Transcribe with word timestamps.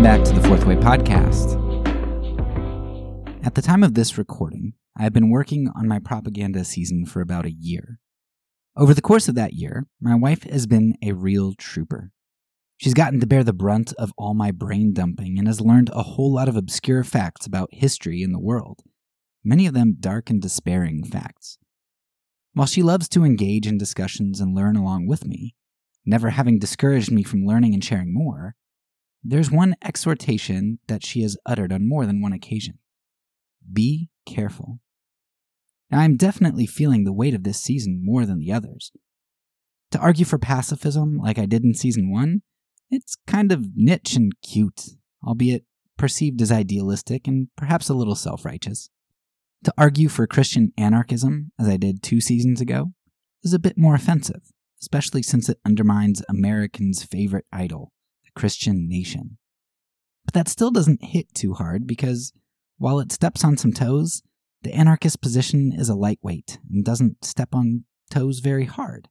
Welcome 0.00 0.22
back 0.22 0.34
to 0.34 0.40
the 0.40 0.48
Fourth 0.48 0.64
Way 0.64 0.76
Podcast. 0.76 1.58
At 3.44 3.54
the 3.54 3.60
time 3.60 3.84
of 3.84 3.92
this 3.92 4.16
recording, 4.16 4.72
I 4.96 5.02
have 5.02 5.12
been 5.12 5.28
working 5.28 5.68
on 5.76 5.86
my 5.88 5.98
propaganda 5.98 6.64
season 6.64 7.04
for 7.04 7.20
about 7.20 7.44
a 7.44 7.52
year. 7.52 8.00
Over 8.74 8.94
the 8.94 9.02
course 9.02 9.28
of 9.28 9.34
that 9.34 9.52
year, 9.52 9.88
my 10.00 10.14
wife 10.14 10.44
has 10.44 10.66
been 10.66 10.94
a 11.02 11.12
real 11.12 11.52
trooper. 11.52 12.12
She's 12.78 12.94
gotten 12.94 13.20
to 13.20 13.26
bear 13.26 13.44
the 13.44 13.52
brunt 13.52 13.92
of 13.98 14.14
all 14.16 14.32
my 14.32 14.52
brain 14.52 14.94
dumping 14.94 15.38
and 15.38 15.46
has 15.46 15.60
learned 15.60 15.90
a 15.92 16.02
whole 16.02 16.32
lot 16.32 16.48
of 16.48 16.56
obscure 16.56 17.04
facts 17.04 17.44
about 17.44 17.68
history 17.70 18.22
and 18.22 18.34
the 18.34 18.40
world, 18.40 18.80
many 19.44 19.66
of 19.66 19.74
them 19.74 19.96
dark 20.00 20.30
and 20.30 20.40
despairing 20.40 21.04
facts. 21.04 21.58
While 22.54 22.66
she 22.66 22.82
loves 22.82 23.06
to 23.10 23.24
engage 23.24 23.66
in 23.66 23.76
discussions 23.76 24.40
and 24.40 24.56
learn 24.56 24.76
along 24.76 25.08
with 25.08 25.26
me, 25.26 25.56
never 26.06 26.30
having 26.30 26.58
discouraged 26.58 27.12
me 27.12 27.22
from 27.22 27.44
learning 27.44 27.74
and 27.74 27.84
sharing 27.84 28.14
more, 28.14 28.56
there's 29.22 29.50
one 29.50 29.76
exhortation 29.84 30.78
that 30.88 31.04
she 31.04 31.22
has 31.22 31.36
uttered 31.44 31.72
on 31.72 31.88
more 31.88 32.06
than 32.06 32.22
one 32.22 32.32
occasion 32.32 32.78
be 33.72 34.08
careful. 34.26 34.80
Now, 35.90 36.00
I'm 36.00 36.16
definitely 36.16 36.66
feeling 36.66 37.04
the 37.04 37.12
weight 37.12 37.34
of 37.34 37.42
this 37.42 37.60
season 37.60 38.00
more 38.02 38.24
than 38.24 38.38
the 38.38 38.52
others. 38.52 38.92
To 39.92 39.98
argue 39.98 40.24
for 40.24 40.38
pacifism 40.38 41.18
like 41.18 41.38
I 41.38 41.46
did 41.46 41.64
in 41.64 41.74
season 41.74 42.10
one, 42.10 42.42
it's 42.90 43.16
kind 43.26 43.50
of 43.50 43.70
niche 43.74 44.14
and 44.14 44.32
cute, 44.40 44.90
albeit 45.26 45.64
perceived 45.96 46.40
as 46.40 46.52
idealistic 46.52 47.26
and 47.26 47.48
perhaps 47.56 47.88
a 47.88 47.94
little 47.94 48.14
self 48.14 48.44
righteous. 48.44 48.90
To 49.64 49.74
argue 49.76 50.08
for 50.08 50.26
Christian 50.26 50.72
anarchism, 50.78 51.52
as 51.58 51.68
I 51.68 51.76
did 51.76 52.02
two 52.02 52.20
seasons 52.20 52.60
ago, 52.60 52.92
is 53.42 53.52
a 53.52 53.58
bit 53.58 53.76
more 53.76 53.94
offensive, 53.94 54.42
especially 54.80 55.22
since 55.22 55.48
it 55.48 55.58
undermines 55.66 56.22
Americans' 56.28 57.02
favorite 57.02 57.46
idol, 57.52 57.92
Christian 58.34 58.88
nation. 58.88 59.38
But 60.24 60.34
that 60.34 60.48
still 60.48 60.70
doesn't 60.70 61.04
hit 61.04 61.34
too 61.34 61.54
hard 61.54 61.86
because 61.86 62.32
while 62.78 63.00
it 63.00 63.12
steps 63.12 63.44
on 63.44 63.56
some 63.56 63.72
toes, 63.72 64.22
the 64.62 64.74
anarchist 64.74 65.20
position 65.20 65.72
is 65.76 65.88
a 65.88 65.94
lightweight 65.94 66.58
and 66.70 66.84
doesn't 66.84 67.24
step 67.24 67.54
on 67.54 67.84
toes 68.10 68.40
very 68.40 68.66
hard. 68.66 69.08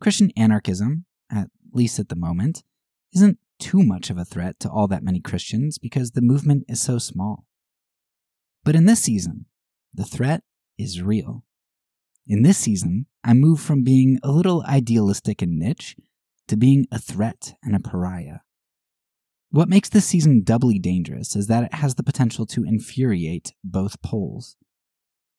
Christian 0.00 0.30
anarchism, 0.36 1.06
at 1.30 1.48
least 1.72 1.98
at 1.98 2.08
the 2.08 2.16
moment, 2.16 2.62
isn't 3.14 3.38
too 3.58 3.82
much 3.82 4.10
of 4.10 4.18
a 4.18 4.24
threat 4.24 4.60
to 4.60 4.70
all 4.70 4.86
that 4.88 5.02
many 5.02 5.20
Christians 5.20 5.78
because 5.78 6.10
the 6.10 6.20
movement 6.20 6.64
is 6.68 6.80
so 6.80 6.98
small. 6.98 7.46
But 8.64 8.76
in 8.76 8.84
this 8.84 9.00
season, 9.00 9.46
the 9.94 10.04
threat 10.04 10.42
is 10.76 11.00
real. 11.00 11.44
In 12.26 12.42
this 12.42 12.58
season, 12.58 13.06
I 13.24 13.32
move 13.32 13.60
from 13.60 13.84
being 13.84 14.18
a 14.22 14.30
little 14.30 14.62
idealistic 14.66 15.40
and 15.40 15.58
niche 15.58 15.96
to 16.48 16.56
being 16.56 16.86
a 16.90 16.98
threat 16.98 17.54
and 17.62 17.74
a 17.74 17.80
pariah. 17.80 18.38
What 19.50 19.68
makes 19.68 19.88
this 19.88 20.06
season 20.06 20.42
doubly 20.42 20.78
dangerous 20.78 21.36
is 21.36 21.46
that 21.46 21.64
it 21.64 21.74
has 21.74 21.94
the 21.94 22.02
potential 22.02 22.46
to 22.46 22.64
infuriate 22.64 23.54
both 23.64 24.02
poles. 24.02 24.56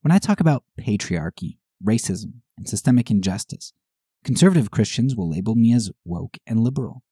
When 0.01 0.11
I 0.11 0.17
talk 0.17 0.39
about 0.39 0.63
patriarchy, 0.79 1.57
racism, 1.85 2.41
and 2.57 2.67
systemic 2.67 3.11
injustice, 3.11 3.73
conservative 4.23 4.71
Christians 4.71 5.15
will 5.15 5.29
label 5.29 5.55
me 5.55 5.73
as 5.73 5.91
woke 6.05 6.37
and 6.47 6.59
liberal. 6.61 7.03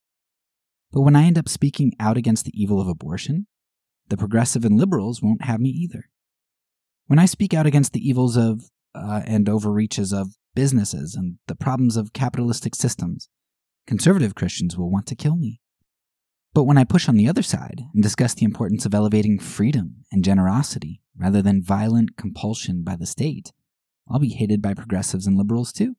But 0.92 1.02
when 1.02 1.16
I 1.16 1.26
end 1.26 1.38
up 1.38 1.50
speaking 1.50 1.94
out 2.00 2.18
against 2.18 2.46
the 2.46 2.60
evil 2.60 2.80
of 2.80 2.88
abortion, 2.88 3.48
the 4.08 4.18
progressive 4.18 4.64
and 4.64 4.78
liberals 4.78 5.22
won't 5.22 5.44
have 5.44 5.60
me 5.60 5.70
either. 5.70 6.10
When 7.08 7.20
I 7.20 7.26
speak 7.26 7.54
out 7.54 7.66
against 7.66 7.94
the 7.94 8.08
evils 8.08 8.38
of 8.38 8.70
uh, 8.94 9.22
and 9.26 9.50
overreaches 9.50 10.14
of 10.14 10.36
businesses 10.56 11.16
and 11.16 11.38
the 11.48 11.56
problems 11.56 11.98
of 11.98 12.14
capitalistic 12.14 12.76
systems, 12.76 13.30
conservative 13.88 14.36
Christians 14.36 14.78
will 14.78 14.92
want 14.92 15.06
to 15.08 15.16
kill 15.16 15.36
me. 15.36 15.62
But 16.54 16.64
when 16.64 16.78
I 16.78 16.86
push 16.86 17.10
on 17.10 17.18
the 17.18 17.28
other 17.28 17.44
side 17.44 17.84
and 17.94 18.02
discuss 18.02 18.34
the 18.34 18.46
importance 18.46 18.86
of 18.86 18.94
elevating 18.94 19.40
freedom 19.40 20.06
and 20.12 20.24
generosity 20.24 21.02
rather 21.18 21.42
than 21.42 21.62
violent 21.62 22.16
compulsion 22.18 22.84
by 22.84 22.96
the 22.96 23.06
state, 23.06 23.52
I'll 24.10 24.20
be 24.20 24.30
hated 24.30 24.62
by 24.62 24.74
progressives 24.74 25.28
and 25.28 25.38
liberals 25.38 25.74
too. 25.74 25.96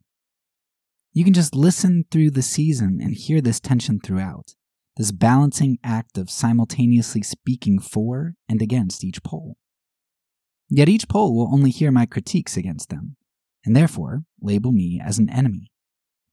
You 1.13 1.25
can 1.25 1.35
just 1.35 1.55
listen 1.55 2.05
through 2.11 2.31
the 2.31 2.43
season 2.43 3.01
and 3.03 3.15
hear 3.15 3.41
this 3.41 3.61
tension 3.61 4.01
throughout, 4.01 4.55
this 4.97 5.13
balancing 5.13 5.79
act 5.83 6.17
of 6.17 6.31
simultaneously 6.31 7.23
speaking 7.23 7.79
for 7.79 8.35
and 8.49 8.63
against 8.63 9.05
each 9.05 9.23
pole. 9.23 9.57
Yet 10.69 10.89
each 10.89 11.09
pole 11.09 11.35
will 11.37 11.53
only 11.53 11.71
hear 11.71 11.93
my 11.93 12.07
critiques 12.07 12.57
against 12.57 12.91
them, 12.91 13.17
and 13.65 13.77
therefore 13.77 14.25
label 14.41 14.73
me 14.73 15.01
as 15.05 15.19
an 15.19 15.31
enemy. 15.31 15.71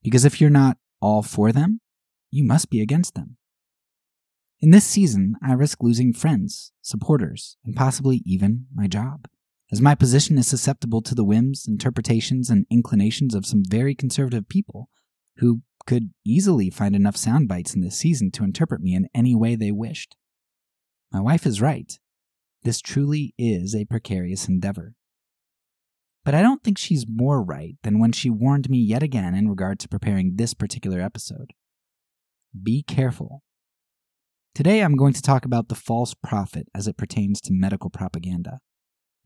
Because 0.02 0.24
if 0.24 0.40
you're 0.40 0.50
not 0.50 0.76
all 1.04 1.22
for 1.22 1.52
them, 1.52 1.80
you 2.30 2.42
must 2.42 2.70
be 2.70 2.80
against 2.80 3.14
them. 3.14 3.36
In 4.60 4.70
this 4.70 4.86
season, 4.86 5.36
I 5.46 5.52
risk 5.52 5.82
losing 5.82 6.14
friends, 6.14 6.72
supporters, 6.80 7.58
and 7.64 7.76
possibly 7.76 8.22
even 8.24 8.66
my 8.74 8.86
job, 8.86 9.28
as 9.70 9.82
my 9.82 9.94
position 9.94 10.38
is 10.38 10.46
susceptible 10.46 11.02
to 11.02 11.14
the 11.14 11.24
whims, 11.24 11.66
interpretations, 11.68 12.48
and 12.48 12.66
inclinations 12.70 13.34
of 13.34 13.44
some 13.44 13.62
very 13.68 13.94
conservative 13.94 14.48
people 14.48 14.88
who 15.36 15.60
could 15.86 16.14
easily 16.24 16.70
find 16.70 16.96
enough 16.96 17.16
sound 17.16 17.48
bites 17.48 17.74
in 17.74 17.82
this 17.82 17.98
season 17.98 18.30
to 18.30 18.44
interpret 18.44 18.80
me 18.80 18.94
in 18.94 19.08
any 19.14 19.34
way 19.34 19.54
they 19.54 19.70
wished. 19.72 20.16
My 21.12 21.20
wife 21.20 21.44
is 21.44 21.60
right. 21.60 21.98
This 22.62 22.80
truly 22.80 23.34
is 23.36 23.74
a 23.74 23.84
precarious 23.84 24.48
endeavor. 24.48 24.94
But 26.24 26.34
I 26.34 26.42
don't 26.42 26.62
think 26.62 26.78
she's 26.78 27.06
more 27.08 27.42
right 27.42 27.76
than 27.82 27.98
when 27.98 28.12
she 28.12 28.30
warned 28.30 28.70
me 28.70 28.78
yet 28.78 29.02
again 29.02 29.34
in 29.34 29.48
regard 29.48 29.78
to 29.80 29.88
preparing 29.88 30.36
this 30.36 30.54
particular 30.54 31.00
episode. 31.00 31.52
Be 32.62 32.82
careful 32.82 33.42
Today, 34.54 34.82
I'm 34.84 34.94
going 34.94 35.14
to 35.14 35.20
talk 35.20 35.44
about 35.44 35.68
the 35.68 35.74
false 35.74 36.14
prophet 36.14 36.68
as 36.72 36.86
it 36.86 36.96
pertains 36.96 37.40
to 37.40 37.52
medical 37.52 37.90
propaganda. 37.90 38.60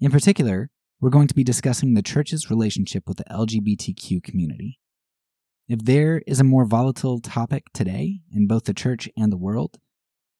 In 0.00 0.10
particular, 0.10 0.70
we're 1.03 1.10
going 1.10 1.28
to 1.28 1.34
be 1.34 1.44
discussing 1.44 1.92
the 1.92 2.03
church's 2.03 2.48
relationship 2.48 3.04
with 3.06 3.19
the 3.19 3.25
LGBTQ 3.25 4.22
community. 4.22 4.78
If 5.69 5.84
there 5.84 6.22
is 6.26 6.41
a 6.41 6.44
more 6.44 6.64
volatile 6.64 7.20
topic 7.20 7.64
today 7.75 8.20
in 8.32 8.47
both 8.47 8.64
the 8.64 8.72
church 8.72 9.06
and 9.19 9.31
the 9.31 9.37
world, 9.37 9.76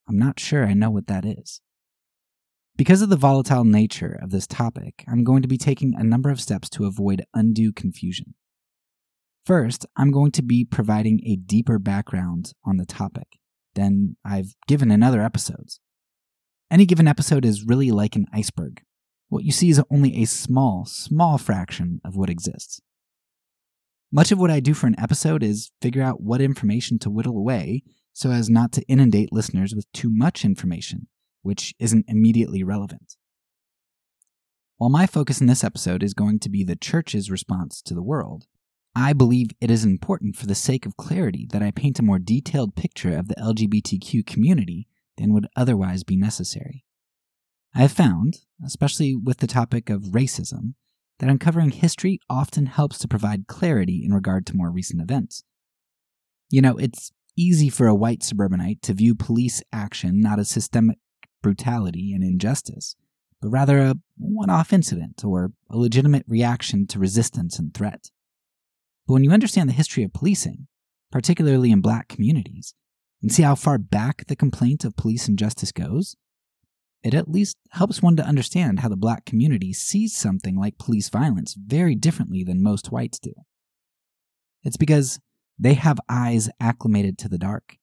I'm 0.09 0.19
not 0.19 0.41
sure 0.41 0.65
I 0.65 0.73
know 0.73 0.89
what 0.89 1.07
that 1.09 1.27
is. 1.27 1.61
Because 2.79 3.03
of 3.03 3.09
the 3.09 3.17
volatile 3.17 3.65
nature 3.65 4.17
of 4.23 4.31
this 4.31 4.47
topic, 4.47 5.05
I'm 5.09 5.25
going 5.25 5.43
to 5.43 5.49
be 5.49 5.59
taking 5.59 5.97
a 5.97 6.05
number 6.05 6.31
of 6.31 6.41
steps 6.41 6.71
to 6.71 6.87
avoid 6.87 7.25
undue 7.35 7.73
confusion. 7.73 8.35
First, 9.45 9.85
I'm 9.97 10.13
going 10.13 10.31
to 10.33 10.43
be 10.43 10.65
providing 10.65 11.21
a 11.27 11.35
deeper 11.35 11.81
background 11.81 12.53
on 12.65 12.77
the 12.77 12.87
topic 12.87 13.27
than 13.75 14.17
I've 14.25 14.55
given 14.69 14.93
in 14.93 15.03
other 15.03 15.21
episodes. 15.21 15.81
Any 16.71 16.87
given 16.87 17.09
episode 17.09 17.45
is 17.45 17.65
really 17.67 17.91
like 17.91 18.15
an 18.15 18.27
iceberg. 18.33 18.83
What 19.29 19.43
you 19.43 19.51
see 19.51 19.71
is 19.71 19.83
only 19.91 20.23
a 20.23 20.27
small, 20.27 20.85
small 20.87 21.37
fraction 21.37 22.01
of 22.05 22.15
what 22.15 22.31
exists. 22.31 22.81
Much 24.13 24.31
of 24.31 24.39
what 24.39 24.53
I 24.53 24.61
do 24.61 24.73
for 24.73 24.87
an 24.87 24.99
episode 25.01 25.43
is 25.43 25.73
figure 25.83 26.03
out 26.03 26.21
what 26.21 26.41
information 26.41 27.01
to 27.01 27.11
whittle 27.11 27.39
away 27.39 27.83
so 28.13 28.31
as 28.31 28.49
not 28.49 28.71
to 28.73 28.83
inundate 28.83 29.33
listeners 29.33 29.75
with 29.75 29.91
too 29.91 30.11
much 30.11 30.45
information, 30.45 31.09
which 31.43 31.75
isn't 31.79 32.07
immediately 32.09 32.63
relevant. 32.63 33.17
While 34.77 34.91
my 34.91 35.07
focus 35.07 35.41
in 35.41 35.49
this 35.49 35.65
episode 35.65 36.03
is 36.03 36.15
going 36.15 36.39
to 36.41 36.49
be 36.49 36.63
the 36.63 36.77
church's 36.77 37.31
response 37.31 37.83
to 37.83 37.95
the 37.95 38.03
world, 38.03 38.47
I 38.95 39.13
believe 39.13 39.49
it 39.61 39.71
is 39.71 39.85
important 39.85 40.37
for 40.37 40.47
the 40.47 40.55
sake 40.55 40.87
of 40.87 40.97
clarity 40.97 41.47
that 41.51 41.63
I 41.63 41.71
paint 41.71 41.99
a 41.99 42.03
more 42.03 42.19
detailed 42.19 42.75
picture 42.75 43.17
of 43.17 43.29
the 43.29 43.35
LGBTQ 43.37 44.27
community 44.27 44.89
than 45.17 45.33
would 45.33 45.49
otherwise 45.57 46.05
be 46.05 46.17
necessary. 46.17 46.85
I 47.75 47.81
have 47.81 47.93
found, 47.93 48.39
especially 48.65 49.15
with 49.15 49.39
the 49.39 49.47
topic 49.47 49.91
of 49.91 50.13
racism, 50.13 50.75
that 51.19 51.29
uncovering 51.29 51.71
history 51.71 52.21
often 52.31 52.67
helps 52.67 52.99
to 52.99 53.09
provide 53.09 53.47
clarity 53.47 54.03
in 54.05 54.13
regard 54.13 54.47
to 54.47 54.57
more 54.57 54.71
recent 54.71 55.03
events. 55.03 55.43
You 56.51 56.63
know, 56.63 56.77
it's 56.77 57.13
easy 57.37 57.69
for 57.69 57.87
a 57.87 57.95
white 57.95 58.23
suburbanite 58.23 58.83
to 58.83 58.95
view 58.95 59.15
police 59.15 59.63
action 59.73 60.21
not 60.21 60.39
as 60.39 60.49
systemic 60.49 60.99
brutality 61.43 62.13
and 62.13 62.23
injustice, 62.23 62.97
but 63.41 63.49
rather 63.49 63.79
a 63.79 63.95
one 64.17 64.51
off 64.51 64.73
incident 64.73 65.25
or 65.25 65.53
a 65.71 65.77
legitimate 65.77 66.25
reaction 66.27 66.87
to 66.89 66.99
resistance 66.99 67.59
and 67.59 67.75
threat. 67.75 68.11
But 69.07 69.15
when 69.15 69.25
you 69.25 69.31
understand 69.31 69.69
the 69.69 69.75
history 69.75 70.03
of 70.03 70.13
policing, 70.13 70.67
particularly 71.11 71.71
in 71.71 71.81
black 71.81 72.09
communities, 72.09 72.75
and 73.23 73.33
see 73.33 73.43
how 73.43 73.55
far 73.55 73.79
back 73.79 74.27
the 74.27 74.37
complaint 74.37 74.85
of 74.85 74.97
police 74.97 75.29
injustice 75.29 75.73
goes, 75.73 76.17
it 77.03 77.15
at 77.15 77.31
least 77.31 77.57
helps 77.71 78.03
one 78.03 78.17
to 78.17 78.25
understand 78.25 78.81
how 78.81 78.89
the 78.89 78.97
black 78.97 79.25
community 79.25 79.73
sees 79.73 80.17
something 80.17 80.57
like 80.59 80.79
police 80.79 81.09
violence 81.09 81.55
very 81.55 81.95
differently 81.95 82.43
than 82.43 82.63
most 82.63 82.91
whites 82.91 83.19
do. 83.19 83.33
It's 84.63 84.77
because 84.77 85.21
they 85.59 85.75
have 85.75 86.01
eyes 86.09 86.51
acclimated 86.61 87.19
to 87.19 87.29
the 87.29 87.39
dark, 87.39 87.77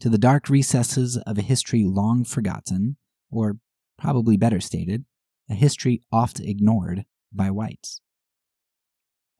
to 0.00 0.08
the 0.08 0.18
dark 0.18 0.48
recesses 0.48 1.16
of 1.18 1.36
a 1.36 1.42
history 1.42 1.84
long 1.84 2.24
forgotten, 2.24 2.96
or 3.30 3.56
probably 3.98 4.36
better 4.36 4.60
stated, 4.60 5.04
a 5.48 5.54
history 5.54 6.02
oft 6.12 6.40
ignored 6.40 7.04
by 7.32 7.50
whites. 7.50 8.00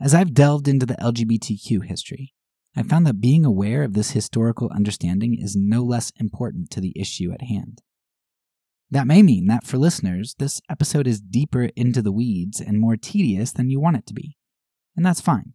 As 0.01 0.15
I've 0.15 0.35
delved 0.35 0.67
into 0.69 0.87
the 0.87 0.95
LGBTQ 0.95 1.85
history, 1.85 2.35
I 2.75 2.83
found 2.83 3.07
that 3.07 3.21
being 3.21 3.45
aware 3.45 3.83
of 3.83 3.95
this 3.95 4.13
historical 4.13 4.71
understanding 4.71 5.37
is 5.39 5.57
no 5.57 5.83
less 5.83 6.13
important 6.21 6.71
to 6.71 6.81
the 6.81 6.93
issue 6.97 7.33
at 7.33 7.43
hand. 7.43 7.83
That 8.91 9.07
may 9.07 9.23
mean 9.23 9.47
that 9.47 9.65
for 9.65 9.79
listeners, 9.79 10.35
this 10.39 10.61
episode 10.69 11.07
is 11.07 11.21
deeper 11.21 11.71
into 11.77 12.03
the 12.03 12.13
weeds 12.13 12.61
and 12.61 12.79
more 12.79 12.97
tedious 12.97 13.53
than 13.53 13.71
you 13.71 13.81
want 13.81 13.97
it 13.97 14.07
to 14.07 14.15
be. 14.15 14.37
And 14.97 15.05
that's 15.05 15.21
fine. 15.21 15.55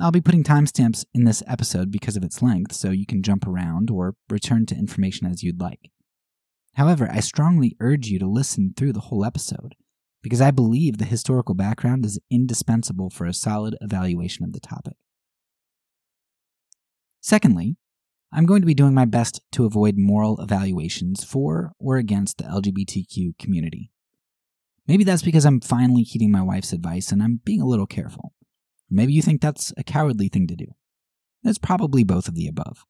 I'll 0.00 0.12
be 0.12 0.20
putting 0.20 0.44
timestamps 0.44 1.04
in 1.12 1.24
this 1.24 1.42
episode 1.46 1.90
because 1.90 2.16
of 2.16 2.22
its 2.22 2.40
length, 2.40 2.72
so 2.72 2.90
you 2.90 3.06
can 3.06 3.22
jump 3.22 3.46
around 3.46 3.90
or 3.90 4.14
return 4.28 4.64
to 4.66 4.76
information 4.76 5.26
as 5.26 5.42
you'd 5.42 5.60
like. 5.60 5.90
However, 6.78 7.10
I 7.12 7.18
strongly 7.18 7.76
urge 7.80 8.06
you 8.06 8.20
to 8.20 8.26
listen 8.28 8.72
through 8.72 8.92
the 8.92 9.00
whole 9.00 9.24
episode 9.24 9.74
because 10.22 10.40
I 10.40 10.52
believe 10.52 10.98
the 10.98 11.04
historical 11.04 11.56
background 11.56 12.06
is 12.06 12.20
indispensable 12.30 13.10
for 13.10 13.26
a 13.26 13.34
solid 13.34 13.76
evaluation 13.80 14.44
of 14.44 14.52
the 14.52 14.60
topic. 14.60 14.94
Secondly, 17.20 17.78
I'm 18.32 18.46
going 18.46 18.62
to 18.62 18.66
be 18.66 18.74
doing 18.74 18.94
my 18.94 19.06
best 19.06 19.40
to 19.52 19.64
avoid 19.64 19.96
moral 19.98 20.40
evaluations 20.40 21.24
for 21.24 21.72
or 21.80 21.96
against 21.96 22.38
the 22.38 22.44
LGBTQ 22.44 23.36
community. 23.40 23.90
Maybe 24.86 25.02
that's 25.02 25.22
because 25.22 25.44
I'm 25.44 25.60
finally 25.60 26.04
heeding 26.04 26.30
my 26.30 26.42
wife's 26.42 26.72
advice 26.72 27.10
and 27.10 27.20
I'm 27.20 27.40
being 27.44 27.60
a 27.60 27.66
little 27.66 27.88
careful. 27.88 28.34
Maybe 28.88 29.12
you 29.12 29.20
think 29.22 29.40
that's 29.40 29.72
a 29.76 29.82
cowardly 29.82 30.28
thing 30.28 30.46
to 30.46 30.54
do. 30.54 30.76
It's 31.42 31.58
probably 31.58 32.04
both 32.04 32.28
of 32.28 32.36
the 32.36 32.46
above. 32.46 32.84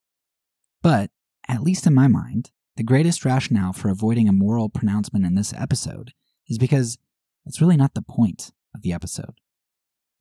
But, 0.82 1.11
at 1.49 1.62
least 1.62 1.87
in 1.87 1.94
my 1.94 2.06
mind, 2.06 2.50
the 2.78 2.84
greatest 2.84 3.25
rationale 3.25 3.72
for 3.72 3.88
avoiding 3.88 4.28
a 4.28 4.32
moral 4.32 4.69
pronouncement 4.69 5.26
in 5.26 5.34
this 5.34 5.52
episode 5.52 6.12
is 6.48 6.58
because 6.58 6.96
it's 7.44 7.60
really 7.60 7.76
not 7.76 7.94
the 7.94 8.02
point 8.02 8.52
of 8.72 8.82
the 8.82 8.92
episode. 8.92 9.40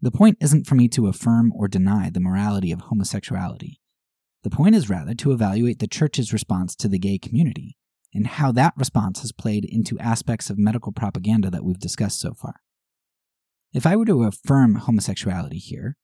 The 0.01 0.09
point 0.09 0.39
isn't 0.41 0.65
for 0.65 0.73
me 0.73 0.87
to 0.89 1.05
affirm 1.05 1.53
or 1.55 1.67
deny 1.67 2.09
the 2.09 2.19
morality 2.19 2.71
of 2.71 2.81
homosexuality. 2.81 3.79
The 4.41 4.49
point 4.49 4.73
is 4.73 4.89
rather 4.89 5.13
to 5.13 5.33
evaluate 5.33 5.77
the 5.77 5.87
church's 5.87 6.33
response 6.33 6.75
to 6.77 6.87
the 6.87 6.97
gay 6.97 7.19
community 7.19 7.77
and 8.11 8.25
how 8.25 8.51
that 8.53 8.73
response 8.75 9.21
has 9.21 9.31
played 9.31 9.63
into 9.63 9.99
aspects 9.99 10.49
of 10.49 10.57
medical 10.57 10.91
propaganda 10.91 11.51
that 11.51 11.63
we've 11.63 11.79
discussed 11.79 12.19
so 12.19 12.33
far. 12.33 12.55
If 13.71 13.85
I 13.85 13.95
were 13.95 14.05
to 14.05 14.23
affirm 14.23 14.77
homosexuality 14.77 15.59
here, 15.59 15.95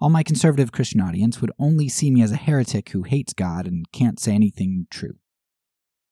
all 0.00 0.10
my 0.10 0.24
conservative 0.24 0.72
Christian 0.72 1.00
audience 1.00 1.40
would 1.40 1.52
only 1.56 1.88
see 1.88 2.10
me 2.10 2.20
as 2.20 2.32
a 2.32 2.36
heretic 2.36 2.88
who 2.88 3.04
hates 3.04 3.32
God 3.32 3.68
and 3.68 3.92
can't 3.92 4.18
say 4.18 4.32
anything 4.32 4.88
true. 4.90 5.14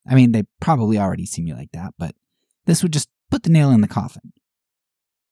I 0.09 0.15
mean, 0.15 0.33
they 0.33 0.45
probably 0.61 0.99
already 0.99 1.27
see 1.27 1.43
me 1.43 1.53
like 1.53 1.73
that, 1.73 1.95
but 1.99 2.15
this 2.65 2.83
would 2.83 2.93
just 2.93 3.09
put 3.31 3.43
the 3.43 3.51
nail 3.51 3.71
in 3.71 3.83
the 3.83 3.89
coffin. 3.89 4.33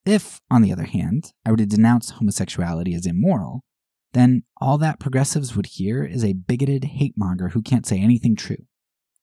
If, 0.05 0.41
on 0.51 0.63
the 0.63 0.73
other 0.73 0.85
hand, 0.85 1.33
I 1.45 1.51
were 1.51 1.57
to 1.57 1.67
denounce 1.67 2.11
homosexuality 2.11 2.95
as 2.95 3.07
immoral, 3.07 3.65
then 4.13 4.45
all 4.59 4.79
that 4.79 5.01
progressives 5.01 5.57
would 5.57 5.67
hear 5.67 6.05
is 6.05 6.25
a 6.25 6.35
bigoted 6.35 6.85
hate 6.85 7.15
monger 7.17 7.49
who 7.49 7.63
can't 7.63 7.87
say 7.87 7.99
anything 7.99 8.37
true, 8.37 8.67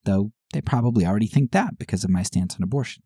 though 0.03 0.31
they 0.51 0.61
probably 0.61 1.05
already 1.05 1.27
think 1.27 1.51
that 1.51 1.77
because 1.77 2.03
of 2.03 2.09
my 2.09 2.23
stance 2.23 2.55
on 2.55 2.63
abortion. 2.63 3.03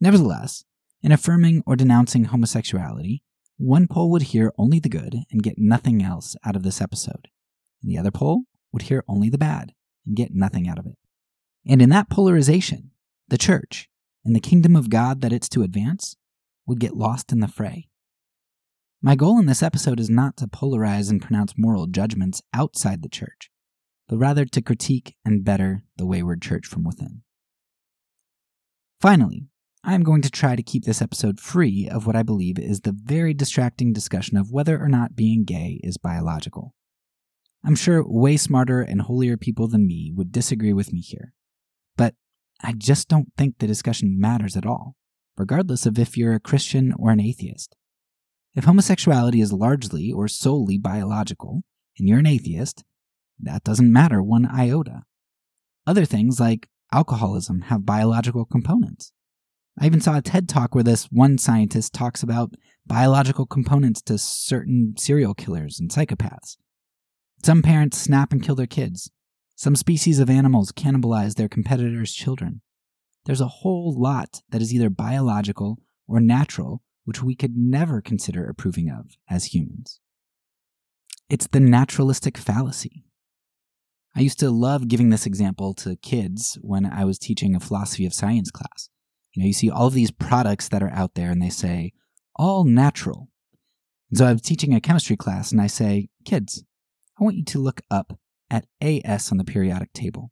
Nevertheless, 0.00 0.64
in 1.02 1.12
affirming 1.12 1.62
or 1.66 1.76
denouncing 1.76 2.24
homosexuality, 2.24 3.22
one 3.56 3.86
pole 3.86 4.10
would 4.10 4.22
hear 4.22 4.52
only 4.58 4.78
the 4.78 4.88
good 4.88 5.16
and 5.30 5.42
get 5.42 5.58
nothing 5.58 6.02
else 6.02 6.36
out 6.44 6.56
of 6.56 6.62
this 6.62 6.80
episode, 6.80 7.28
and 7.82 7.90
the 7.90 7.98
other 7.98 8.10
pole 8.10 8.42
would 8.72 8.82
hear 8.82 9.04
only 9.08 9.30
the 9.30 9.38
bad 9.38 9.72
and 10.06 10.16
get 10.16 10.34
nothing 10.34 10.68
out 10.68 10.78
of 10.78 10.86
it. 10.86 10.96
And 11.66 11.80
in 11.80 11.90
that 11.90 12.10
polarization, 12.10 12.90
the 13.28 13.38
church 13.38 13.88
and 14.24 14.34
the 14.34 14.40
kingdom 14.40 14.76
of 14.76 14.90
God 14.90 15.20
that 15.20 15.32
it's 15.32 15.48
to 15.50 15.62
advance 15.62 16.16
would 16.66 16.80
get 16.80 16.96
lost 16.96 17.32
in 17.32 17.40
the 17.40 17.48
fray. 17.48 17.88
My 19.00 19.16
goal 19.16 19.38
in 19.38 19.46
this 19.46 19.62
episode 19.62 19.98
is 19.98 20.10
not 20.10 20.36
to 20.36 20.46
polarize 20.46 21.10
and 21.10 21.20
pronounce 21.20 21.54
moral 21.56 21.86
judgments 21.86 22.42
outside 22.54 23.02
the 23.02 23.08
church, 23.08 23.50
but 24.08 24.16
rather 24.16 24.44
to 24.44 24.62
critique 24.62 25.16
and 25.24 25.44
better 25.44 25.82
the 25.96 26.06
wayward 26.06 26.40
church 26.40 26.66
from 26.66 26.84
within. 26.84 27.22
Finally, 29.00 29.48
I 29.82 29.94
am 29.94 30.04
going 30.04 30.22
to 30.22 30.30
try 30.30 30.54
to 30.54 30.62
keep 30.62 30.84
this 30.84 31.02
episode 31.02 31.40
free 31.40 31.88
of 31.90 32.06
what 32.06 32.14
I 32.14 32.22
believe 32.22 32.56
is 32.56 32.82
the 32.82 32.96
very 32.96 33.34
distracting 33.34 33.92
discussion 33.92 34.36
of 34.36 34.52
whether 34.52 34.80
or 34.80 34.88
not 34.88 35.16
being 35.16 35.42
gay 35.42 35.80
is 35.82 35.98
biological. 35.98 36.72
I'm 37.64 37.74
sure 37.74 38.04
way 38.06 38.36
smarter 38.36 38.82
and 38.82 39.02
holier 39.02 39.36
people 39.36 39.66
than 39.66 39.86
me 39.86 40.12
would 40.14 40.30
disagree 40.30 40.72
with 40.72 40.92
me 40.92 41.00
here, 41.00 41.32
I 42.62 42.72
just 42.72 43.08
don't 43.08 43.32
think 43.36 43.58
the 43.58 43.66
discussion 43.66 44.18
matters 44.18 44.56
at 44.56 44.66
all 44.66 44.96
regardless 45.36 45.86
of 45.86 45.98
if 45.98 46.16
you're 46.16 46.34
a 46.34 46.40
Christian 46.40 46.92
or 46.98 47.10
an 47.10 47.20
atheist. 47.20 47.74
If 48.54 48.64
homosexuality 48.64 49.40
is 49.40 49.52
largely 49.52 50.12
or 50.12 50.28
solely 50.28 50.78
biological, 50.78 51.62
and 51.98 52.08
you're 52.08 52.18
an 52.18 52.26
atheist, 52.26 52.84
that 53.40 53.64
doesn't 53.64 53.92
matter 53.92 54.22
one 54.22 54.46
iota. 54.46 55.02
Other 55.86 56.04
things 56.04 56.38
like 56.38 56.68
alcoholism 56.92 57.62
have 57.62 57.86
biological 57.86 58.44
components. 58.44 59.12
I 59.80 59.86
even 59.86 60.00
saw 60.02 60.18
a 60.18 60.22
TED 60.22 60.48
talk 60.48 60.74
where 60.74 60.84
this 60.84 61.06
one 61.06 61.38
scientist 61.38 61.94
talks 61.94 62.22
about 62.22 62.54
biological 62.86 63.46
components 63.46 64.02
to 64.02 64.18
certain 64.18 64.94
serial 64.98 65.34
killers 65.34 65.80
and 65.80 65.90
psychopaths. 65.90 66.58
Some 67.42 67.62
parents 67.62 67.98
snap 67.98 68.32
and 68.32 68.42
kill 68.42 68.54
their 68.54 68.66
kids. 68.66 69.10
Some 69.62 69.76
species 69.76 70.18
of 70.18 70.28
animals 70.28 70.72
cannibalize 70.72 71.34
their 71.34 71.48
competitors' 71.48 72.12
children 72.12 72.62
there's 73.24 73.40
a 73.40 73.48
whole 73.48 73.94
lot 73.96 74.42
that 74.50 74.62
is 74.62 74.74
either 74.74 74.90
biological 74.90 75.78
or 76.08 76.20
natural, 76.20 76.82
which 77.04 77.22
we 77.22 77.34
could 77.34 77.56
never 77.56 78.00
consider 78.00 78.46
approving 78.46 78.90
of 78.90 79.16
as 79.30 79.46
humans. 79.46 80.00
It's 81.28 81.46
the 81.46 81.60
naturalistic 81.60 82.36
fallacy. 82.36 83.04
I 84.14 84.20
used 84.20 84.40
to 84.40 84.50
love 84.50 84.88
giving 84.88 85.08
this 85.08 85.24
example 85.24 85.72
to 85.74 85.96
kids 85.96 86.58
when 86.60 86.84
I 86.84 87.04
was 87.04 87.18
teaching 87.18 87.54
a 87.54 87.60
philosophy 87.60 88.04
of 88.04 88.12
science 88.12 88.50
class. 88.50 88.90
You 89.32 89.42
know, 89.42 89.46
you 89.46 89.54
see 89.54 89.70
all 89.70 89.86
of 89.86 89.94
these 89.94 90.10
products 90.10 90.68
that 90.68 90.82
are 90.82 90.92
out 90.92 91.14
there 91.14 91.30
and 91.30 91.40
they 91.40 91.48
say, 91.48 91.92
all 92.36 92.64
natural. 92.64 93.28
And 94.10 94.18
so 94.18 94.26
I 94.26 94.32
was 94.32 94.42
teaching 94.42 94.74
a 94.74 94.80
chemistry 94.80 95.16
class 95.16 95.52
and 95.52 95.60
I 95.60 95.68
say, 95.68 96.08
kids, 96.26 96.64
I 97.18 97.24
want 97.24 97.36
you 97.36 97.44
to 97.44 97.58
look 97.58 97.80
up 97.90 98.18
at 98.52 98.66
AS 98.82 99.32
on 99.32 99.38
the 99.38 99.44
periodic 99.44 99.92
table. 99.94 100.30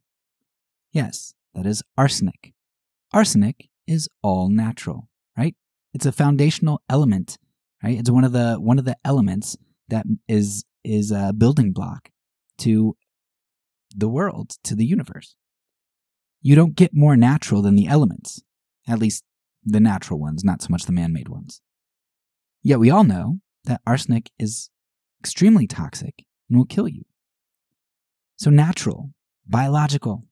Yes, 0.93 1.33
that 1.55 1.65
is 1.65 1.83
arsenic. 1.97 2.53
Arsenic 3.11 3.69
is 3.87 4.07
all 4.21 4.47
natural, 4.49 5.09
right? 5.35 5.55
It's 5.93 6.05
a 6.05 6.11
foundational 6.11 6.81
element, 6.87 7.37
right? 7.83 7.97
It's 7.97 8.11
one 8.11 8.23
of 8.23 8.31
the 8.31 8.55
one 8.55 8.79
of 8.79 8.85
the 8.85 8.95
elements 9.03 9.57
that 9.89 10.05
is 10.27 10.63
is 10.83 11.11
a 11.11 11.33
building 11.35 11.73
block 11.73 12.09
to 12.59 12.95
the 13.93 14.07
world, 14.07 14.51
to 14.63 14.75
the 14.75 14.85
universe. 14.85 15.35
You 16.41 16.55
don't 16.55 16.75
get 16.75 16.91
more 16.93 17.17
natural 17.17 17.61
than 17.61 17.75
the 17.75 17.87
elements, 17.87 18.41
at 18.87 18.99
least 18.99 19.23
the 19.63 19.79
natural 19.79 20.19
ones, 20.19 20.43
not 20.43 20.61
so 20.61 20.67
much 20.69 20.83
the 20.83 20.91
man 20.91 21.11
made 21.11 21.27
ones. 21.27 21.61
Yet 22.63 22.79
we 22.79 22.91
all 22.91 23.03
know 23.03 23.39
that 23.65 23.81
arsenic 23.85 24.29
is 24.39 24.69
extremely 25.19 25.67
toxic 25.67 26.23
and 26.49 26.57
will 26.57 26.65
kill 26.65 26.87
you. 26.87 27.03
So, 28.41 28.49
natural, 28.49 29.11
biological, 29.47 30.25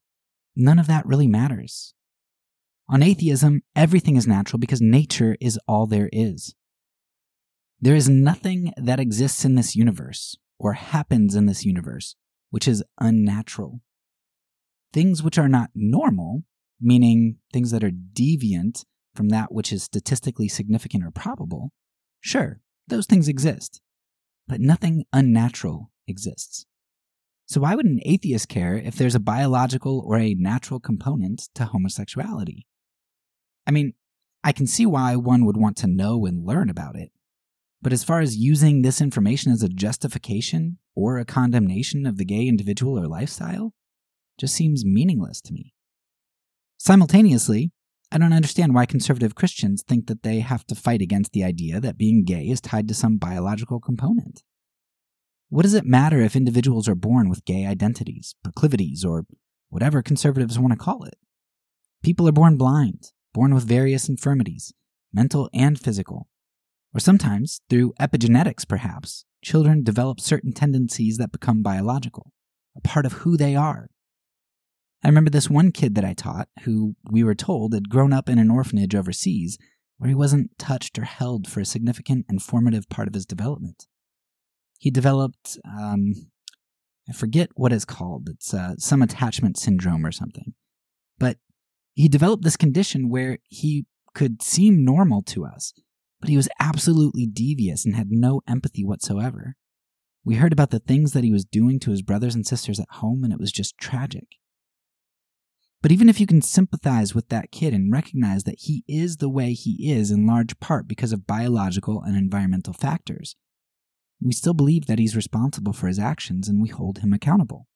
none 0.56 0.80
of 0.80 0.88
that 0.88 1.06
really 1.06 1.28
matters. 1.28 1.94
On 2.88 3.04
atheism, 3.04 3.62
everything 3.76 4.16
is 4.16 4.26
natural 4.26 4.58
because 4.58 4.82
nature 4.82 5.38
is 5.40 5.60
all 5.68 5.86
there 5.86 6.10
is. 6.12 6.56
There 7.80 7.94
is 7.94 8.10
nothing 8.10 8.74
that 8.78 9.00
exists 9.00 9.46
in 9.46 9.54
this 9.54 9.76
universe 9.76 10.36
or 10.58 10.74
happens 10.74 11.36
in 11.36 11.46
this 11.46 11.66
universe 11.66 12.16
which 12.50 12.68
is 12.68 12.84
unnatural. 13.00 13.82
Things 14.92 15.22
which 15.22 15.38
are 15.38 15.48
not 15.48 15.70
normal, 15.76 16.46
meaning 16.82 17.36
things 17.54 17.70
that 17.70 17.84
are 17.84 17.92
deviant 17.92 18.86
from 19.14 19.30
that 19.30 19.52
which 19.52 19.72
is 19.72 19.84
statistically 19.84 20.48
significant 20.48 21.04
or 21.04 21.12
probable, 21.12 21.74
sure, 22.22 22.60
those 22.88 23.06
things 23.06 23.28
exist. 23.28 23.82
But 24.48 24.62
nothing 24.62 25.06
unnatural 25.14 25.92
exists. 26.08 26.66
So, 27.50 27.62
why 27.62 27.74
would 27.74 27.88
an 27.88 28.00
atheist 28.06 28.48
care 28.48 28.76
if 28.76 28.96
there's 28.96 29.16
a 29.16 29.20
biological 29.20 30.04
or 30.06 30.18
a 30.18 30.36
natural 30.36 30.80
component 30.80 31.50
to 31.56 31.66
homosexuality? 31.66 32.68
I 33.66 33.72
mean, 33.72 33.94
I 34.44 34.52
can 34.52 34.68
see 34.68 34.86
why 34.86 35.16
one 35.16 35.46
would 35.46 35.58
want 35.58 35.76
to 35.78 35.88
know 35.88 36.28
and 36.28 36.46
learn 36.46 36.70
about 36.70 36.96
it. 36.96 37.12
But 37.82 37.92
as 37.92 38.04
far 38.04 38.20
as 38.20 38.38
using 38.38 38.84
this 38.84 39.02
information 39.02 39.52
as 39.52 39.64
a 39.64 39.68
justification 39.68 40.78
or 40.96 41.18
a 41.18 41.26
condemnation 41.26 42.06
of 42.06 42.18
the 42.18 42.26
gay 42.26 42.48
individual 42.48 43.00
or 43.00 43.08
lifestyle, 43.08 43.74
just 44.38 44.54
seems 44.54 44.86
meaningless 44.86 45.42
to 45.42 45.54
me. 45.54 45.74
Simultaneously, 46.78 47.72
I 48.12 48.20
don't 48.20 48.32
understand 48.32 48.76
why 48.76 48.86
conservative 48.86 49.34
Christians 49.34 49.82
think 49.82 50.06
that 50.06 50.22
they 50.22 50.42
have 50.42 50.68
to 50.68 50.76
fight 50.76 51.02
against 51.02 51.32
the 51.32 51.44
idea 51.44 51.80
that 51.80 51.98
being 51.98 52.26
gay 52.26 52.44
is 52.44 52.62
tied 52.62 52.88
to 52.90 52.94
some 52.94 53.18
biological 53.18 53.80
component. 53.80 54.44
What 55.50 55.64
does 55.64 55.74
it 55.74 55.86
matter 55.86 56.22
if 56.22 56.36
individuals 56.36 56.88
are 56.88 56.94
born 56.94 57.28
with 57.28 57.44
gay 57.44 57.66
identities, 57.66 58.36
proclivities, 58.44 59.04
or 59.04 59.26
whatever 59.70 60.04
conservatives 60.04 60.60
want 60.60 60.74
to 60.74 60.78
call 60.78 61.04
it? 61.04 61.16
People 62.04 62.28
are 62.28 62.32
born 62.32 62.56
blind, 62.56 63.12
born 63.34 63.56
with 63.56 63.64
various 63.64 64.08
infirmities, 64.08 64.74
mental 65.12 65.50
and 65.52 65.80
physical. 65.80 66.28
Or 66.94 67.00
sometimes, 67.00 67.62
through 67.68 67.94
epigenetics 68.00 68.68
perhaps, 68.68 69.26
children 69.44 69.84
develop 69.84 70.20
certain 70.20 70.54
tendencies 70.54 71.18
that 71.18 71.32
become 71.32 71.64
biological, 71.64 72.32
a 72.78 72.82
part 72.82 73.08
of 73.08 73.14
who 73.14 73.36
they 73.36 73.56
are. 73.56 73.90
I 75.04 75.08
remember 75.08 75.32
this 75.32 75.50
one 75.50 75.72
kid 75.72 75.96
that 75.96 76.06
I 76.06 76.14
taught 76.14 76.50
who 76.64 76.96
we 77.10 77.24
were 77.24 77.34
told 77.34 77.74
had 77.74 77.90
grown 77.90 78.14
up 78.14 78.30
in 78.30 78.38
an 78.38 78.52
orphanage 78.52 78.94
overseas 78.94 79.58
where 79.98 80.10
he 80.10 80.16
wasn't 80.16 80.58
touched 80.60 81.00
or 81.00 81.06
held 81.06 81.48
for 81.48 81.60
a 81.60 81.66
significant 81.66 82.28
and 82.30 82.40
formative 82.40 82.88
part 82.88 83.08
of 83.08 83.16
his 83.16 83.26
development. 83.26 83.88
He 84.80 84.90
developed, 84.90 85.60
um, 85.66 86.14
I 87.08 87.14
forget 87.14 87.50
what 87.54 87.74
it's 87.74 87.86
called, 87.86 88.30
it's 88.30 88.54
uh, 88.54 88.76
some 88.78 89.02
attachment 89.02 89.58
syndrome 89.58 90.06
or 90.06 90.12
something. 90.12 90.54
But 91.20 91.38
he 91.94 92.08
developed 92.08 92.44
this 92.44 92.58
condition 92.58 93.10
where 93.10 93.40
he 93.44 93.86
could 94.16 94.42
seem 94.42 94.86
normal 94.86 95.22
to 95.24 95.46
us, 95.46 95.74
but 96.22 96.30
he 96.30 96.38
was 96.38 96.50
absolutely 96.60 97.28
devious 97.28 97.86
and 97.86 97.94
had 97.94 98.08
no 98.10 98.42
empathy 98.48 98.86
whatsoever. 98.86 99.56
We 100.24 100.36
heard 100.36 100.54
about 100.54 100.72
the 100.72 100.80
things 100.80 101.12
that 101.12 101.26
he 101.26 101.32
was 101.32 101.46
doing 101.46 101.80
to 101.82 101.92
his 101.92 102.02
brothers 102.02 102.36
and 102.36 102.48
sisters 102.48 102.80
at 102.80 102.88
home, 102.90 103.24
and 103.24 103.34
it 103.34 103.40
was 103.40 103.52
just 103.52 103.78
tragic. 103.78 104.28
But 105.82 105.92
even 105.92 106.10
if 106.10 106.20
you 106.20 106.28
can 106.28 106.42
sympathize 106.42 107.14
with 107.14 107.30
that 107.30 107.52
kid 107.52 107.74
and 107.74 107.92
recognize 107.92 108.44
that 108.44 108.60
he 108.60 108.84
is 108.88 109.18
the 109.18 109.30
way 109.30 109.54
he 109.54 109.92
is 109.92 110.12
in 110.12 110.26
large 110.26 110.60
part 110.60 110.88
because 110.88 111.14
of 111.14 111.28
biological 111.28 112.02
and 112.02 112.18
environmental 112.18 112.74
factors, 112.74 113.36
we 114.22 114.34
still 114.34 114.54
believe 114.54 114.86
that 114.88 115.00
he's 115.00 115.16
responsible 115.16 115.74
for 115.74 115.88
his 115.88 116.00
actions 116.00 116.50
and 116.50 116.62
we 116.62 116.70
hold 116.70 117.00
him 117.00 117.14
accountable. 117.14 117.68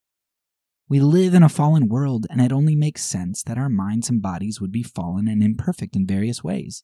We 0.90 1.00
live 1.00 1.34
in 1.34 1.44
a 1.44 1.50
fallen 1.50 1.88
world, 1.88 2.28
and 2.30 2.42
it 2.42 2.52
only 2.52 2.76
makes 2.76 3.04
sense 3.04 3.42
that 3.44 3.58
our 3.58 3.70
minds 3.70 4.10
and 4.10 4.22
bodies 4.22 4.60
would 4.60 4.72
be 4.72 4.84
fallen 4.84 5.28
and 5.28 5.42
imperfect 5.42 5.96
in 5.96 6.06
various 6.06 6.44
ways. 6.44 6.84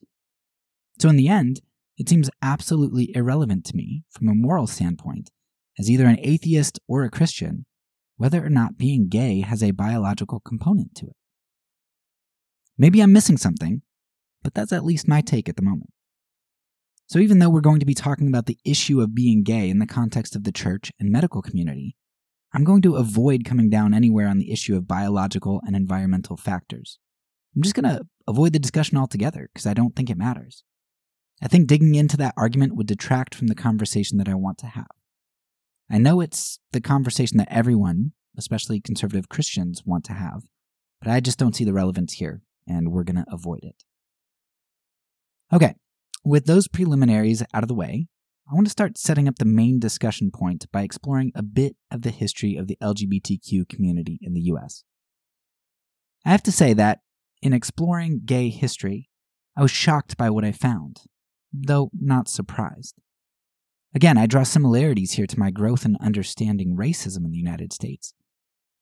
So, 0.99 1.09
in 1.09 1.17
the 1.17 1.27
end, 1.27 1.61
it 1.97 2.07
seems 2.07 2.29
absolutely 2.41 3.13
irrelevant 3.13 3.65
to 3.65 3.75
me, 3.75 4.03
from 4.09 4.29
a 4.29 4.33
moral 4.33 4.67
standpoint, 4.67 5.31
as 5.77 5.89
either 5.89 6.07
an 6.07 6.17
atheist 6.21 6.79
or 6.87 7.03
a 7.03 7.11
Christian, 7.11 7.65
whether 8.15 8.43
or 8.43 8.49
not 8.49 8.77
being 8.77 9.09
gay 9.09 9.41
has 9.41 9.61
a 9.61 9.71
biological 9.71 10.39
component 10.39 10.95
to 10.95 11.07
it. 11.07 11.15
Maybe 12.77 13.01
I'm 13.01 13.11
missing 13.11 13.37
something, 13.37 13.81
but 14.41 14.53
that's 14.53 14.71
at 14.71 14.85
least 14.85 15.09
my 15.09 15.19
take 15.19 15.49
at 15.49 15.57
the 15.57 15.61
moment. 15.61 15.89
So, 17.09 17.17
even 17.17 17.39
though 17.39 17.49
we're 17.49 17.61
going 17.61 17.79
to 17.79 17.87
be 17.87 17.95
talking 17.95 18.27
about 18.27 18.45
the 18.45 18.59
issue 18.63 19.01
of 19.01 19.15
being 19.15 19.41
gay 19.41 19.71
in 19.71 19.79
the 19.79 19.87
context 19.87 20.35
of 20.35 20.43
the 20.43 20.51
church 20.51 20.91
and 20.99 21.11
medical 21.11 21.41
community, 21.41 21.95
I'm 22.53 22.63
going 22.63 22.83
to 22.83 22.97
avoid 22.97 23.45
coming 23.45 23.67
down 23.67 23.95
anywhere 23.95 24.27
on 24.27 24.37
the 24.37 24.51
issue 24.51 24.75
of 24.75 24.87
biological 24.87 25.59
and 25.65 25.75
environmental 25.75 26.37
factors. 26.37 26.99
I'm 27.55 27.63
just 27.63 27.73
going 27.73 27.89
to 27.89 28.05
avoid 28.27 28.53
the 28.53 28.59
discussion 28.59 28.95
altogether 28.95 29.49
because 29.51 29.65
I 29.65 29.73
don't 29.73 29.95
think 29.95 30.11
it 30.11 30.19
matters. 30.19 30.63
I 31.41 31.47
think 31.47 31.67
digging 31.67 31.95
into 31.95 32.15
that 32.17 32.35
argument 32.37 32.75
would 32.75 32.85
detract 32.85 33.33
from 33.33 33.47
the 33.47 33.55
conversation 33.55 34.19
that 34.19 34.29
I 34.29 34.35
want 34.35 34.59
to 34.59 34.67
have. 34.67 34.91
I 35.89 35.97
know 35.97 36.21
it's 36.21 36.59
the 36.73 36.81
conversation 36.81 37.37
that 37.39 37.51
everyone, 37.51 38.11
especially 38.37 38.81
conservative 38.81 39.29
Christians, 39.29 39.81
want 39.83 40.03
to 40.05 40.13
have, 40.13 40.43
but 41.01 41.09
I 41.09 41.21
just 41.21 41.39
don't 41.39 41.55
see 41.55 41.63
the 41.63 41.73
relevance 41.73 42.13
here, 42.13 42.43
and 42.67 42.91
we're 42.91 43.03
going 43.03 43.15
to 43.15 43.25
avoid 43.31 43.63
it. 43.63 43.83
Okay, 45.51 45.73
with 46.23 46.45
those 46.45 46.67
preliminaries 46.67 47.43
out 47.53 47.63
of 47.63 47.67
the 47.67 47.75
way, 47.75 48.07
I 48.51 48.55
want 48.55 48.65
to 48.65 48.71
start 48.71 48.97
setting 48.97 49.27
up 49.27 49.35
the 49.37 49.45
main 49.45 49.79
discussion 49.79 50.31
point 50.31 50.65
by 50.71 50.81
exploring 50.81 51.31
a 51.35 51.43
bit 51.43 51.75
of 51.91 52.01
the 52.01 52.09
history 52.09 52.55
of 52.55 52.67
the 52.67 52.77
LGBTQ 52.81 53.69
community 53.69 54.17
in 54.21 54.33
the 54.33 54.41
US. 54.41 54.83
I 56.25 56.31
have 56.31 56.43
to 56.43 56.51
say 56.51 56.73
that, 56.73 56.99
in 57.41 57.53
exploring 57.53 58.21
gay 58.25 58.49
history, 58.49 59.09
I 59.55 59.61
was 59.61 59.71
shocked 59.71 60.17
by 60.17 60.29
what 60.29 60.43
I 60.43 60.51
found, 60.51 61.01
though 61.53 61.91
not 61.93 62.27
surprised. 62.27 62.95
Again, 63.93 64.17
I 64.17 64.25
draw 64.25 64.43
similarities 64.43 65.13
here 65.13 65.27
to 65.27 65.39
my 65.39 65.51
growth 65.51 65.85
in 65.85 65.97
understanding 66.01 66.75
racism 66.75 67.25
in 67.25 67.31
the 67.31 67.37
United 67.37 67.71
States. 67.71 68.13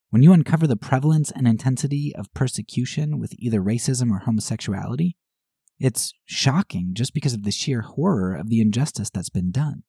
When 0.10 0.24
you 0.24 0.34
uncover 0.34 0.68
the 0.68 0.78
prevalence 0.78 1.32
and 1.32 1.48
intensity 1.48 2.14
of 2.16 2.34
persecution 2.34 3.20
with 3.20 3.34
either 3.38 3.62
racism 3.62 4.12
or 4.12 4.20
homosexuality, 4.20 5.18
it's 5.80 6.14
shocking 6.26 6.92
just 6.94 7.14
because 7.14 7.34
of 7.34 7.44
the 7.44 7.52
sheer 7.52 7.82
horror 7.82 8.36
of 8.36 8.50
the 8.50 8.62
injustice 8.62 9.10
that's 9.10 9.30
been 9.30 9.52
done. 9.52 9.84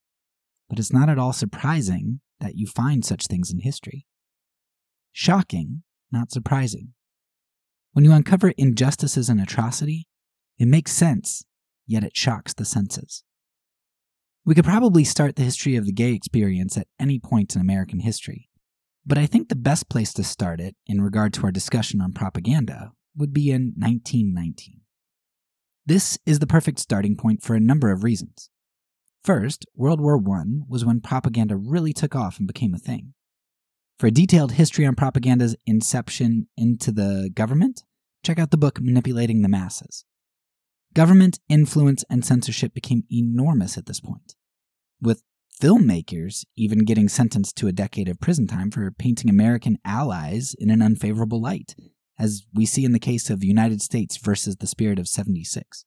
But 0.68 0.78
it's 0.78 0.92
not 0.92 1.09
at 1.09 1.18
all 1.18 1.33
surprising 1.33 2.21
that 2.40 2.57
you 2.57 2.66
find 2.66 3.04
such 3.04 3.26
things 3.26 3.50
in 3.50 3.61
history. 3.61 4.07
Shocking, 5.12 5.83
not 6.12 6.30
surprising. 6.30 6.92
When 7.92 8.04
you 8.04 8.12
uncover 8.12 8.50
injustices 8.50 9.28
and 9.28 9.40
atrocity, 9.40 10.07
it 10.59 10.68
makes 10.68 10.92
sense, 10.92 11.45
yet 11.87 12.04
it 12.04 12.16
shocks 12.16 12.52
the 12.52 12.64
senses. 12.64 13.25
We 14.45 14.54
could 14.54 14.64
probably 14.64 15.04
start 15.04 15.37
the 15.37 15.42
history 15.42 15.76
of 15.76 15.87
the 15.87 15.92
gay 15.92 16.12
experience 16.12 16.76
at 16.76 16.87
any 17.00 17.18
point 17.18 17.54
in 17.54 17.61
American 17.61 18.00
history, 18.00 18.49
but 19.04 19.18
I 19.18 19.26
think 19.26 19.49
the 19.49 19.57
best 19.57 19.88
place 19.88 20.12
to 20.14 20.25
start 20.25 20.61
it, 20.61 20.76
in 20.87 21.00
regard 21.00 21.33
to 21.35 21.45
our 21.45 21.50
discussion 21.50 22.00
on 22.00 22.12
propaganda, 22.12 22.92
would 23.16 23.33
be 23.33 23.50
in 23.50 23.73
1919. 23.76 24.78
This 25.88 26.18
is 26.26 26.38
the 26.38 26.47
perfect 26.47 26.80
starting 26.80 27.16
point 27.16 27.42
for 27.42 27.54
a 27.54 27.61
number 27.61 27.90
of 27.90 28.04
reasons. 28.04 28.50
First, 29.25 29.64
World 29.75 30.02
War 30.02 30.18
I 30.18 30.45
was 30.68 30.85
when 30.85 31.00
propaganda 31.00 31.57
really 31.57 31.95
took 31.95 32.14
off 32.14 32.37
and 32.37 32.47
became 32.47 32.75
a 32.75 32.78
thing. 32.78 33.14
For 33.99 34.07
a 34.07 34.11
detailed 34.11 34.52
history 34.52 34.85
on 34.85 34.97
propaganda's 34.97 35.57
inception 35.64 36.49
into 36.59 36.92
the 36.92 37.30
government, 37.33 37.85
check 38.23 38.38
out 38.38 38.50
the 38.50 38.59
book 38.59 38.83
Manipulating 38.83 39.40
the 39.40 39.49
Masses. 39.49 40.04
Government 40.92 41.40
influence 41.49 42.04
and 42.11 42.23
censorship 42.23 42.75
became 42.75 43.04
enormous 43.11 43.78
at 43.78 43.87
this 43.87 44.00
point 44.00 44.35
with 45.00 45.23
filmmakers 45.59 46.45
even 46.54 46.85
getting 46.85 47.09
sentenced 47.09 47.57
to 47.57 47.66
a 47.66 47.73
decade 47.73 48.11
of 48.11 48.21
prison 48.21 48.47
time 48.47 48.71
for 48.71 48.90
painting 48.90 49.30
American 49.30 49.78
allies 49.87 50.54
in 50.59 50.68
an 50.68 50.83
unfavorable 50.83 51.40
light, 51.40 51.75
as 52.19 52.45
we 52.55 52.67
see 52.67 52.85
in 52.85 52.93
the 52.93 52.99
case 52.99 53.31
of 53.31 53.45
United 53.45 53.81
States 53.81 54.17
versus 54.17 54.57
the 54.57 54.67
Spirit 54.67 54.99
of 54.99 55.09
76. 55.09 55.85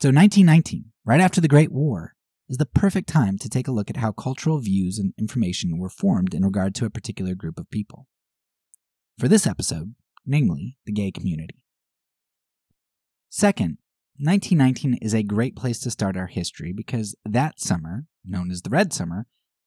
So, 0.00 0.08
1919, 0.08 0.92
right 1.04 1.20
after 1.20 1.40
the 1.40 1.48
Great 1.48 1.72
War, 1.72 2.14
is 2.48 2.58
the 2.58 2.66
perfect 2.66 3.08
time 3.08 3.38
to 3.38 3.48
take 3.48 3.66
a 3.66 3.72
look 3.72 3.90
at 3.90 3.96
how 3.96 4.12
cultural 4.12 4.60
views 4.60 4.98
and 4.98 5.12
information 5.18 5.78
were 5.78 5.88
formed 5.88 6.34
in 6.34 6.44
regard 6.44 6.74
to 6.76 6.84
a 6.84 6.90
particular 6.90 7.34
group 7.34 7.58
of 7.58 7.70
people. 7.70 8.06
For 9.18 9.28
this 9.28 9.46
episode, 9.46 9.94
namely 10.24 10.76
the 10.84 10.92
gay 10.92 11.10
community. 11.10 11.62
Second, 13.30 13.78
1919 14.18 14.98
is 15.02 15.14
a 15.14 15.22
great 15.22 15.56
place 15.56 15.80
to 15.80 15.90
start 15.90 16.16
our 16.16 16.26
history 16.26 16.72
because 16.72 17.14
that 17.24 17.60
summer, 17.60 18.04
known 18.24 18.50
as 18.50 18.62
the 18.62 18.70
Red 18.70 18.92
Summer, 18.92 19.26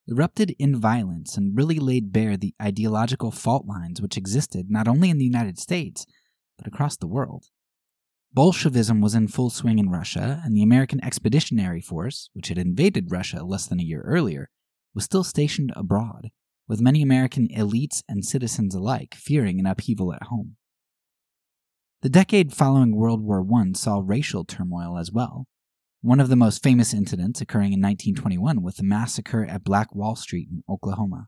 erupted 0.09 0.55
in 0.57 0.79
violence 0.79 1.37
and 1.37 1.55
really 1.57 1.79
laid 1.79 2.11
bare 2.11 2.35
the 2.35 2.53
ideological 2.61 3.31
fault 3.31 3.65
lines 3.65 4.01
which 4.01 4.17
existed 4.17 4.69
not 4.69 4.87
only 4.87 5.09
in 5.09 5.17
the 5.17 5.25
United 5.25 5.59
States, 5.59 6.05
but 6.57 6.67
across 6.67 6.97
the 6.97 7.07
world. 7.07 7.45
Bolshevism 8.31 9.01
was 9.01 9.15
in 9.15 9.27
full 9.27 9.49
swing 9.49 9.79
in 9.79 9.89
Russia, 9.89 10.41
and 10.45 10.55
the 10.55 10.61
American 10.61 11.03
Expeditionary 11.03 11.81
Force, 11.81 12.29
which 12.33 12.49
had 12.49 12.59
invaded 12.59 13.11
Russia 13.11 13.43
less 13.43 13.65
than 13.65 13.79
a 13.79 13.83
year 13.83 14.01
earlier, 14.01 14.49
was 14.93 15.03
still 15.03 15.23
stationed 15.23 15.71
abroad, 15.75 16.29
with 16.67 16.79
many 16.79 17.01
American 17.01 17.47
elites 17.47 18.03
and 18.07 18.23
citizens 18.23 18.75
alike 18.75 19.15
fearing 19.15 19.59
an 19.59 19.65
upheaval 19.65 20.13
at 20.13 20.23
home. 20.23 20.57
The 22.01 22.09
decade 22.09 22.53
following 22.53 22.95
World 22.95 23.23
War 23.23 23.43
I 23.43 23.71
saw 23.73 24.01
racial 24.05 24.45
turmoil 24.45 24.97
as 24.97 25.11
well. 25.11 25.47
One 26.01 26.21
of 26.21 26.29
the 26.29 26.37
most 26.37 26.63
famous 26.63 26.93
incidents 26.93 27.41
occurring 27.41 27.73
in 27.73 27.81
1921 27.81 28.61
was 28.61 28.75
the 28.75 28.83
massacre 28.83 29.43
at 29.43 29.65
Black 29.65 29.93
Wall 29.93 30.15
Street 30.15 30.47
in 30.49 30.63
Oklahoma. 30.69 31.27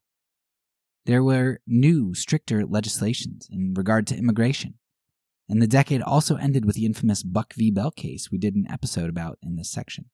There 1.05 1.21
were 1.21 1.59
new, 1.67 2.13
stricter 2.13 2.65
legislations 2.65 3.49
in 3.51 3.73
regard 3.73 4.07
to 4.07 4.15
immigration. 4.15 4.75
And 5.49 5.61
the 5.61 5.67
decade 5.67 6.01
also 6.01 6.37
ended 6.37 6.63
with 6.63 6.75
the 6.75 6.85
infamous 6.85 7.21
Buck 7.21 7.53
v. 7.53 7.69
Bell 7.69 7.91
case 7.91 8.31
we 8.31 8.37
did 8.37 8.55
an 8.55 8.65
episode 8.71 9.09
about 9.09 9.37
in 9.43 9.57
this 9.57 9.69
section. 9.69 10.05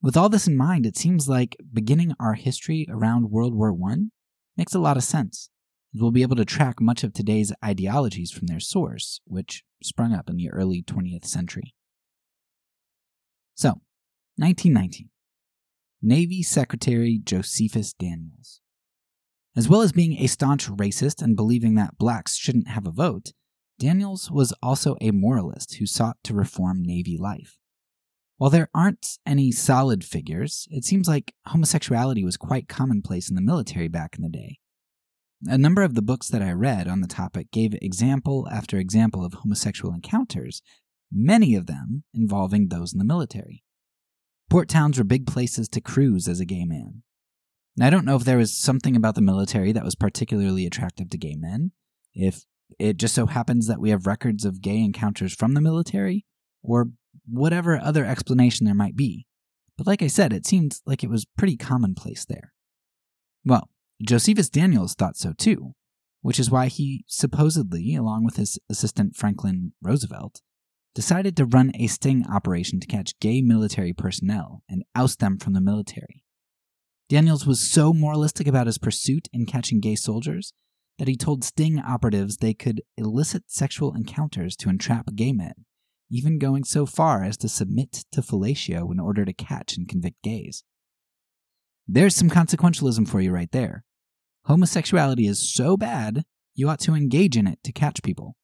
With 0.00 0.16
all 0.16 0.30
this 0.30 0.46
in 0.46 0.56
mind, 0.56 0.86
it 0.86 0.96
seems 0.96 1.28
like 1.28 1.58
beginning 1.70 2.14
our 2.18 2.34
history 2.34 2.86
around 2.88 3.30
World 3.30 3.54
War 3.54 3.76
I 3.90 3.96
makes 4.56 4.74
a 4.74 4.78
lot 4.78 4.96
of 4.96 5.04
sense 5.04 5.50
as 5.94 6.00
we'll 6.00 6.12
be 6.12 6.22
able 6.22 6.36
to 6.36 6.46
track 6.46 6.80
much 6.80 7.04
of 7.04 7.12
today's 7.12 7.52
ideologies 7.62 8.30
from 8.30 8.46
their 8.46 8.60
source, 8.60 9.20
which 9.26 9.64
sprung 9.82 10.14
up 10.14 10.30
in 10.30 10.36
the 10.36 10.50
early 10.50 10.82
20th 10.82 11.26
century. 11.26 11.74
So, 13.54 13.80
1919. 14.36 15.10
Navy 16.02 16.42
Secretary 16.42 17.20
Josephus 17.22 17.92
Daniels. 17.92 18.60
As 19.56 19.68
well 19.68 19.80
as 19.80 19.92
being 19.92 20.18
a 20.18 20.26
staunch 20.26 20.68
racist 20.68 21.22
and 21.22 21.36
believing 21.36 21.74
that 21.76 21.96
blacks 21.96 22.36
shouldn't 22.36 22.68
have 22.68 22.86
a 22.86 22.90
vote, 22.90 23.32
Daniels 23.78 24.30
was 24.30 24.52
also 24.62 24.96
a 25.00 25.12
moralist 25.12 25.76
who 25.76 25.86
sought 25.86 26.16
to 26.24 26.34
reform 26.34 26.82
Navy 26.82 27.16
life. 27.16 27.58
While 28.36 28.50
there 28.50 28.68
aren't 28.74 29.18
any 29.24 29.52
solid 29.52 30.04
figures, 30.04 30.66
it 30.70 30.84
seems 30.84 31.06
like 31.06 31.34
homosexuality 31.46 32.24
was 32.24 32.36
quite 32.36 32.68
commonplace 32.68 33.30
in 33.30 33.36
the 33.36 33.40
military 33.40 33.86
back 33.88 34.16
in 34.16 34.22
the 34.22 34.28
day, 34.28 34.58
a 35.46 35.58
number 35.58 35.82
of 35.82 35.94
the 35.94 36.02
books 36.02 36.28
that 36.28 36.40
I 36.40 36.52
read 36.52 36.88
on 36.88 37.02
the 37.02 37.06
topic 37.06 37.50
gave 37.50 37.74
example 37.74 38.48
after 38.50 38.78
example 38.78 39.24
of 39.24 39.34
homosexual 39.34 39.92
encounters, 39.92 40.62
many 41.14 41.54
of 41.54 41.66
them 41.66 42.04
involving 42.12 42.68
those 42.68 42.92
in 42.92 42.98
the 42.98 43.04
military. 43.04 43.62
Port 44.50 44.68
towns 44.68 44.98
were 44.98 45.04
big 45.04 45.26
places 45.26 45.68
to 45.70 45.80
cruise 45.80 46.28
as 46.28 46.40
a 46.40 46.44
gay 46.44 46.64
man. 46.64 47.02
Now, 47.76 47.86
I 47.86 47.90
don't 47.90 48.04
know 48.04 48.16
if 48.16 48.24
there 48.24 48.38
was 48.38 48.56
something 48.56 48.94
about 48.94 49.14
the 49.14 49.20
military 49.20 49.72
that 49.72 49.84
was 49.84 49.94
particularly 49.94 50.66
attractive 50.66 51.10
to 51.10 51.18
gay 51.18 51.34
men, 51.36 51.72
if 52.12 52.44
it 52.78 52.96
just 52.96 53.14
so 53.14 53.26
happens 53.26 53.66
that 53.66 53.80
we 53.80 53.90
have 53.90 54.06
records 54.06 54.44
of 54.44 54.60
gay 54.60 54.78
encounters 54.78 55.34
from 55.34 55.54
the 55.54 55.60
military, 55.60 56.24
or 56.62 56.90
whatever 57.28 57.78
other 57.78 58.04
explanation 58.04 58.64
there 58.64 58.74
might 58.74 58.96
be. 58.96 59.26
But 59.76 59.86
like 59.86 60.02
I 60.02 60.06
said, 60.06 60.32
it 60.32 60.46
seemed 60.46 60.80
like 60.86 61.02
it 61.02 61.10
was 61.10 61.26
pretty 61.36 61.56
commonplace 61.56 62.24
there. 62.24 62.52
Well, 63.44 63.70
Josephus 64.02 64.48
Daniels 64.48 64.94
thought 64.94 65.16
so 65.16 65.32
too, 65.32 65.72
which 66.22 66.38
is 66.38 66.50
why 66.50 66.68
he 66.68 67.04
supposedly, 67.08 67.94
along 67.94 68.24
with 68.24 68.36
his 68.36 68.58
assistant 68.70 69.16
Franklin 69.16 69.72
Roosevelt, 69.82 70.40
decided 70.94 71.36
to 71.36 71.44
run 71.44 71.72
a 71.74 71.86
sting 71.86 72.24
operation 72.26 72.80
to 72.80 72.86
catch 72.86 73.18
gay 73.20 73.42
military 73.42 73.92
personnel 73.92 74.62
and 74.68 74.84
oust 74.94 75.18
them 75.18 75.38
from 75.38 75.52
the 75.52 75.60
military. 75.60 76.22
Daniels 77.08 77.46
was 77.46 77.60
so 77.60 77.92
moralistic 77.92 78.46
about 78.46 78.66
his 78.66 78.78
pursuit 78.78 79.28
in 79.32 79.44
catching 79.44 79.80
gay 79.80 79.94
soldiers 79.94 80.52
that 80.98 81.08
he 81.08 81.16
told 81.16 81.44
sting 81.44 81.78
operatives 81.78 82.36
they 82.36 82.54
could 82.54 82.80
elicit 82.96 83.44
sexual 83.48 83.94
encounters 83.94 84.56
to 84.56 84.68
entrap 84.68 85.14
gay 85.14 85.32
men, 85.32 85.66
even 86.10 86.38
going 86.38 86.64
so 86.64 86.86
far 86.86 87.24
as 87.24 87.36
to 87.36 87.48
submit 87.48 88.04
to 88.12 88.22
fellatio 88.22 88.90
in 88.90 89.00
order 89.00 89.24
to 89.24 89.32
catch 89.32 89.76
and 89.76 89.88
convict 89.88 90.22
gays. 90.22 90.62
There's 91.86 92.14
some 92.14 92.30
consequentialism 92.30 93.08
for 93.08 93.20
you 93.20 93.32
right 93.32 93.50
there. 93.52 93.84
Homosexuality 94.46 95.26
is 95.26 95.52
so 95.52 95.76
bad, 95.76 96.24
you 96.54 96.68
ought 96.68 96.80
to 96.80 96.94
engage 96.94 97.36
in 97.36 97.46
it 97.46 97.58
to 97.64 97.72
catch 97.72 98.02
people. 98.02 98.36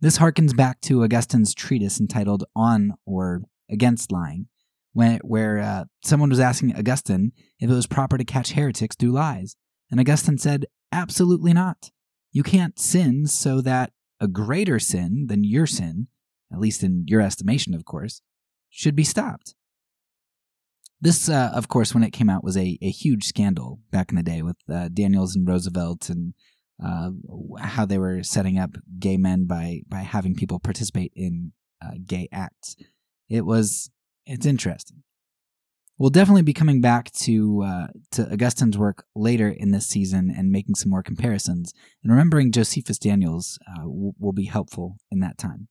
This 0.00 0.18
harkens 0.18 0.56
back 0.56 0.80
to 0.82 1.02
Augustine's 1.02 1.54
treatise 1.54 1.98
entitled 1.98 2.44
On 2.54 2.94
or 3.04 3.42
Against 3.68 4.12
Lying, 4.12 4.46
where, 4.92 5.18
where 5.22 5.58
uh, 5.58 5.84
someone 6.04 6.30
was 6.30 6.38
asking 6.38 6.76
Augustine 6.76 7.32
if 7.58 7.68
it 7.68 7.74
was 7.74 7.88
proper 7.88 8.16
to 8.16 8.24
catch 8.24 8.52
heretics 8.52 8.94
do 8.94 9.10
lies. 9.10 9.56
And 9.90 9.98
Augustine 9.98 10.38
said, 10.38 10.66
absolutely 10.92 11.52
not. 11.52 11.90
You 12.30 12.44
can't 12.44 12.78
sin 12.78 13.26
so 13.26 13.60
that 13.62 13.92
a 14.20 14.28
greater 14.28 14.78
sin 14.78 15.26
than 15.28 15.42
your 15.42 15.66
sin, 15.66 16.06
at 16.52 16.60
least 16.60 16.84
in 16.84 17.04
your 17.08 17.20
estimation, 17.20 17.74
of 17.74 17.84
course, 17.84 18.20
should 18.70 18.94
be 18.94 19.04
stopped. 19.04 19.54
This, 21.00 21.28
uh, 21.28 21.50
of 21.54 21.68
course, 21.68 21.94
when 21.94 22.02
it 22.02 22.12
came 22.12 22.30
out, 22.30 22.44
was 22.44 22.56
a, 22.56 22.78
a 22.82 22.90
huge 22.90 23.24
scandal 23.24 23.80
back 23.90 24.10
in 24.10 24.16
the 24.16 24.22
day 24.22 24.42
with 24.42 24.56
uh, 24.72 24.88
Daniels 24.88 25.36
and 25.36 25.46
Roosevelt 25.46 26.08
and 26.08 26.34
uh, 26.84 27.10
how 27.60 27.84
they 27.84 27.98
were 27.98 28.22
setting 28.22 28.58
up 28.58 28.76
gay 28.98 29.16
men 29.16 29.46
by 29.46 29.80
by 29.88 30.00
having 30.00 30.34
people 30.34 30.58
participate 30.58 31.12
in 31.14 31.52
uh, 31.82 31.92
gay 32.06 32.28
acts. 32.32 32.76
It 33.28 33.44
was 33.44 33.90
it's 34.26 34.46
interesting. 34.46 35.02
We'll 35.98 36.10
definitely 36.10 36.42
be 36.42 36.52
coming 36.52 36.80
back 36.80 37.10
to 37.12 37.62
uh, 37.62 37.86
to 38.12 38.32
Augustine's 38.32 38.78
work 38.78 39.04
later 39.16 39.48
in 39.48 39.72
this 39.72 39.88
season 39.88 40.32
and 40.34 40.52
making 40.52 40.76
some 40.76 40.90
more 40.90 41.02
comparisons. 41.02 41.72
And 42.04 42.12
remembering 42.12 42.52
Josephus 42.52 42.98
Daniels 42.98 43.58
uh, 43.68 43.82
w- 43.82 44.12
will 44.18 44.32
be 44.32 44.44
helpful 44.44 44.98
in 45.10 45.18
that 45.20 45.38
time. 45.38 45.66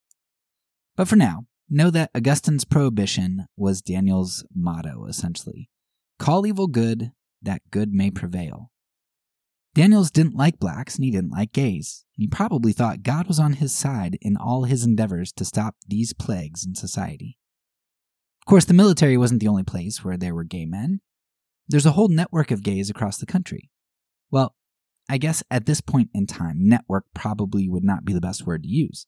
But 0.98 1.08
for 1.08 1.16
now, 1.16 1.46
know 1.70 1.90
that 1.92 2.12
Augustine's 2.14 2.66
prohibition 2.66 3.46
was 3.56 3.82
Daniel's 3.82 4.46
motto, 4.54 5.06
essentially: 5.06 5.70
"Call 6.20 6.46
evil 6.46 6.68
good, 6.68 7.12
that 7.42 7.62
good 7.72 7.94
may 7.94 8.12
prevail." 8.12 8.72
Daniels 9.74 10.10
didn't 10.10 10.36
like 10.36 10.60
blacks 10.60 10.96
and 10.96 11.06
he 11.06 11.12
didn't 11.12 11.32
like 11.32 11.52
gays. 11.52 12.06
He 12.16 12.28
probably 12.28 12.74
thought 12.74 13.04
God 13.04 13.28
was 13.28 13.40
on 13.40 13.54
his 13.54 13.72
side 13.72 14.18
in 14.22 14.36
all 14.36 14.64
his 14.64 14.84
endeavors 14.84 15.32
to 15.34 15.46
stop 15.46 15.76
these 15.88 16.14
plagues 16.14 16.66
in 16.66 16.74
society. 16.74 17.38
Of 18.42 18.50
course, 18.50 18.66
the 18.66 18.74
military 18.74 19.18
wasn't 19.18 19.40
the 19.42 19.48
only 19.48 19.64
place 19.64 20.04
where 20.04 20.18
there 20.18 20.34
were 20.34 20.44
gay 20.44 20.66
men. 20.66 21.02
There's 21.68 21.86
a 21.86 21.92
whole 21.92 22.08
network 22.08 22.50
of 22.50 22.64
gays 22.64 22.90
across 22.90 23.18
the 23.18 23.26
country. 23.26 23.70
Well, 24.32 24.56
I 25.10 25.18
guess 25.18 25.44
at 25.52 25.66
this 25.66 25.82
point 25.82 26.10
in 26.14 26.28
time, 26.28 26.68
network 26.68 27.06
probably 27.14 27.70
would 27.70 27.84
not 27.84 28.04
be 28.04 28.14
the 28.14 28.22
best 28.22 28.46
word 28.46 28.64
to 28.64 28.70
use. 28.70 29.06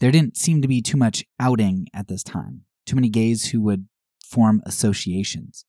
There 0.00 0.12
didn't 0.12 0.36
seem 0.36 0.62
to 0.62 0.68
be 0.68 0.80
too 0.80 0.96
much 0.96 1.24
outing 1.40 1.88
at 1.92 2.08
this 2.08 2.22
time, 2.22 2.62
too 2.86 2.94
many 2.94 3.08
gays 3.08 3.48
who 3.48 3.60
would 3.62 3.88
form 4.24 4.62
associations. 4.64 5.64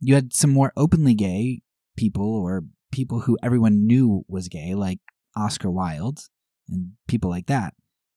You 0.00 0.14
had 0.14 0.32
some 0.32 0.50
more 0.50 0.72
openly 0.76 1.14
gay 1.14 1.62
people 1.96 2.34
or 2.34 2.64
people 2.90 3.20
who 3.20 3.38
everyone 3.42 3.86
knew 3.86 4.24
was 4.28 4.48
gay, 4.48 4.74
like 4.74 4.98
Oscar 5.36 5.70
Wilde 5.70 6.20
and 6.68 6.92
people 7.08 7.30
like 7.30 7.46
that. 7.46 7.74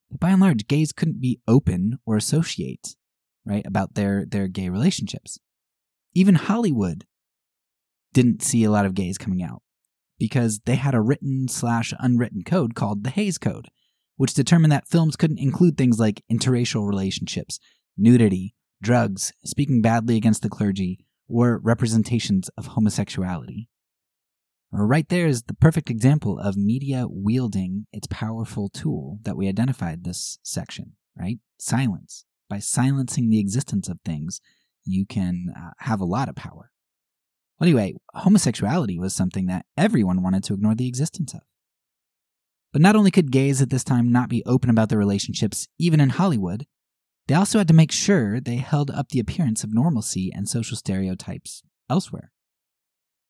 But 0.09 0.19
by 0.19 0.29
and 0.29 0.41
large, 0.41 0.67
gays 0.67 0.91
couldn't 0.91 1.21
be 1.21 1.39
open 1.47 1.99
or 2.05 2.15
associate, 2.15 2.95
right, 3.45 3.65
about 3.65 3.95
their, 3.95 4.25
their 4.25 4.47
gay 4.47 4.69
relationships. 4.69 5.39
Even 6.13 6.35
Hollywood 6.35 7.05
didn't 8.13 8.43
see 8.43 8.63
a 8.63 8.71
lot 8.71 8.85
of 8.85 8.93
gays 8.93 9.17
coming 9.17 9.41
out 9.41 9.61
because 10.19 10.61
they 10.65 10.75
had 10.75 10.93
a 10.93 11.01
written 11.01 11.47
slash 11.47 11.93
unwritten 11.99 12.43
code 12.43 12.75
called 12.75 13.03
the 13.03 13.09
Hays 13.09 13.37
Code, 13.37 13.69
which 14.15 14.33
determined 14.33 14.71
that 14.71 14.87
films 14.87 15.15
couldn't 15.15 15.39
include 15.39 15.77
things 15.77 15.99
like 15.99 16.23
interracial 16.31 16.87
relationships, 16.87 17.59
nudity, 17.97 18.53
drugs, 18.81 19.33
speaking 19.43 19.81
badly 19.81 20.15
against 20.15 20.43
the 20.43 20.49
clergy, 20.49 20.99
or 21.27 21.59
representations 21.63 22.49
of 22.57 22.67
homosexuality. 22.67 23.67
Right 24.75 25.07
there 25.07 25.27
is 25.27 25.43
the 25.43 25.53
perfect 25.53 25.91
example 25.91 26.39
of 26.39 26.57
media 26.57 27.05
wielding 27.07 27.85
its 27.93 28.07
powerful 28.09 28.69
tool 28.69 29.19
that 29.21 29.37
we 29.37 29.47
identified 29.47 30.03
this 30.03 30.39
section, 30.41 30.93
right? 31.15 31.37
Silence. 31.59 32.25
By 32.49 32.57
silencing 32.57 33.29
the 33.29 33.39
existence 33.39 33.87
of 33.87 33.99
things, 34.03 34.41
you 34.83 35.05
can 35.05 35.53
uh, 35.55 35.71
have 35.77 36.01
a 36.01 36.05
lot 36.05 36.27
of 36.27 36.35
power. 36.35 36.71
Anyway, 37.61 37.93
homosexuality 38.15 38.97
was 38.97 39.13
something 39.13 39.45
that 39.45 39.67
everyone 39.77 40.23
wanted 40.23 40.43
to 40.45 40.55
ignore 40.55 40.73
the 40.73 40.87
existence 40.87 41.35
of. 41.35 41.41
But 42.71 42.81
not 42.81 42.95
only 42.95 43.11
could 43.11 43.31
gays 43.31 43.61
at 43.61 43.69
this 43.69 43.83
time 43.83 44.11
not 44.11 44.27
be 44.27 44.43
open 44.47 44.71
about 44.71 44.89
their 44.89 44.97
relationships, 44.97 45.67
even 45.77 45.99
in 45.99 46.09
Hollywood, 46.09 46.65
they 47.27 47.35
also 47.35 47.59
had 47.59 47.67
to 47.67 47.75
make 47.75 47.91
sure 47.91 48.41
they 48.41 48.57
held 48.57 48.89
up 48.89 49.09
the 49.09 49.19
appearance 49.19 49.63
of 49.63 49.71
normalcy 49.71 50.31
and 50.33 50.49
social 50.49 50.75
stereotypes 50.75 51.61
elsewhere. 51.89 52.32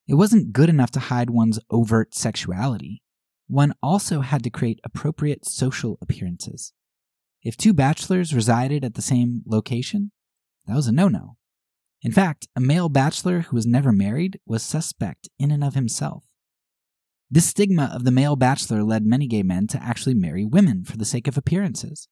It 0.08 0.16
wasn't 0.16 0.54
good 0.54 0.70
enough 0.70 0.92
to 0.92 1.00
hide 1.00 1.30
one's 1.30 1.60
overt 1.72 2.14
sexuality. 2.14 3.02
One 3.48 3.74
also 3.82 4.22
had 4.22 4.44
to 4.44 4.50
create 4.50 4.80
appropriate 4.84 5.46
social 5.46 5.98
appearances. 6.02 6.74
If 7.42 7.58
two 7.58 7.74
bachelors 7.74 8.34
resided 8.34 8.84
at 8.84 8.96
the 8.96 9.02
same 9.02 9.44
location, 9.46 10.12
that 10.66 10.76
was 10.76 10.88
a 10.88 10.92
no 10.92 11.08
no. 11.08 11.38
In 12.02 12.12
fact, 12.12 12.48
a 12.56 12.60
male 12.60 12.90
bachelor 12.90 13.42
who 13.42 13.56
was 13.56 13.66
never 13.66 13.94
married 13.94 14.40
was 14.46 14.64
suspect 14.64 15.30
in 15.40 15.52
and 15.52 15.64
of 15.64 15.74
himself. 15.74 16.26
This 17.32 17.46
stigma 17.46 17.90
of 17.94 18.04
the 18.04 18.12
male 18.12 18.36
bachelor 18.36 18.84
led 18.84 19.06
many 19.06 19.26
gay 19.28 19.42
men 19.42 19.68
to 19.68 19.82
actually 19.82 20.14
marry 20.14 20.46
women 20.46 20.84
for 20.84 20.98
the 20.98 21.06
sake 21.06 21.28
of 21.28 21.38
appearances. 21.38 22.08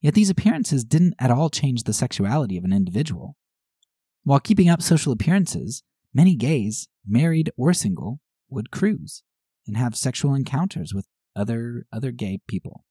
Yet 0.00 0.14
these 0.14 0.30
appearances 0.30 0.84
didn't 0.84 1.14
at 1.18 1.30
all 1.30 1.48
change 1.48 1.82
the 1.82 1.92
sexuality 1.92 2.56
of 2.58 2.64
an 2.64 2.72
individual. 2.72 3.36
While 4.22 4.40
keeping 4.40 4.68
up 4.68 4.82
social 4.82 5.12
appearances, 5.12 5.82
Many 6.16 6.34
gays, 6.34 6.88
married 7.06 7.50
or 7.58 7.74
single, 7.74 8.20
would 8.48 8.70
cruise 8.70 9.22
and 9.66 9.76
have 9.76 9.94
sexual 9.94 10.32
encounters 10.32 10.94
with 10.94 11.06
other 11.36 11.84
other 11.92 12.10
gay 12.10 12.38
people. 12.48 12.86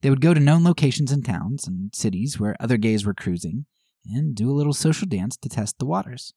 They 0.00 0.08
would 0.08 0.22
go 0.22 0.32
to 0.32 0.40
known 0.40 0.64
locations 0.64 1.12
in 1.12 1.22
towns 1.22 1.68
and 1.68 1.94
cities 1.94 2.40
where 2.40 2.56
other 2.58 2.78
gays 2.78 3.04
were 3.04 3.12
cruising 3.12 3.66
and 4.06 4.34
do 4.34 4.50
a 4.50 4.56
little 4.56 4.72
social 4.72 5.06
dance 5.06 5.36
to 5.36 5.50
test 5.50 5.78
the 5.78 5.84
waters. 5.84 6.32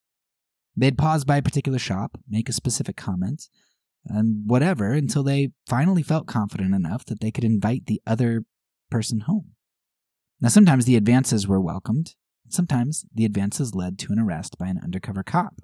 They'd 0.75 0.97
pause 0.97 1.23
by 1.23 1.37
a 1.37 1.41
particular 1.41 1.79
shop, 1.79 2.19
make 2.27 2.49
a 2.49 2.53
specific 2.53 2.97
comment, 2.97 3.47
and 4.05 4.43
whatever 4.45 4.91
until 4.91 5.23
they 5.23 5.51
finally 5.69 6.03
felt 6.03 6.27
confident 6.27 6.75
enough 6.75 7.05
that 7.05 7.21
they 7.21 7.31
could 7.31 7.45
invite 7.45 7.85
the 7.85 8.01
other 8.05 8.43
person 8.91 9.21
home. 9.21 9.51
Now, 10.41 10.49
sometimes 10.49 10.83
the 10.83 10.97
advances 10.97 11.47
were 11.47 11.61
welcomed, 11.61 12.15
and 12.43 12.51
sometimes 12.51 13.05
the 13.15 13.23
advances 13.23 13.73
led 13.73 13.97
to 13.99 14.11
an 14.11 14.19
arrest 14.19 14.57
by 14.57 14.67
an 14.67 14.81
undercover 14.83 15.23
cop 15.23 15.61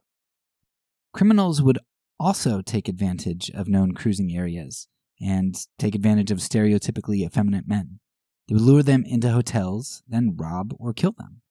Criminals 1.13 1.61
would 1.61 1.77
also 2.19 2.61
take 2.61 2.89
advantage 2.89 3.51
of 3.51 3.67
known 3.67 3.93
cruising 3.93 4.35
areas 4.35 4.87
and 5.21 5.55
take 5.77 5.93
advantage 5.93 6.31
of 6.31 6.39
stereotypically 6.39 7.23
effeminate 7.23 7.67
men. 7.67 7.99
They 8.47 8.55
would 8.55 8.63
lure 8.63 8.83
them 8.83 9.03
into 9.05 9.29
hotels, 9.29 10.01
then 10.07 10.35
rob 10.35 10.73
or 10.79 10.91
kill 10.91 11.13
them. 11.17 11.41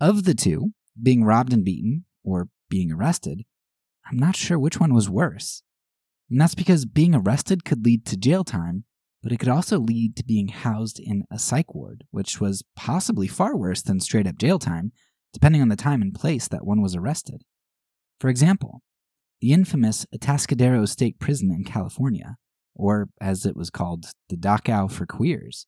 Of 0.00 0.24
the 0.24 0.34
two, 0.34 0.72
being 1.00 1.22
robbed 1.22 1.52
and 1.52 1.64
beaten, 1.64 2.06
or 2.24 2.48
being 2.70 2.90
arrested, 2.90 3.44
I'm 4.10 4.18
not 4.18 4.36
sure 4.36 4.58
which 4.58 4.80
one 4.80 4.94
was 4.94 5.10
worse. 5.10 5.62
And 6.30 6.40
that's 6.40 6.54
because 6.54 6.86
being 6.86 7.14
arrested 7.14 7.64
could 7.64 7.84
lead 7.84 8.06
to 8.06 8.16
jail 8.16 8.42
time, 8.42 8.84
but 9.22 9.32
it 9.32 9.38
could 9.38 9.48
also 9.48 9.78
lead 9.78 10.16
to 10.16 10.24
being 10.24 10.48
housed 10.48 10.98
in 10.98 11.24
a 11.30 11.38
psych 11.38 11.74
ward, 11.74 12.04
which 12.10 12.40
was 12.40 12.64
possibly 12.74 13.28
far 13.28 13.56
worse 13.56 13.82
than 13.82 14.00
straight 14.00 14.26
up 14.26 14.38
jail 14.38 14.58
time, 14.58 14.92
depending 15.32 15.60
on 15.60 15.68
the 15.68 15.76
time 15.76 16.00
and 16.00 16.14
place 16.14 16.48
that 16.48 16.66
one 16.66 16.80
was 16.80 16.96
arrested. 16.96 17.42
For 18.18 18.28
example, 18.28 18.82
the 19.40 19.52
infamous 19.52 20.06
Atascadero 20.14 20.88
State 20.88 21.18
Prison 21.18 21.50
in 21.50 21.64
California, 21.64 22.36
or 22.74 23.08
as 23.20 23.44
it 23.44 23.56
was 23.56 23.70
called, 23.70 24.06
the 24.28 24.36
Dachau 24.36 24.90
for 24.90 25.06
Queers. 25.06 25.66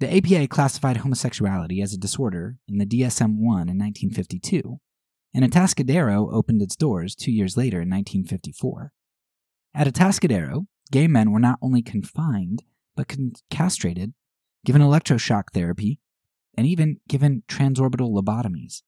The 0.00 0.16
APA 0.16 0.48
classified 0.48 0.98
homosexuality 0.98 1.80
as 1.80 1.94
a 1.94 1.98
disorder 1.98 2.56
in 2.68 2.78
the 2.78 2.86
DSM 2.86 3.36
1 3.38 3.68
in 3.68 3.78
1952, 3.78 4.78
and 5.34 5.44
Atascadero 5.44 6.32
opened 6.32 6.60
its 6.60 6.76
doors 6.76 7.14
two 7.14 7.32
years 7.32 7.56
later 7.56 7.80
in 7.80 7.88
1954. 7.88 8.92
At 9.74 9.86
Atascadero, 9.86 10.66
gay 10.90 11.06
men 11.06 11.30
were 11.30 11.38
not 11.38 11.58
only 11.62 11.82
confined, 11.82 12.64
but 12.94 13.08
con- 13.08 13.32
castrated, 13.50 14.12
given 14.66 14.82
electroshock 14.82 15.44
therapy, 15.54 15.98
and 16.56 16.66
even 16.66 16.98
given 17.08 17.44
transorbital 17.48 18.12
lobotomies. 18.12 18.82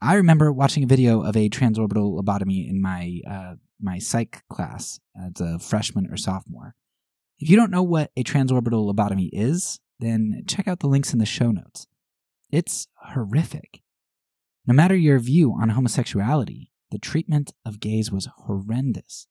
I 0.00 0.14
remember 0.14 0.52
watching 0.52 0.84
a 0.84 0.88
video 0.88 1.22
of 1.22 1.36
a 1.36 1.48
transorbital 1.48 2.20
lobotomy 2.20 2.68
in 2.68 2.80
my 2.80 3.20
uh, 3.28 3.54
my 3.80 3.98
psych 3.98 4.42
class 4.48 5.00
as 5.18 5.40
a 5.40 5.58
freshman 5.58 6.10
or 6.10 6.16
sophomore. 6.16 6.74
If 7.38 7.50
you 7.50 7.56
don't 7.56 7.70
know 7.70 7.82
what 7.82 8.10
a 8.16 8.24
transorbital 8.24 8.92
lobotomy 8.92 9.30
is, 9.32 9.80
then 9.98 10.44
check 10.46 10.68
out 10.68 10.80
the 10.80 10.88
links 10.88 11.12
in 11.12 11.18
the 11.18 11.26
show 11.26 11.50
notes. 11.50 11.86
It's 12.50 12.88
horrific. 12.94 13.82
No 14.66 14.74
matter 14.74 14.96
your 14.96 15.18
view 15.18 15.52
on 15.52 15.70
homosexuality, 15.70 16.70
the 16.90 16.98
treatment 16.98 17.52
of 17.64 17.80
gays 17.80 18.10
was 18.10 18.28
horrendous. 18.46 19.26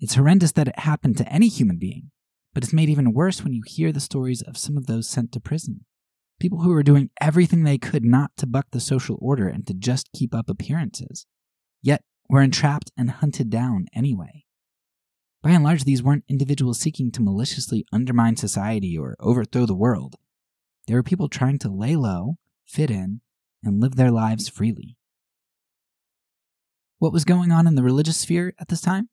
It's 0.00 0.14
horrendous 0.14 0.52
that 0.52 0.68
it 0.68 0.78
happened 0.80 1.16
to 1.18 1.32
any 1.32 1.48
human 1.48 1.78
being, 1.78 2.10
but 2.54 2.62
it's 2.62 2.72
made 2.72 2.88
even 2.88 3.12
worse 3.12 3.42
when 3.42 3.52
you 3.52 3.62
hear 3.66 3.92
the 3.92 4.00
stories 4.00 4.42
of 4.42 4.56
some 4.56 4.76
of 4.76 4.86
those 4.86 5.08
sent 5.08 5.32
to 5.32 5.40
prison. 5.40 5.84
People 6.38 6.62
who 6.62 6.70
were 6.70 6.82
doing 6.82 7.10
everything 7.20 7.64
they 7.64 7.78
could 7.78 8.04
not 8.04 8.30
to 8.36 8.46
buck 8.46 8.66
the 8.70 8.80
social 8.80 9.18
order 9.20 9.48
and 9.48 9.66
to 9.66 9.74
just 9.74 10.12
keep 10.12 10.34
up 10.34 10.48
appearances, 10.48 11.26
yet 11.82 12.04
were 12.28 12.42
entrapped 12.42 12.92
and 12.96 13.10
hunted 13.10 13.50
down 13.50 13.86
anyway. 13.92 14.44
By 15.42 15.50
and 15.50 15.64
large, 15.64 15.84
these 15.84 16.02
weren't 16.02 16.24
individuals 16.28 16.78
seeking 16.78 17.10
to 17.12 17.22
maliciously 17.22 17.84
undermine 17.92 18.36
society 18.36 18.96
or 18.98 19.16
overthrow 19.20 19.66
the 19.66 19.74
world. 19.74 20.16
They 20.86 20.94
were 20.94 21.02
people 21.02 21.28
trying 21.28 21.58
to 21.60 21.68
lay 21.68 21.96
low, 21.96 22.36
fit 22.64 22.90
in, 22.90 23.20
and 23.62 23.80
live 23.80 23.96
their 23.96 24.10
lives 24.10 24.48
freely. 24.48 24.96
What 26.98 27.12
was 27.12 27.24
going 27.24 27.52
on 27.52 27.66
in 27.66 27.76
the 27.76 27.82
religious 27.82 28.16
sphere 28.16 28.54
at 28.58 28.68
this 28.68 28.80
time? 28.80 29.08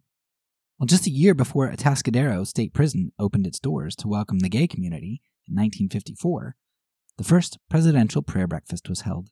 Well, 0.80 0.88
just 0.88 1.08
a 1.08 1.12
year 1.12 1.34
before 1.34 1.72
Atascadero 1.72 2.46
State 2.46 2.74
Prison 2.74 3.12
opened 3.18 3.48
its 3.48 3.60
doors 3.60 3.96
to 3.98 4.08
welcome 4.08 4.40
the 4.40 4.50
gay 4.50 4.68
community 4.68 5.22
in 5.48 5.54
1954, 5.54 6.56
the 7.18 7.24
first 7.24 7.58
presidential 7.70 8.22
prayer 8.22 8.48
breakfast 8.48 8.90
was 8.90 9.02
held. 9.02 9.30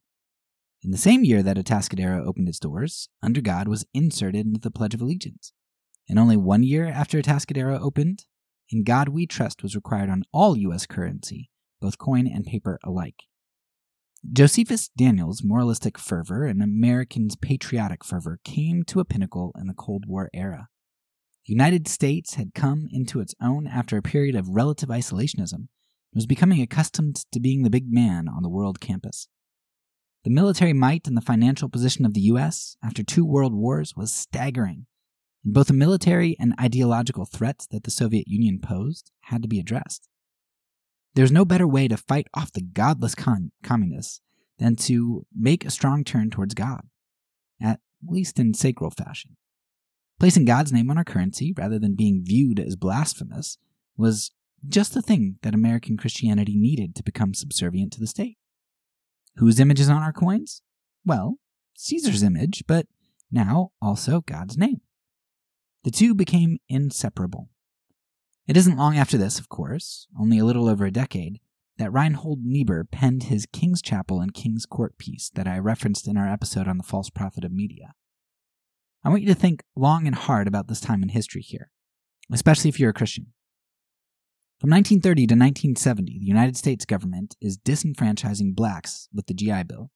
In 0.83 0.91
the 0.91 0.97
same 0.97 1.23
year 1.23 1.43
that 1.43 1.57
Atascadero 1.57 2.25
opened 2.25 2.49
its 2.49 2.59
doors, 2.59 3.09
Under 3.21 3.41
God 3.41 3.67
was 3.67 3.85
inserted 3.93 4.45
into 4.45 4.59
the 4.59 4.71
Pledge 4.71 4.93
of 4.93 5.01
Allegiance. 5.01 5.53
And 6.09 6.19
only 6.19 6.37
one 6.37 6.63
year 6.63 6.87
after 6.87 7.21
Atascadero 7.21 7.79
opened, 7.79 8.25
In 8.69 8.83
God 8.83 9.09
We 9.09 9.25
Trust 9.25 9.63
was 9.63 9.75
required 9.75 10.09
on 10.09 10.23
all 10.33 10.57
U.S. 10.57 10.85
currency, 10.85 11.49
both 11.79 11.97
coin 11.97 12.27
and 12.27 12.45
paper 12.45 12.79
alike. 12.83 13.23
Josephus 14.31 14.89
Daniels' 14.89 15.43
moralistic 15.43 15.97
fervor 15.97 16.45
and 16.45 16.63
Americans' 16.63 17.35
patriotic 17.35 18.05
fervor 18.05 18.39
came 18.45 18.83
to 18.83 19.01
a 19.01 19.05
pinnacle 19.05 19.53
in 19.59 19.67
the 19.67 19.73
Cold 19.73 20.05
War 20.07 20.29
era. 20.33 20.69
The 21.45 21.53
United 21.53 21.89
States 21.89 22.35
had 22.35 22.53
come 22.53 22.87
into 22.91 23.19
its 23.19 23.35
own 23.41 23.67
after 23.67 23.97
a 23.97 24.01
period 24.01 24.35
of 24.35 24.47
relative 24.49 24.87
isolationism 24.87 25.67
was 26.13 26.25
becoming 26.25 26.61
accustomed 26.61 27.17
to 27.31 27.39
being 27.39 27.63
the 27.63 27.69
big 27.69 27.91
man 27.91 28.27
on 28.27 28.43
the 28.43 28.49
world 28.49 28.79
campus. 28.79 29.27
The 30.23 30.29
military 30.29 30.73
might 30.73 31.07
and 31.07 31.17
the 31.17 31.21
financial 31.21 31.67
position 31.67 32.05
of 32.05 32.13
the 32.13 32.21
U.S. 32.21 32.77
after 32.83 33.03
two 33.03 33.25
world 33.25 33.53
wars 33.53 33.95
was 33.95 34.13
staggering, 34.13 34.85
and 35.43 35.53
both 35.53 35.67
the 35.67 35.73
military 35.73 36.37
and 36.39 36.53
ideological 36.59 37.25
threats 37.25 37.67
that 37.67 37.83
the 37.83 37.91
Soviet 37.91 38.27
Union 38.27 38.59
posed 38.59 39.11
had 39.23 39.41
to 39.41 39.49
be 39.49 39.59
addressed. 39.59 40.07
There's 41.15 41.31
no 41.31 41.45
better 41.45 41.67
way 41.67 41.87
to 41.87 41.97
fight 41.97 42.27
off 42.33 42.53
the 42.53 42.61
godless 42.61 43.15
con- 43.15 43.51
communists 43.61 44.21
than 44.59 44.75
to 44.77 45.25
make 45.35 45.65
a 45.65 45.71
strong 45.71 46.03
turn 46.03 46.29
towards 46.29 46.53
God, 46.53 46.87
at 47.61 47.79
least 48.07 48.39
in 48.39 48.53
sacral 48.53 48.91
fashion. 48.91 49.35
Placing 50.19 50.45
God's 50.45 50.71
name 50.71 50.89
on 50.89 50.97
our 50.97 51.03
currency 51.03 51.53
rather 51.57 51.77
than 51.77 51.95
being 51.95 52.23
viewed 52.23 52.59
as 52.59 52.75
blasphemous 52.75 53.57
was 53.97 54.31
just 54.67 54.93
the 54.93 55.01
thing 55.01 55.37
that 55.41 55.53
American 55.53 55.97
Christianity 55.97 56.55
needed 56.57 56.95
to 56.95 57.03
become 57.03 57.33
subservient 57.33 57.93
to 57.93 57.99
the 57.99 58.07
state. 58.07 58.37
Whose 59.37 59.59
image 59.59 59.79
is 59.79 59.89
on 59.89 60.03
our 60.03 60.13
coins? 60.13 60.61
Well, 61.05 61.37
Caesar's 61.75 62.23
image, 62.23 62.63
but 62.67 62.87
now 63.31 63.71
also 63.81 64.21
God's 64.21 64.57
name. 64.57 64.81
The 65.83 65.91
two 65.91 66.13
became 66.13 66.59
inseparable. 66.69 67.49
It 68.47 68.57
isn't 68.57 68.77
long 68.77 68.97
after 68.97 69.17
this, 69.17 69.39
of 69.39 69.49
course, 69.49 70.07
only 70.19 70.37
a 70.39 70.45
little 70.45 70.69
over 70.69 70.85
a 70.85 70.91
decade, 70.91 71.39
that 71.77 71.91
Reinhold 71.91 72.39
Niebuhr 72.43 72.83
penned 72.83 73.23
his 73.23 73.47
King's 73.51 73.81
Chapel 73.81 74.21
and 74.21 74.33
King's 74.33 74.65
Court 74.65 74.97
piece 74.97 75.31
that 75.33 75.47
I 75.47 75.57
referenced 75.57 76.07
in 76.07 76.17
our 76.17 76.27
episode 76.27 76.67
on 76.67 76.77
the 76.77 76.83
false 76.83 77.09
prophet 77.09 77.43
of 77.43 77.51
media. 77.51 77.93
I 79.03 79.09
want 79.09 79.21
you 79.23 79.27
to 79.29 79.35
think 79.35 79.63
long 79.75 80.07
and 80.07 80.15
hard 80.15 80.47
about 80.47 80.67
this 80.67 80.79
time 80.79 81.03
in 81.03 81.09
history 81.09 81.41
here, 81.41 81.71
especially 82.31 82.69
if 82.69 82.79
you're 82.79 82.91
a 82.91 82.93
Christian. 82.93 83.33
From 84.63 84.69
1930 84.69 85.27
to 85.27 85.33
1970, 85.33 86.19
the 86.19 86.25
United 86.25 86.55
States 86.55 86.85
government 86.85 87.35
is 87.41 87.57
disenfranchising 87.57 88.55
blacks 88.55 89.09
with 89.13 89.25
the 89.25 89.33
GI 89.33 89.63
Bill. 89.63 89.91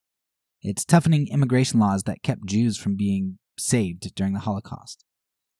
It's 0.61 0.83
toughening 0.83 1.29
immigration 1.29 1.79
laws 1.79 2.03
that 2.03 2.21
kept 2.21 2.47
Jews 2.47 2.77
from 2.77 2.97
being 2.97 3.39
saved 3.57 4.13
during 4.13 4.33
the 4.33 4.41
Holocaust. 4.41 5.05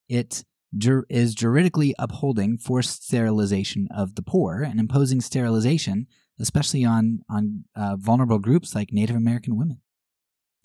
It 0.10 0.43
jur- 0.78 1.06
is 1.10 1.36
juridically 1.36 1.96
upholding 1.98 2.58
forced 2.58 3.06
sterilization 3.06 3.88
of 3.96 4.15
the 4.15 4.22
poor 4.22 4.62
and 4.62 4.78
imposing 4.78 5.22
sterilization, 5.22 6.08
especially 6.38 6.84
on, 6.84 7.22
on 7.30 7.63
uh, 7.78 7.96
vulnerable 7.98 8.39
groups 8.39 8.76
like 8.76 8.91
Native 8.91 9.15
American 9.15 9.56
women. 9.56 9.80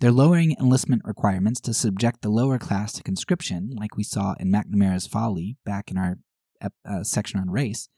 They're 0.01 0.11
lowering 0.11 0.57
enlistment 0.59 1.03
requirements 1.05 1.61
to 1.61 1.73
subject 1.73 2.23
the 2.23 2.29
lower 2.29 2.59
class 2.59 2.93
to 2.95 3.05
conscription, 3.05 3.71
like 3.79 3.97
we 3.97 4.03
saw 4.03 4.35
in 4.41 4.51
McNamara's 4.51 5.07
Folly 5.07 5.59
back 5.65 5.93
in 5.93 5.97
our 5.97 6.19
uh, 6.85 7.05
section 7.05 7.39
on 7.39 7.49
race. 7.49 7.89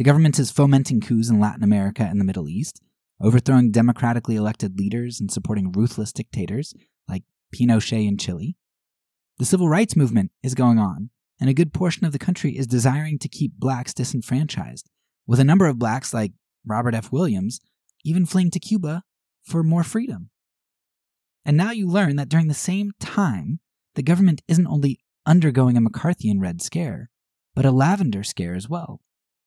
The 0.00 0.04
government 0.04 0.38
is 0.38 0.50
fomenting 0.50 1.02
coups 1.02 1.28
in 1.28 1.40
Latin 1.40 1.62
America 1.62 2.02
and 2.02 2.18
the 2.18 2.24
Middle 2.24 2.48
East, 2.48 2.80
overthrowing 3.20 3.70
democratically 3.70 4.34
elected 4.34 4.78
leaders 4.78 5.20
and 5.20 5.30
supporting 5.30 5.72
ruthless 5.72 6.10
dictators 6.10 6.72
like 7.06 7.24
Pinochet 7.54 8.08
in 8.08 8.16
Chile. 8.16 8.56
The 9.36 9.44
civil 9.44 9.68
rights 9.68 9.96
movement 9.96 10.30
is 10.42 10.54
going 10.54 10.78
on, 10.78 11.10
and 11.38 11.50
a 11.50 11.52
good 11.52 11.74
portion 11.74 12.06
of 12.06 12.12
the 12.12 12.18
country 12.18 12.56
is 12.56 12.66
desiring 12.66 13.18
to 13.18 13.28
keep 13.28 13.52
blacks 13.58 13.92
disenfranchised, 13.92 14.88
with 15.26 15.38
a 15.38 15.44
number 15.44 15.66
of 15.66 15.78
blacks 15.78 16.14
like 16.14 16.32
Robert 16.64 16.94
F. 16.94 17.12
Williams 17.12 17.60
even 18.02 18.24
fleeing 18.24 18.50
to 18.52 18.58
Cuba 18.58 19.02
for 19.42 19.62
more 19.62 19.84
freedom. 19.84 20.30
And 21.44 21.58
now 21.58 21.72
you 21.72 21.86
learn 21.86 22.16
that 22.16 22.30
during 22.30 22.48
the 22.48 22.54
same 22.54 22.92
time, 23.00 23.60
the 23.96 24.02
government 24.02 24.40
isn't 24.48 24.66
only 24.66 25.00
undergoing 25.26 25.76
a 25.76 25.82
McCarthyian 25.82 26.40
Red 26.40 26.62
Scare, 26.62 27.10
but 27.54 27.66
a 27.66 27.70
lavender 27.70 28.22
scare 28.22 28.54
as 28.54 28.66
well, 28.66 29.02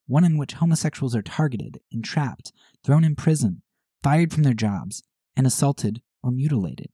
one 0.07 0.23
in 0.23 0.37
which 0.37 0.53
homosexuals 0.53 1.15
are 1.15 1.21
targeted, 1.21 1.79
entrapped, 1.91 2.51
thrown 2.83 3.03
in 3.03 3.15
prison, 3.15 3.61
fired 4.01 4.33
from 4.33 4.43
their 4.43 4.53
jobs, 4.53 5.03
and 5.35 5.47
assaulted 5.47 6.01
or 6.21 6.31
mutilated. 6.31 6.89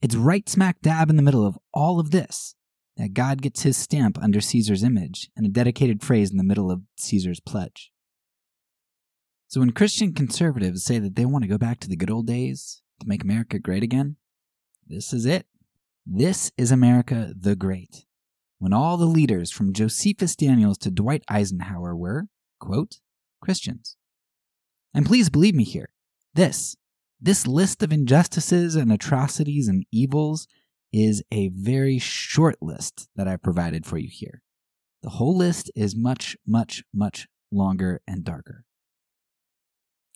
It's 0.00 0.14
right 0.14 0.48
smack 0.48 0.80
dab 0.80 1.10
in 1.10 1.16
the 1.16 1.22
middle 1.22 1.46
of 1.46 1.58
all 1.74 1.98
of 1.98 2.10
this 2.10 2.54
that 2.96 3.14
God 3.14 3.42
gets 3.42 3.62
his 3.62 3.76
stamp 3.76 4.18
under 4.20 4.40
Caesar's 4.40 4.82
image 4.82 5.30
and 5.36 5.46
a 5.46 5.50
dedicated 5.50 6.02
phrase 6.02 6.30
in 6.30 6.36
the 6.36 6.44
middle 6.44 6.70
of 6.70 6.82
Caesar's 6.96 7.40
pledge. 7.40 7.90
So 9.48 9.60
when 9.60 9.70
Christian 9.70 10.12
conservatives 10.12 10.84
say 10.84 10.98
that 10.98 11.16
they 11.16 11.24
want 11.24 11.42
to 11.44 11.48
go 11.48 11.58
back 11.58 11.80
to 11.80 11.88
the 11.88 11.96
good 11.96 12.10
old 12.10 12.26
days 12.26 12.82
to 13.00 13.08
make 13.08 13.22
America 13.22 13.58
great 13.58 13.82
again, 13.82 14.16
this 14.86 15.12
is 15.12 15.26
it. 15.26 15.46
This 16.04 16.50
is 16.56 16.70
America 16.72 17.32
the 17.38 17.56
Great. 17.56 18.04
When 18.58 18.72
all 18.72 18.96
the 18.96 19.06
leaders 19.06 19.50
from 19.50 19.72
Josephus 19.72 20.34
Daniels 20.34 20.78
to 20.78 20.90
Dwight 20.90 21.22
Eisenhower 21.28 21.94
were, 21.94 22.26
quote, 22.58 22.98
Christians. 23.40 23.96
And 24.92 25.06
please 25.06 25.30
believe 25.30 25.54
me 25.54 25.64
here, 25.64 25.90
this, 26.34 26.76
this 27.20 27.46
list 27.46 27.82
of 27.82 27.92
injustices 27.92 28.74
and 28.74 28.92
atrocities 28.92 29.68
and 29.68 29.84
evils 29.92 30.48
is 30.92 31.22
a 31.30 31.48
very 31.48 31.98
short 31.98 32.56
list 32.60 33.08
that 33.14 33.28
I've 33.28 33.42
provided 33.42 33.86
for 33.86 33.98
you 33.98 34.08
here. 34.10 34.42
The 35.02 35.10
whole 35.10 35.36
list 35.36 35.70
is 35.76 35.94
much, 35.94 36.36
much, 36.46 36.82
much 36.92 37.28
longer 37.52 38.00
and 38.08 38.24
darker. 38.24 38.64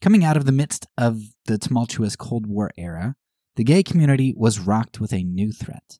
Coming 0.00 0.24
out 0.24 0.36
of 0.36 0.46
the 0.46 0.52
midst 0.52 0.86
of 0.98 1.20
the 1.44 1.58
tumultuous 1.58 2.16
Cold 2.16 2.46
War 2.46 2.72
era, 2.76 3.14
the 3.54 3.62
gay 3.62 3.84
community 3.84 4.34
was 4.36 4.58
rocked 4.58 4.98
with 4.98 5.12
a 5.12 5.22
new 5.22 5.52
threat. 5.52 5.98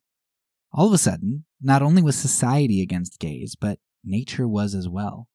All 0.73 0.87
of 0.87 0.93
a 0.93 0.97
sudden, 0.97 1.45
not 1.61 1.81
only 1.81 2.01
was 2.01 2.15
society 2.15 2.81
against 2.81 3.19
gays, 3.19 3.55
but 3.59 3.79
nature 4.03 4.47
was 4.47 4.73
as 4.73 4.89
well. 4.89 5.27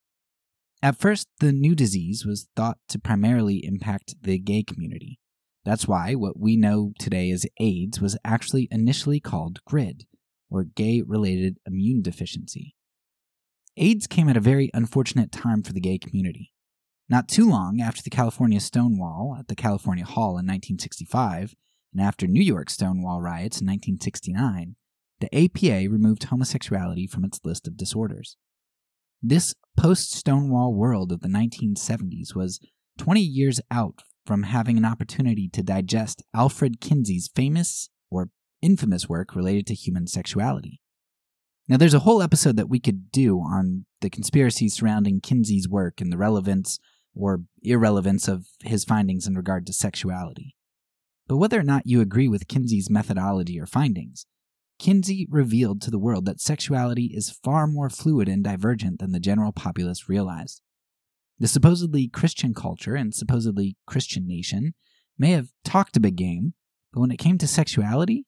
At 0.83 0.99
first, 0.99 1.29
the 1.41 1.53
new 1.53 1.75
disease 1.75 2.25
was 2.27 2.49
thought 2.57 2.79
to 2.89 2.99
primarily 2.99 3.65
impact 3.65 4.17
the 4.23 4.39
gay 4.39 4.63
community, 4.63 5.19
that's 5.69 5.87
why 5.87 6.15
what 6.15 6.41
we 6.41 6.57
know 6.57 6.93
today 6.99 7.31
as 7.31 7.45
AIDS 7.61 8.01
was 8.01 8.17
actually 8.25 8.69
initially 8.71 9.21
called 9.21 9.61
GRID, 9.67 10.07
or 10.49 10.65
gay 10.65 11.03
related 11.03 11.59
immune 11.67 12.01
deficiency. 12.01 12.75
AIDS 13.77 14.07
came 14.07 14.31
at 14.31 14.37
a 14.39 14.41
very 14.41 14.71
unfortunate 14.73 15.31
time 15.31 15.63
for 15.63 15.75
the 15.75 15.81
gay 15.81 15.99
community. 15.99 16.55
Not 17.07 17.29
too 17.29 17.47
long 17.47 17.83
after 17.83 18.01
the 18.03 18.09
California 18.09 18.61
Stonewall 18.61 19.37
at 19.39 19.49
the 19.49 19.55
California 19.55 20.07
Hall 20.07 20.39
in 20.39 20.47
1965, 20.47 21.55
and 21.93 22.01
after 22.01 22.27
New 22.27 22.43
York 22.43 22.71
Stonewall 22.71 23.21
riots 23.21 23.61
in 23.61 23.67
1969, 23.67 24.77
the 25.21 25.35
APA 25.35 25.91
removed 25.91 26.25
homosexuality 26.25 27.07
from 27.07 27.25
its 27.25 27.41
list 27.45 27.67
of 27.67 27.77
disorders. 27.77 28.37
This 29.23 29.55
post 29.77 30.13
Stonewall 30.13 30.75
world 30.75 31.11
of 31.13 31.21
the 31.21 31.29
1970s 31.29 32.35
was 32.35 32.61
20 32.99 33.21
years 33.21 33.61
out 33.71 34.03
from 34.25 34.45
having 34.45 34.77
an 34.77 34.85
opportunity 34.85 35.49
to 35.49 35.63
digest 35.63 36.23
Alfred 36.35 36.81
Kinsey's 36.81 37.31
famous 37.35 37.89
or 38.11 38.31
infamous 38.63 39.09
work 39.09 39.35
related 39.35 39.67
to 39.69 39.75
human 39.75 40.07
sexuality. 40.07 40.81
Now, 41.69 41.77
there's 41.77 41.95
a 41.95 42.01
whole 42.01 42.23
episode 42.23 42.57
that 42.57 42.69
we 42.69 42.81
could 42.81 43.11
do 43.11 43.39
on 43.39 43.87
the 44.01 44.11
conspiracy 44.11 44.69
surrounding 44.69 45.21
Kinsey's 45.21 45.69
work 45.69 46.01
and 46.01 46.13
the 46.13 46.17
relevance 46.17 46.79
or 47.15 47.43
irrelevance 47.63 48.29
of 48.29 48.47
his 48.63 48.85
findings 48.85 49.27
in 49.27 49.35
regard 49.35 49.67
to 49.67 49.73
sexuality. 49.73 50.55
But 51.27 51.37
whether 51.37 51.61
or 51.61 51.65
not 51.65 51.87
you 51.87 52.01
agree 52.01 52.29
with 52.29 52.49
Kinsey's 52.49 52.89
methodology 52.89 53.61
or 53.61 53.67
findings, 53.67 54.25
Kinsey 54.79 55.27
revealed 55.29 55.83
to 55.83 55.91
the 55.91 55.99
world 55.99 56.25
that 56.27 56.41
sexuality 56.41 57.07
is 57.15 57.31
far 57.31 57.67
more 57.67 57.91
fluid 57.91 58.29
and 58.29 58.45
divergent 58.45 59.01
than 59.01 59.13
the 59.13 59.21
general 59.21 59.53
populace 59.53 60.09
realized. 60.09 60.63
The 61.39 61.49
supposedly 61.49 62.09
Christian 62.09 62.55
culture 62.55 62.95
and 62.95 63.15
supposedly 63.15 63.77
Christian 63.87 64.27
nation 64.27 64.75
may 65.19 65.31
have 65.33 65.51
talked 65.65 65.97
a 65.97 66.01
big 66.01 66.17
game, 66.17 66.55
but 66.93 67.01
when 67.01 67.11
it 67.11 67.19
came 67.19 67.39
to 67.39 67.47
sexuality, 67.47 68.25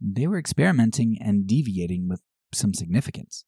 they 0.00 0.26
were 0.26 0.38
experimenting 0.38 1.18
and 1.20 1.46
deviating 1.46 2.08
with 2.08 2.20
some 2.52 2.74
significance. 2.74 3.44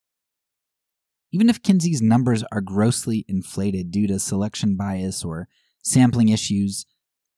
Even 1.33 1.49
if 1.49 1.62
Kinsey's 1.62 2.01
numbers 2.01 2.45
are 2.53 2.61
grossly 2.61 3.25
inflated 3.29 3.90
due 3.90 4.07
to 4.07 4.21
selection 4.21 4.77
bias 4.77 5.25
or 5.25 5.49
sampling 5.83 6.29
issues, 6.29 6.87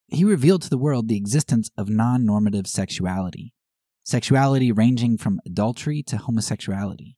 he 0.07 0.23
revealed 0.23 0.61
to 0.61 0.69
the 0.69 0.77
world 0.77 1.07
the 1.07 1.17
existence 1.17 1.71
of 1.77 1.89
non 1.89 2.23
normative 2.23 2.67
sexuality, 2.67 3.53
sexuality 4.07 4.71
ranging 4.71 5.17
from 5.17 5.41
adultery 5.45 6.01
to 6.01 6.15
homosexuality. 6.15 7.17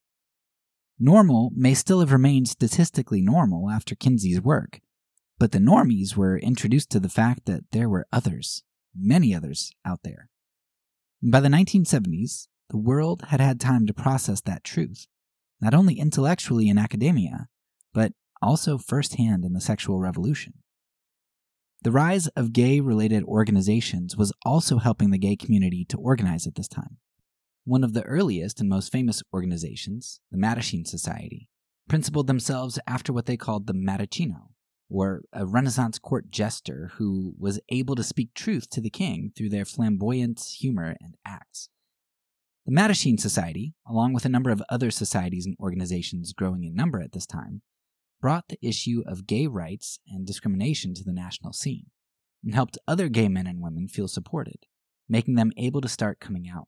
Normal 0.98 1.52
may 1.56 1.76
still 1.76 2.00
have 2.00 2.12
remained 2.12 2.48
statistically 2.48 3.22
normal 3.22 3.70
after 3.70 3.94
Kinsey's 3.94 4.42
work, 4.42 4.80
but 5.38 5.52
the 5.52 5.60
normies 5.60 6.16
were 6.16 6.40
introduced 6.40 6.90
to 6.90 7.00
the 7.00 7.08
fact 7.08 7.46
that 7.46 7.66
there 7.72 7.88
were 7.88 8.08
others, 8.12 8.64
many 8.96 9.36
others, 9.36 9.72
out 9.86 10.00
there. 10.04 10.30
By 11.22 11.42
the 11.42 11.48
1970s, 11.48 12.48
the 12.72 12.78
world 12.78 13.26
had 13.28 13.40
had 13.40 13.60
time 13.60 13.86
to 13.86 13.94
process 13.94 14.42
that 14.42 14.64
truth, 14.64 15.06
not 15.62 15.76
only 15.76 16.00
intellectually 16.00 16.70
in 16.70 16.80
academia, 16.80 17.50
but 17.94 18.14
also 18.42 18.80
firsthand 18.80 19.46
in 19.46 19.54
the 19.54 19.62
sexual 19.62 20.00
revolution. 20.00 20.54
The 21.82 21.92
rise 21.92 22.28
of 22.28 22.52
gay 22.52 22.82
related 22.82 23.24
organizations 23.24 24.18
was 24.18 24.34
also 24.44 24.80
helping 24.80 25.12
the 25.12 25.18
gay 25.18 25.38
community 25.38 25.86
to 25.86 25.98
organize 25.98 26.46
at 26.46 26.56
this 26.56 26.68
time. 26.68 26.98
One 27.64 27.86
of 27.86 27.94
the 27.94 28.04
earliest 28.04 28.60
and 28.60 28.68
most 28.68 28.92
famous 28.92 29.24
organizations, 29.34 30.20
the 30.30 30.38
Mattachine 30.38 30.86
Society, 30.86 31.48
principled 31.88 32.28
themselves 32.28 32.80
after 32.86 33.14
what 33.14 33.28
they 33.28 33.38
called 33.38 33.66
the 33.66 33.74
Mattachino, 33.74 34.50
or 34.90 35.22
a 35.32 35.46
Renaissance 35.46 36.00
court 36.00 36.30
jester 36.30 36.92
who 36.96 37.34
was 37.40 37.62
able 37.70 37.96
to 37.96 38.04
speak 38.04 38.34
truth 38.34 38.70
to 38.72 38.82
the 38.82 38.90
king 38.90 39.32
through 39.38 39.50
their 39.50 39.66
flamboyant 39.66 40.42
humor 40.60 40.98
and 41.00 41.16
acts. 41.26 41.70
The 42.66 42.74
Mattachine 42.74 43.20
Society, 43.20 43.74
along 43.88 44.12
with 44.12 44.26
a 44.26 44.30
number 44.30 44.50
of 44.50 44.62
other 44.70 44.92
societies 44.92 45.46
and 45.46 45.56
organizations 45.62 46.34
growing 46.34 46.66
in 46.66 46.76
number 46.76 47.00
at 47.02 47.14
this 47.14 47.26
time, 47.26 47.62
brought 48.22 48.48
the 48.50 48.60
issue 48.62 49.04
of 49.06 49.28
gay 49.28 49.48
rights 49.48 50.00
and 50.08 50.26
discrimination 50.26 50.94
to 50.94 51.04
the 51.04 51.14
national 51.14 51.54
scene 51.54 51.88
and 52.44 52.54
helped 52.54 52.78
other 52.88 53.10
gay 53.10 53.28
men 53.28 53.48
and 53.48 53.62
women 53.62 53.88
feel 53.88 54.08
supported, 54.08 54.66
making 55.08 55.36
them 55.36 55.52
able 55.58 55.82
to 55.82 55.88
start 55.88 56.20
coming 56.20 56.50
out. 56.50 56.68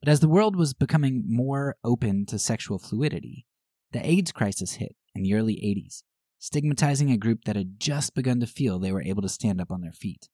But 0.00 0.08
as 0.08 0.20
the 0.20 0.28
world 0.28 0.56
was 0.56 0.74
becoming 0.74 1.22
more 1.26 1.76
open 1.84 2.26
to 2.26 2.38
sexual 2.38 2.78
fluidity, 2.78 3.46
the 3.92 4.04
AIDS 4.04 4.32
crisis 4.32 4.74
hit 4.74 4.96
in 5.14 5.22
the 5.22 5.34
early 5.34 5.54
80s, 5.54 6.02
stigmatizing 6.38 7.10
a 7.10 7.16
group 7.16 7.44
that 7.44 7.56
had 7.56 7.78
just 7.78 8.14
begun 8.14 8.40
to 8.40 8.46
feel 8.46 8.78
they 8.78 8.92
were 8.92 9.02
able 9.02 9.22
to 9.22 9.28
stand 9.28 9.60
up 9.60 9.70
on 9.70 9.80
their 9.80 9.92
feet. 9.92 10.28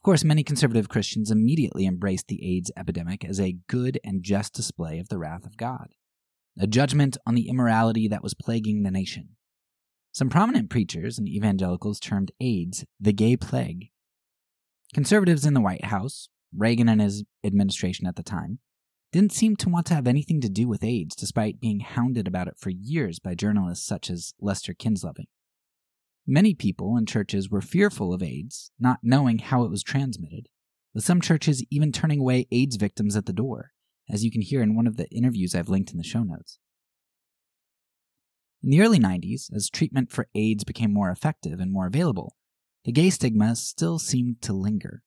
Of 0.00 0.04
course, 0.04 0.24
many 0.24 0.42
conservative 0.42 0.88
Christians 0.88 1.30
immediately 1.30 1.84
embraced 1.84 2.28
the 2.28 2.56
AIDS 2.56 2.70
epidemic 2.76 3.24
as 3.24 3.40
a 3.40 3.56
good 3.68 3.98
and 4.04 4.22
just 4.22 4.54
display 4.54 4.98
of 5.00 5.08
the 5.08 5.18
wrath 5.18 5.44
of 5.44 5.56
God 5.56 5.88
a 6.58 6.66
judgment 6.66 7.16
on 7.26 7.34
the 7.34 7.48
immorality 7.48 8.08
that 8.08 8.22
was 8.22 8.34
plaguing 8.34 8.82
the 8.82 8.90
nation. 8.90 9.30
Some 10.12 10.28
prominent 10.28 10.70
preachers 10.70 11.18
and 11.18 11.28
evangelicals 11.28 12.00
termed 12.00 12.32
AIDS 12.40 12.84
the 12.98 13.12
gay 13.12 13.36
plague. 13.36 13.90
Conservatives 14.92 15.44
in 15.44 15.54
the 15.54 15.60
White 15.60 15.84
House, 15.84 16.28
Reagan 16.52 16.88
and 16.88 17.00
his 17.00 17.24
administration 17.44 18.06
at 18.06 18.16
the 18.16 18.22
time, 18.22 18.58
didn't 19.12 19.32
seem 19.32 19.56
to 19.56 19.68
want 19.68 19.86
to 19.86 19.94
have 19.94 20.06
anything 20.06 20.40
to 20.40 20.48
do 20.48 20.66
with 20.66 20.82
AIDS 20.82 21.14
despite 21.14 21.60
being 21.60 21.80
hounded 21.80 22.26
about 22.26 22.48
it 22.48 22.56
for 22.58 22.70
years 22.70 23.18
by 23.18 23.34
journalists 23.34 23.86
such 23.86 24.10
as 24.10 24.34
Lester 24.40 24.74
Kinsolving. 24.74 25.28
Many 26.26 26.54
people 26.54 26.96
and 26.96 27.08
churches 27.08 27.48
were 27.48 27.62
fearful 27.62 28.12
of 28.12 28.22
AIDS, 28.22 28.70
not 28.78 28.98
knowing 29.02 29.38
how 29.38 29.62
it 29.64 29.70
was 29.70 29.82
transmitted, 29.82 30.48
with 30.92 31.04
some 31.04 31.20
churches 31.20 31.64
even 31.70 31.92
turning 31.92 32.20
away 32.20 32.46
AIDS 32.50 32.76
victims 32.76 33.16
at 33.16 33.24
the 33.24 33.32
door 33.32 33.72
as 34.10 34.24
you 34.24 34.30
can 34.30 34.42
hear 34.42 34.62
in 34.62 34.74
one 34.74 34.86
of 34.86 34.96
the 34.96 35.08
interviews 35.10 35.54
I've 35.54 35.68
linked 35.68 35.90
in 35.90 35.98
the 35.98 36.04
show 36.04 36.22
notes. 36.22 36.58
In 38.62 38.70
the 38.70 38.80
early 38.80 38.98
90s, 38.98 39.52
as 39.54 39.70
treatment 39.70 40.10
for 40.10 40.28
AIDS 40.34 40.64
became 40.64 40.92
more 40.92 41.10
effective 41.10 41.60
and 41.60 41.72
more 41.72 41.86
available, 41.86 42.34
the 42.84 42.92
gay 42.92 43.10
stigma 43.10 43.54
still 43.54 43.98
seemed 43.98 44.42
to 44.42 44.52
linger. 44.52 45.02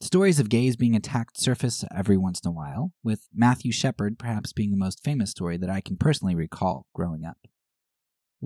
Stories 0.00 0.40
of 0.40 0.48
gays 0.48 0.76
being 0.76 0.96
attacked 0.96 1.38
surface 1.38 1.84
every 1.94 2.16
once 2.16 2.40
in 2.40 2.48
a 2.48 2.52
while, 2.52 2.92
with 3.02 3.28
Matthew 3.34 3.72
Shepard 3.72 4.18
perhaps 4.18 4.52
being 4.52 4.70
the 4.70 4.76
most 4.76 5.04
famous 5.04 5.30
story 5.30 5.56
that 5.58 5.68
I 5.68 5.80
can 5.80 5.96
personally 5.96 6.34
recall 6.34 6.86
growing 6.94 7.24
up. 7.24 7.38
It 7.42 7.50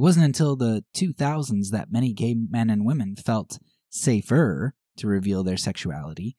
wasn't 0.00 0.24
until 0.24 0.56
the 0.56 0.84
2000s 0.96 1.70
that 1.70 1.92
many 1.92 2.12
gay 2.12 2.34
men 2.34 2.70
and 2.70 2.84
women 2.84 3.14
felt 3.14 3.58
safer 3.90 4.74
to 4.96 5.06
reveal 5.06 5.44
their 5.44 5.56
sexuality 5.56 6.36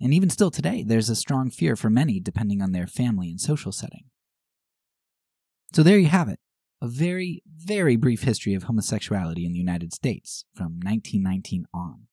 and 0.00 0.14
even 0.14 0.30
still 0.30 0.50
today, 0.50 0.82
there's 0.82 1.10
a 1.10 1.16
strong 1.16 1.50
fear 1.50 1.76
for 1.76 1.90
many 1.90 2.20
depending 2.20 2.62
on 2.62 2.72
their 2.72 2.86
family 2.86 3.30
and 3.30 3.40
social 3.40 3.72
setting. 3.72 4.04
So 5.72 5.82
there 5.82 5.98
you 5.98 6.08
have 6.08 6.28
it 6.28 6.40
a 6.82 6.88
very, 6.88 7.42
very 7.46 7.96
brief 7.96 8.22
history 8.22 8.54
of 8.54 8.64
homosexuality 8.64 9.44
in 9.44 9.52
the 9.52 9.58
United 9.58 9.92
States 9.92 10.44
from 10.54 10.80
1919 10.82 11.66
on. 11.74 12.06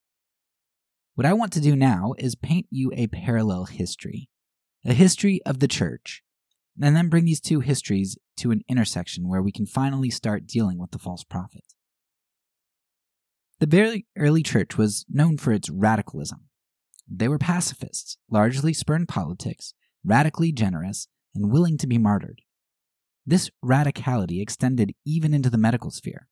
What 1.16 1.26
I 1.26 1.34
want 1.34 1.54
to 1.54 1.62
do 1.62 1.76
now 1.76 2.14
is 2.18 2.36
paint 2.36 2.68
you 2.70 2.92
a 2.94 3.08
parallel 3.08 3.66
history, 3.66 4.30
a 4.86 4.94
history 4.94 5.42
of 5.46 5.60
the 5.60 5.68
church, 5.68 6.22
and 6.80 6.96
then 6.96 7.10
bring 7.10 7.26
these 7.26 7.42
two 7.42 7.62
histories 7.62 8.18
to 8.38 8.52
an 8.52 8.62
intersection 8.68 9.28
where 9.28 9.42
we 9.42 9.52
can 9.52 9.66
finally 9.66 10.10
start 10.10 10.46
dealing 10.46 10.78
with 10.78 10.92
the 10.92 11.00
false 11.00 11.24
prophet. 11.24 11.64
The 13.60 13.66
very 13.66 14.06
early 14.16 14.44
church 14.44 14.78
was 14.78 15.06
known 15.10 15.38
for 15.38 15.52
its 15.52 15.70
radicalism. 15.70 16.47
They 17.10 17.28
were 17.28 17.38
pacifists, 17.38 18.18
largely 18.30 18.74
spurned 18.74 19.08
politics, 19.08 19.74
radically 20.04 20.52
generous, 20.52 21.08
and 21.34 21.52
willing 21.52 21.78
to 21.78 21.88
be 21.88 21.98
martyred. 21.98 22.42
This 23.26 23.50
radicality 23.64 24.42
extended 24.42 24.94
even 25.06 25.34
into 25.34 25.50
the 25.50 25.58
medical 25.58 25.92
sphere. 25.92 26.28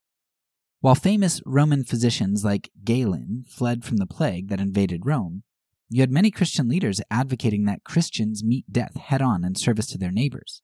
While 0.82 0.96
famous 0.96 1.42
Roman 1.46 1.84
physicians 1.84 2.46
like 2.46 2.72
Galen 2.84 3.46
fled 3.48 3.84
from 3.84 3.98
the 3.98 4.06
plague 4.06 4.50
that 4.50 4.60
invaded 4.60 5.06
Rome, 5.06 5.44
you 5.90 6.02
had 6.02 6.12
many 6.12 6.32
Christian 6.32 6.68
leaders 6.68 7.02
advocating 7.10 7.66
that 7.66 7.84
Christians 7.84 8.44
meet 8.44 8.72
death 8.72 8.96
head 8.96 9.22
on 9.22 9.44
in 9.44 9.56
service 9.56 9.88
to 9.88 9.98
their 9.98 10.12
neighbors. 10.12 10.62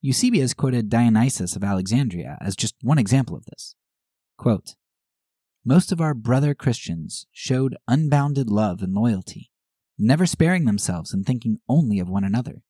Eusebius 0.00 0.54
quoted 0.54 0.88
Dionysius 0.88 1.54
of 1.54 1.62
Alexandria 1.62 2.36
as 2.40 2.56
just 2.56 2.74
one 2.82 2.98
example 2.98 3.36
of 3.36 3.44
this. 3.46 3.74
Quote, 4.36 4.74
most 5.64 5.92
of 5.92 6.00
our 6.00 6.14
brother 6.14 6.54
Christians 6.54 7.26
showed 7.30 7.76
unbounded 7.86 8.50
love 8.50 8.82
and 8.82 8.92
loyalty, 8.92 9.50
never 9.98 10.26
sparing 10.26 10.64
themselves 10.64 11.12
and 11.12 11.24
thinking 11.24 11.58
only 11.68 12.00
of 12.00 12.08
one 12.08 12.24
another. 12.24 12.62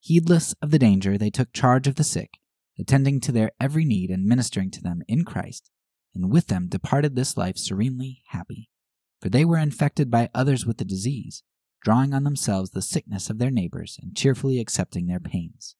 Heedless 0.00 0.54
of 0.60 0.70
the 0.70 0.78
danger, 0.78 1.16
they 1.16 1.30
took 1.30 1.52
charge 1.52 1.86
of 1.86 1.94
the 1.94 2.04
sick, 2.04 2.38
attending 2.78 3.20
to 3.20 3.32
their 3.32 3.52
every 3.58 3.84
need 3.84 4.10
and 4.10 4.26
ministering 4.26 4.70
to 4.72 4.82
them 4.82 5.02
in 5.08 5.24
Christ, 5.24 5.70
and 6.14 6.30
with 6.30 6.48
them 6.48 6.68
departed 6.68 7.16
this 7.16 7.36
life 7.36 7.56
serenely 7.56 8.22
happy. 8.28 8.68
For 9.20 9.28
they 9.28 9.44
were 9.44 9.58
infected 9.58 10.10
by 10.10 10.30
others 10.34 10.66
with 10.66 10.78
the 10.78 10.84
disease, 10.84 11.42
drawing 11.82 12.12
on 12.12 12.24
themselves 12.24 12.70
the 12.70 12.82
sickness 12.82 13.30
of 13.30 13.38
their 13.38 13.50
neighbors 13.50 13.98
and 14.00 14.16
cheerfully 14.16 14.60
accepting 14.60 15.06
their 15.06 15.20
pains. 15.20 15.76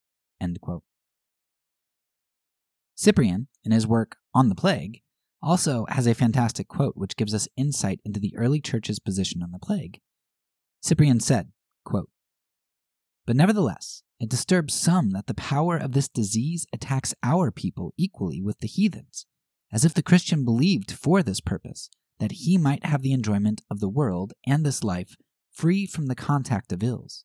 Cyprian, 2.96 3.48
in 3.62 3.70
his 3.70 3.86
work 3.86 4.16
On 4.34 4.48
the 4.48 4.54
Plague, 4.54 5.02
also 5.42 5.86
has 5.88 6.06
a 6.06 6.14
fantastic 6.14 6.68
quote 6.68 6.96
which 6.96 7.16
gives 7.16 7.34
us 7.34 7.48
insight 7.56 8.00
into 8.04 8.20
the 8.20 8.36
early 8.36 8.60
church's 8.60 8.98
position 8.98 9.42
on 9.42 9.52
the 9.52 9.58
plague. 9.58 10.00
Cyprian 10.82 11.20
said, 11.20 11.52
quote, 11.84 12.10
But 13.26 13.36
nevertheless, 13.36 14.02
it 14.20 14.28
disturbs 14.28 14.74
some 14.74 15.10
that 15.10 15.26
the 15.26 15.34
power 15.34 15.76
of 15.76 15.92
this 15.92 16.08
disease 16.08 16.66
attacks 16.72 17.14
our 17.22 17.50
people 17.50 17.94
equally 17.96 18.42
with 18.42 18.58
the 18.58 18.66
heathens, 18.66 19.26
as 19.72 19.84
if 19.84 19.94
the 19.94 20.02
Christian 20.02 20.44
believed 20.44 20.90
for 20.90 21.22
this 21.22 21.40
purpose 21.40 21.90
that 22.18 22.32
he 22.32 22.58
might 22.58 22.84
have 22.84 23.02
the 23.02 23.12
enjoyment 23.12 23.62
of 23.70 23.78
the 23.80 23.88
world 23.88 24.32
and 24.46 24.66
this 24.66 24.82
life 24.82 25.16
free 25.52 25.86
from 25.86 26.06
the 26.06 26.14
contact 26.16 26.72
of 26.72 26.82
ills. 26.82 27.24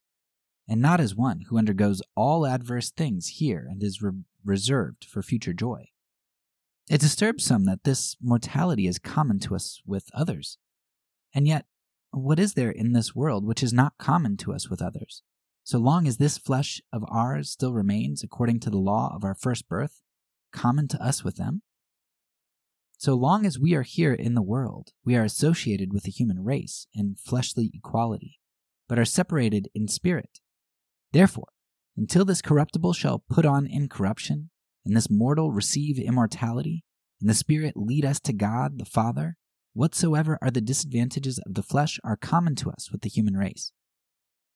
and 0.66 0.80
not 0.80 0.98
as 0.98 1.14
one 1.14 1.42
who 1.48 1.58
undergoes 1.58 2.00
all 2.14 2.46
adverse 2.46 2.90
things 2.90 3.26
here 3.38 3.66
and 3.70 3.82
is 3.82 4.00
re- 4.00 4.22
reserved 4.44 5.04
for 5.04 5.22
future 5.22 5.52
joy. 5.52 5.90
It 6.88 7.00
disturbs 7.00 7.44
some 7.44 7.64
that 7.64 7.84
this 7.84 8.16
mortality 8.20 8.86
is 8.86 8.98
common 8.98 9.38
to 9.40 9.54
us 9.54 9.80
with 9.86 10.10
others. 10.12 10.58
And 11.34 11.48
yet, 11.48 11.64
what 12.10 12.38
is 12.38 12.54
there 12.54 12.70
in 12.70 12.92
this 12.92 13.14
world 13.14 13.46
which 13.46 13.62
is 13.62 13.72
not 13.72 13.98
common 13.98 14.36
to 14.38 14.52
us 14.52 14.68
with 14.68 14.82
others? 14.82 15.22
So 15.64 15.78
long 15.78 16.06
as 16.06 16.18
this 16.18 16.36
flesh 16.36 16.82
of 16.92 17.04
ours 17.08 17.50
still 17.50 17.72
remains, 17.72 18.22
according 18.22 18.60
to 18.60 18.70
the 18.70 18.78
law 18.78 19.12
of 19.14 19.24
our 19.24 19.34
first 19.34 19.66
birth, 19.66 20.02
common 20.52 20.86
to 20.88 21.02
us 21.02 21.24
with 21.24 21.36
them? 21.36 21.62
So 22.98 23.14
long 23.14 23.46
as 23.46 23.58
we 23.58 23.74
are 23.74 23.82
here 23.82 24.12
in 24.12 24.34
the 24.34 24.42
world, 24.42 24.92
we 25.04 25.16
are 25.16 25.24
associated 25.24 25.92
with 25.92 26.04
the 26.04 26.10
human 26.10 26.44
race 26.44 26.86
in 26.92 27.16
fleshly 27.16 27.70
equality, 27.74 28.38
but 28.88 28.98
are 28.98 29.04
separated 29.06 29.68
in 29.74 29.88
spirit. 29.88 30.40
Therefore, 31.12 31.48
until 31.96 32.24
this 32.24 32.42
corruptible 32.42 32.92
shall 32.92 33.24
put 33.30 33.46
on 33.46 33.66
incorruption, 33.66 34.50
and 34.84 34.96
this 34.96 35.10
mortal 35.10 35.50
receive 35.50 35.98
immortality, 35.98 36.84
and 37.20 37.30
the 37.30 37.34
Spirit 37.34 37.74
lead 37.76 38.04
us 38.04 38.20
to 38.20 38.32
God 38.32 38.78
the 38.78 38.84
Father, 38.84 39.36
whatsoever 39.72 40.38
are 40.42 40.50
the 40.50 40.60
disadvantages 40.60 41.38
of 41.46 41.54
the 41.54 41.62
flesh 41.62 41.98
are 42.04 42.16
common 42.16 42.54
to 42.56 42.70
us 42.70 42.90
with 42.92 43.02
the 43.02 43.08
human 43.08 43.36
race. 43.36 43.72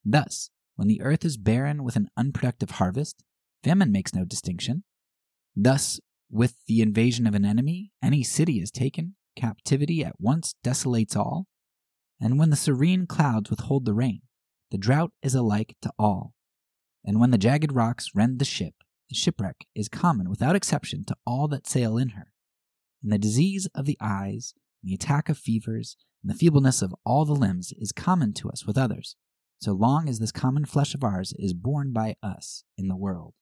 Thus, 0.05 0.51
when 0.77 0.89
the 0.89 1.03
earth 1.03 1.25
is 1.25 1.37
barren 1.37 1.83
with 1.83 1.97
an 1.97 2.09
unproductive 2.17 2.73
harvest, 2.73 3.23
famine 3.65 3.91
makes 3.91 4.15
no 4.15 4.25
distinction. 4.25 4.85
Thus, 5.57 5.99
with 6.31 6.57
the 6.67 6.83
invasion 6.83 7.27
of 7.27 7.35
an 7.35 7.45
enemy, 7.45 7.91
any 8.03 8.23
city 8.23 8.61
is 8.61 8.71
taken, 8.71 9.17
captivity 9.35 10.05
at 10.05 10.21
once 10.21 10.55
desolates 10.63 11.17
all. 11.17 11.47
And 12.21 12.39
when 12.39 12.51
the 12.51 12.57
serene 12.57 13.07
clouds 13.07 13.51
withhold 13.51 13.87
the 13.87 13.95
rain, 13.95 14.23
the 14.71 14.79
drought 14.79 15.13
is 15.23 15.35
alike 15.35 15.77
to 15.83 15.93
all. 15.99 16.35
And 17.05 17.19
when 17.19 17.31
the 17.31 17.39
jagged 17.39 17.73
rocks 17.73 18.11
rend 18.15 18.39
the 18.39 18.45
ship, 18.45 18.75
shipwreck 19.15 19.67
is 19.75 19.89
common 19.89 20.29
without 20.29 20.57
exception 20.57 21.05
to 21.07 21.17
all 21.27 21.49
that 21.49 21.67
sail 21.67 21.97
in 21.97 22.11
her. 22.11 22.33
And 23.03 23.13
the 23.13 23.19
disease 23.19 23.69
of 23.75 23.85
the 23.85 23.99
eyes, 24.01 24.55
and 24.83 24.91
the 24.91 24.95
attack 24.95 25.29
of 25.29 25.39
fevers, 25.39 25.97
and 26.23 26.31
the 26.31 26.39
feebleness 26.39 26.83
of 26.83 26.95
all 27.05 27.25
the 27.25 27.35
limbs 27.35 27.73
is 27.79 27.93
common 27.93 28.33
to 28.35 28.51
us 28.51 28.67
with 28.67 28.77
others, 28.77 29.17
so 29.61 29.73
long 29.73 30.09
as 30.09 30.19
this 30.19 30.33
common 30.33 30.65
flesh 30.65 30.95
of 30.95 31.05
ours 31.05 31.33
is 31.39 31.55
borne 31.55 31.93
by 31.93 32.17
us 32.23 32.65
in 32.77 32.89
the 32.89 32.97
world. 32.97 33.35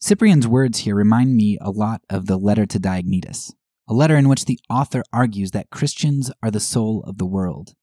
Cyprian's 0.00 0.48
words 0.48 0.80
here 0.80 0.94
remind 0.94 1.36
me 1.36 1.58
a 1.60 1.70
lot 1.70 2.00
of 2.08 2.26
the 2.26 2.38
letter 2.38 2.64
to 2.66 2.78
Diognetus, 2.78 3.52
a 3.86 3.94
letter 3.94 4.16
in 4.16 4.28
which 4.28 4.46
the 4.46 4.58
author 4.70 5.02
argues 5.12 5.50
that 5.50 5.70
Christians 5.70 6.30
are 6.42 6.50
the 6.50 6.60
soul 6.60 7.04
of 7.06 7.18
the 7.18 7.26
world. 7.26 7.74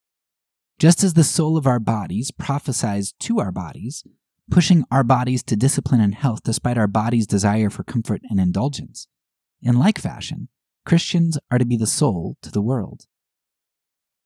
Just 0.80 1.04
as 1.04 1.14
the 1.14 1.24
soul 1.24 1.58
of 1.58 1.68
our 1.68 1.80
bodies 1.80 2.32
prophesies 2.32 3.14
to 3.20 3.40
our 3.40 3.52
bodies, 3.52 4.04
pushing 4.50 4.86
our 4.92 5.04
bodies 5.04 5.44
to 5.44 5.56
discipline 5.56 6.02
and 6.02 6.16
health 6.16 6.42
despite 6.44 6.78
our 6.78 6.88
body's 6.88 7.28
desire 7.28 7.70
for 7.70 7.84
comfort 7.84 8.22
and 8.30 8.40
indulgence. 8.40 9.08
In 9.62 9.78
like 9.78 10.00
fashion, 10.00 10.50
Christians 10.86 11.38
are 11.52 11.58
to 11.58 11.66
be 11.66 11.78
the 11.78 11.88
soul 11.88 12.38
to 12.42 12.52
the 12.52 12.62
world. 12.62 13.06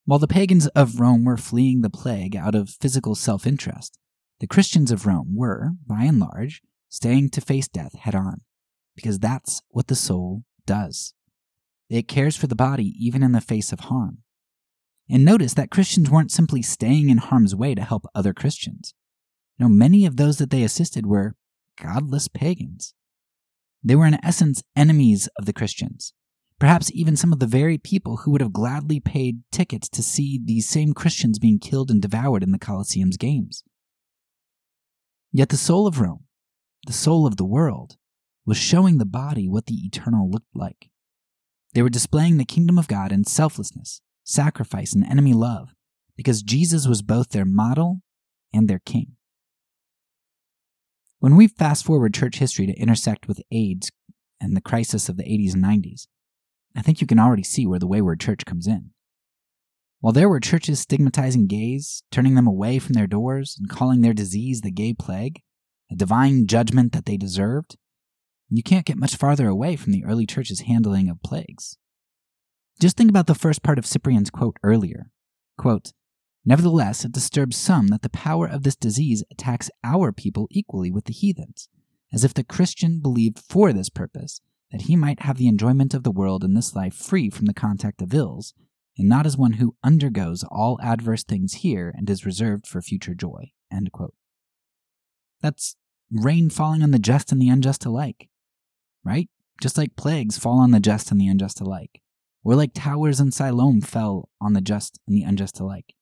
While 0.06 0.20
the 0.20 0.28
pagans 0.28 0.68
of 0.68 1.00
Rome 1.00 1.24
were 1.24 1.38
fleeing 1.38 1.82
the 1.82 1.90
plague 1.90 2.36
out 2.36 2.56
of 2.56 2.70
physical 2.70 3.16
self 3.16 3.48
interest, 3.48 3.98
the 4.40 4.48
Christians 4.48 4.92
of 4.92 5.06
Rome 5.06 5.36
were, 5.36 5.72
by 5.88 6.04
and 6.04 6.20
large, 6.20 6.62
staying 6.90 7.30
to 7.30 7.42
face 7.42 7.68
death 7.68 7.96
head 7.96 8.16
on, 8.16 8.42
because 8.96 9.20
that's 9.20 9.62
what 9.70 9.88
the 9.88 9.96
soul 9.96 10.44
does. 10.66 11.14
It 11.90 12.08
cares 12.08 12.36
for 12.36 12.48
the 12.48 12.56
body 12.56 12.94
even 13.00 13.24
in 13.24 13.32
the 13.32 13.42
face 13.42 13.72
of 13.72 13.82
harm. 13.82 14.20
And 15.10 15.26
notice 15.26 15.54
that 15.56 15.72
Christians 15.72 16.10
weren't 16.10 16.32
simply 16.32 16.62
staying 16.62 17.10
in 17.10 17.18
harm's 17.18 17.56
way 17.56 17.76
to 17.76 17.82
help 17.82 18.06
other 18.16 18.34
Christians. 18.34 18.94
No, 19.62 19.69
many 19.69 20.08
of 20.08 20.17
those 20.17 20.39
that 20.39 20.50
they 20.50 20.63
assisted 20.63 21.06
were 21.06 21.36
godless 21.80 22.28
pagans. 22.28 22.95
They 23.84 23.95
were, 23.95 24.08
in 24.08 24.17
essence, 24.26 24.63
enemies 24.76 25.30
of 25.38 25.45
the 25.45 25.54
Christians, 25.54 26.13
perhaps 26.58 26.89
even 26.95 27.15
some 27.15 27.32
of 27.32 27.38
the 27.38 27.45
very 27.45 27.78
people 27.78 28.17
who 28.17 28.32
would 28.32 28.41
have 28.41 28.54
gladly 28.54 29.00
paid 29.00 29.43
tickets 29.52 29.88
to 29.89 30.02
see 30.02 30.41
these 30.43 30.67
same 30.67 30.93
Christians 30.95 31.38
being 31.38 31.60
killed 31.60 31.91
and 31.91 32.02
devoured 32.02 32.41
in 32.41 32.52
the 32.52 32.58
Colosseum's 32.58 33.17
games. 33.17 33.63
Yet 35.32 35.50
the 35.50 35.58
soul 35.58 35.86
of 35.86 36.00
Rome, 36.00 36.24
the 36.88 36.93
soul 36.93 37.28
of 37.28 37.38
the 37.38 37.45
world, 37.45 37.97
was 38.43 38.58
showing 38.58 38.97
the 38.97 39.06
body 39.06 39.47
what 39.47 39.67
the 39.67 39.86
eternal 39.86 40.28
looked 40.28 40.56
like. 40.56 40.89
They 41.76 41.84
were 41.84 41.89
displaying 41.89 42.38
the 42.38 42.45
kingdom 42.45 42.80
of 42.80 42.88
God 42.88 43.12
in 43.12 43.26
selflessness, 43.26 44.02
sacrifice, 44.24 44.95
and 44.95 45.06
enemy 45.06 45.36
love, 45.36 45.76
because 46.17 46.41
Jesus 46.41 46.88
was 46.88 47.04
both 47.04 47.30
their 47.30 47.45
model 47.45 48.02
and 48.52 48.67
their 48.67 48.82
king. 48.84 49.17
When 51.22 51.36
we 51.36 51.48
fast 51.48 51.86
forward 51.86 52.16
church 52.16 52.40
history 52.40 52.66
to 52.66 52.74
intersect 52.74 53.28
with 53.28 53.44
AIDS 53.52 53.92
and 54.42 54.58
the 54.58 54.62
crisis 54.62 55.08
of 55.08 55.18
the 55.18 55.24
80s 55.24 55.54
and 55.54 55.64
90s, 55.64 56.08
I 56.76 56.82
think 56.82 57.00
you 57.00 57.06
can 57.06 57.20
already 57.20 57.44
see 57.44 57.68
where 57.68 57.78
the 57.78 57.86
wayward 57.86 58.20
church 58.20 58.44
comes 58.44 58.66
in. 58.66 58.90
While 60.00 60.14
there 60.14 60.28
were 60.28 60.40
churches 60.40 60.80
stigmatizing 60.80 61.46
gays, 61.46 62.02
turning 62.12 62.34
them 62.34 62.48
away 62.48 62.80
from 62.80 62.94
their 62.94 63.06
doors, 63.06 63.56
and 63.60 63.70
calling 63.70 64.02
their 64.02 64.16
disease 64.16 64.62
the 64.62 64.72
gay 64.72 64.96
plague, 64.96 65.42
a 65.92 65.96
divine 65.96 66.48
judgment 66.48 66.92
that 66.94 67.06
they 67.06 67.18
deserved, 67.18 67.78
you 68.50 68.64
can't 68.64 68.88
get 68.88 68.98
much 68.98 69.16
farther 69.16 69.48
away 69.48 69.76
from 69.76 69.92
the 69.92 70.04
early 70.04 70.26
church's 70.26 70.62
handling 70.62 71.08
of 71.08 71.22
plagues. 71.22 71.78
Just 72.80 72.98
think 72.98 73.12
about 73.12 73.28
the 73.28 73.36
first 73.36 73.62
part 73.62 73.78
of 73.78 73.86
Cyprian's 73.86 74.32
quote 74.32 74.58
earlier. 74.64 75.12
Quote, 75.56 75.92
Nevertheless, 76.44 77.06
it 77.06 77.12
disturbs 77.12 77.56
some 77.56 77.88
that 77.88 78.02
the 78.02 78.10
power 78.10 78.48
of 78.48 78.64
this 78.64 78.76
disease 78.76 79.24
attacks 79.32 79.70
our 79.84 80.12
people 80.12 80.48
equally 80.50 80.92
with 80.92 81.06
the 81.06 81.14
heathens, 81.14 81.70
as 82.12 82.24
if 82.24 82.34
the 82.34 82.44
Christian 82.44 83.00
believed 83.00 83.40
for 83.40 83.72
this 83.72 83.90
purpose 83.90 84.42
that 84.72 84.84
he 84.84 84.96
might 84.96 85.22
have 85.22 85.38
the 85.38 85.48
enjoyment 85.48 85.94
of 85.94 86.04
the 86.04 86.12
world 86.12 86.44
in 86.44 86.54
this 86.54 86.76
life 86.76 86.96
free 86.96 87.30
from 87.30 87.46
the 87.46 87.54
contact 87.54 88.02
of 88.02 88.14
ills, 88.14 88.54
and 88.98 89.08
not 89.08 89.26
as 89.26 89.38
one 89.38 89.54
who 89.54 89.76
undergoes 89.84 90.44
all 90.50 90.80
adverse 90.82 91.24
things 91.24 91.56
here 91.56 91.94
and 91.96 92.10
is 92.10 92.26
reserved 92.26 92.66
for 92.66 92.82
future 92.82 93.14
joy. 93.14 93.52
That's 95.42 95.76
rain 96.12 96.50
falling 96.50 96.84
on 96.84 96.92
the 96.92 97.00
just 97.00 97.32
and 97.32 97.42
the 97.42 97.50
unjust 97.50 97.86
alike, 97.86 98.30
right? 99.04 99.30
Just 99.62 99.78
like 99.78 99.96
plagues 99.96 100.38
fall 100.38 100.60
on 100.60 100.72
the 100.72 100.80
just 100.80 101.12
and 101.12 101.20
the 101.20 101.28
unjust 101.28 101.62
alike, 101.62 102.02
or 102.44 102.56
like 102.56 102.74
towers 102.74 103.20
in 103.20 103.32
Siloam 103.32 103.82
fell 103.82 104.30
on 104.40 104.54
the 104.54 104.62
just 104.62 105.00
and 105.08 105.16
the 105.16 105.24
unjust 105.24 105.60
alike. 105.60 105.94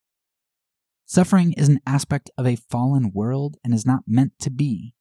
Suffering 1.09 1.53
is 1.53 1.67
an 1.67 1.79
aspect 1.87 2.29
of 2.37 2.45
a 2.45 2.55
fallen 2.55 3.09
world 3.11 3.57
and 3.63 3.73
is 3.73 3.83
not 3.83 4.03
meant 4.05 4.33
to 4.41 4.51
be, 4.51 4.93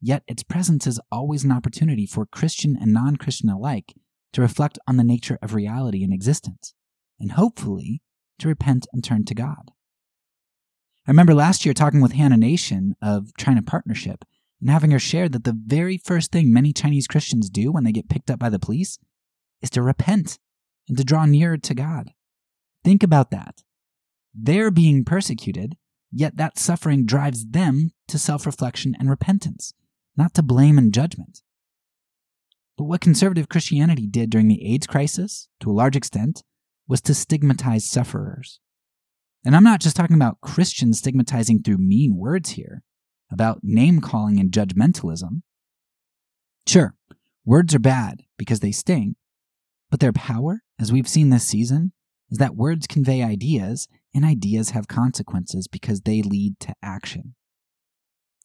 yet 0.00 0.22
its 0.28 0.44
presence 0.44 0.86
is 0.86 1.00
always 1.10 1.42
an 1.42 1.50
opportunity 1.50 2.06
for 2.06 2.24
Christian 2.24 2.78
and 2.80 2.92
non 2.92 3.16
Christian 3.16 3.50
alike 3.50 3.92
to 4.32 4.40
reflect 4.40 4.78
on 4.86 4.96
the 4.96 5.02
nature 5.02 5.40
of 5.42 5.54
reality 5.54 6.04
and 6.04 6.12
existence, 6.12 6.72
and 7.18 7.32
hopefully 7.32 8.00
to 8.38 8.46
repent 8.46 8.86
and 8.92 9.02
turn 9.02 9.24
to 9.24 9.34
God. 9.34 9.72
I 11.04 11.10
remember 11.10 11.34
last 11.34 11.64
year 11.64 11.74
talking 11.74 12.00
with 12.00 12.12
Hannah 12.12 12.36
Nation 12.36 12.94
of 13.02 13.36
China 13.36 13.60
Partnership 13.60 14.24
and 14.60 14.70
having 14.70 14.92
her 14.92 15.00
share 15.00 15.28
that 15.28 15.42
the 15.42 15.60
very 15.66 15.98
first 15.98 16.30
thing 16.30 16.52
many 16.52 16.72
Chinese 16.72 17.08
Christians 17.08 17.50
do 17.50 17.72
when 17.72 17.82
they 17.82 17.90
get 17.90 18.08
picked 18.08 18.30
up 18.30 18.38
by 18.38 18.50
the 18.50 18.60
police 18.60 19.00
is 19.62 19.70
to 19.70 19.82
repent 19.82 20.38
and 20.88 20.96
to 20.96 21.02
draw 21.02 21.26
nearer 21.26 21.56
to 21.56 21.74
God. 21.74 22.12
Think 22.84 23.02
about 23.02 23.32
that. 23.32 23.64
They're 24.38 24.70
being 24.70 25.04
persecuted, 25.04 25.76
yet 26.12 26.36
that 26.36 26.58
suffering 26.58 27.06
drives 27.06 27.46
them 27.46 27.92
to 28.08 28.18
self 28.18 28.44
reflection 28.44 28.94
and 28.98 29.08
repentance, 29.08 29.72
not 30.16 30.34
to 30.34 30.42
blame 30.42 30.76
and 30.76 30.92
judgment. 30.92 31.42
But 32.76 32.84
what 32.84 33.00
conservative 33.00 33.48
Christianity 33.48 34.06
did 34.06 34.28
during 34.28 34.48
the 34.48 34.62
AIDS 34.70 34.86
crisis, 34.86 35.48
to 35.60 35.70
a 35.70 35.72
large 35.72 35.96
extent, 35.96 36.42
was 36.86 37.00
to 37.02 37.14
stigmatize 37.14 37.88
sufferers. 37.88 38.60
And 39.44 39.56
I'm 39.56 39.64
not 39.64 39.80
just 39.80 39.96
talking 39.96 40.16
about 40.16 40.40
Christians 40.42 40.98
stigmatizing 40.98 41.62
through 41.62 41.78
mean 41.78 42.16
words 42.16 42.50
here, 42.50 42.82
about 43.30 43.60
name 43.62 44.00
calling 44.00 44.38
and 44.38 44.50
judgmentalism. 44.50 45.42
Sure, 46.66 46.94
words 47.44 47.74
are 47.74 47.80
bad 47.80 48.24
because 48.36 48.60
they 48.60 48.72
sting, 48.72 49.16
but 49.90 50.00
their 50.00 50.12
power, 50.12 50.62
as 50.78 50.92
we've 50.92 51.08
seen 51.08 51.30
this 51.30 51.44
season, 51.44 51.92
is 52.30 52.38
that 52.38 52.56
words 52.56 52.86
convey 52.86 53.22
ideas 53.22 53.88
and 54.16 54.24
ideas 54.24 54.70
have 54.70 54.88
consequences 54.88 55.68
because 55.68 56.00
they 56.00 56.22
lead 56.22 56.58
to 56.60 56.74
action. 56.82 57.34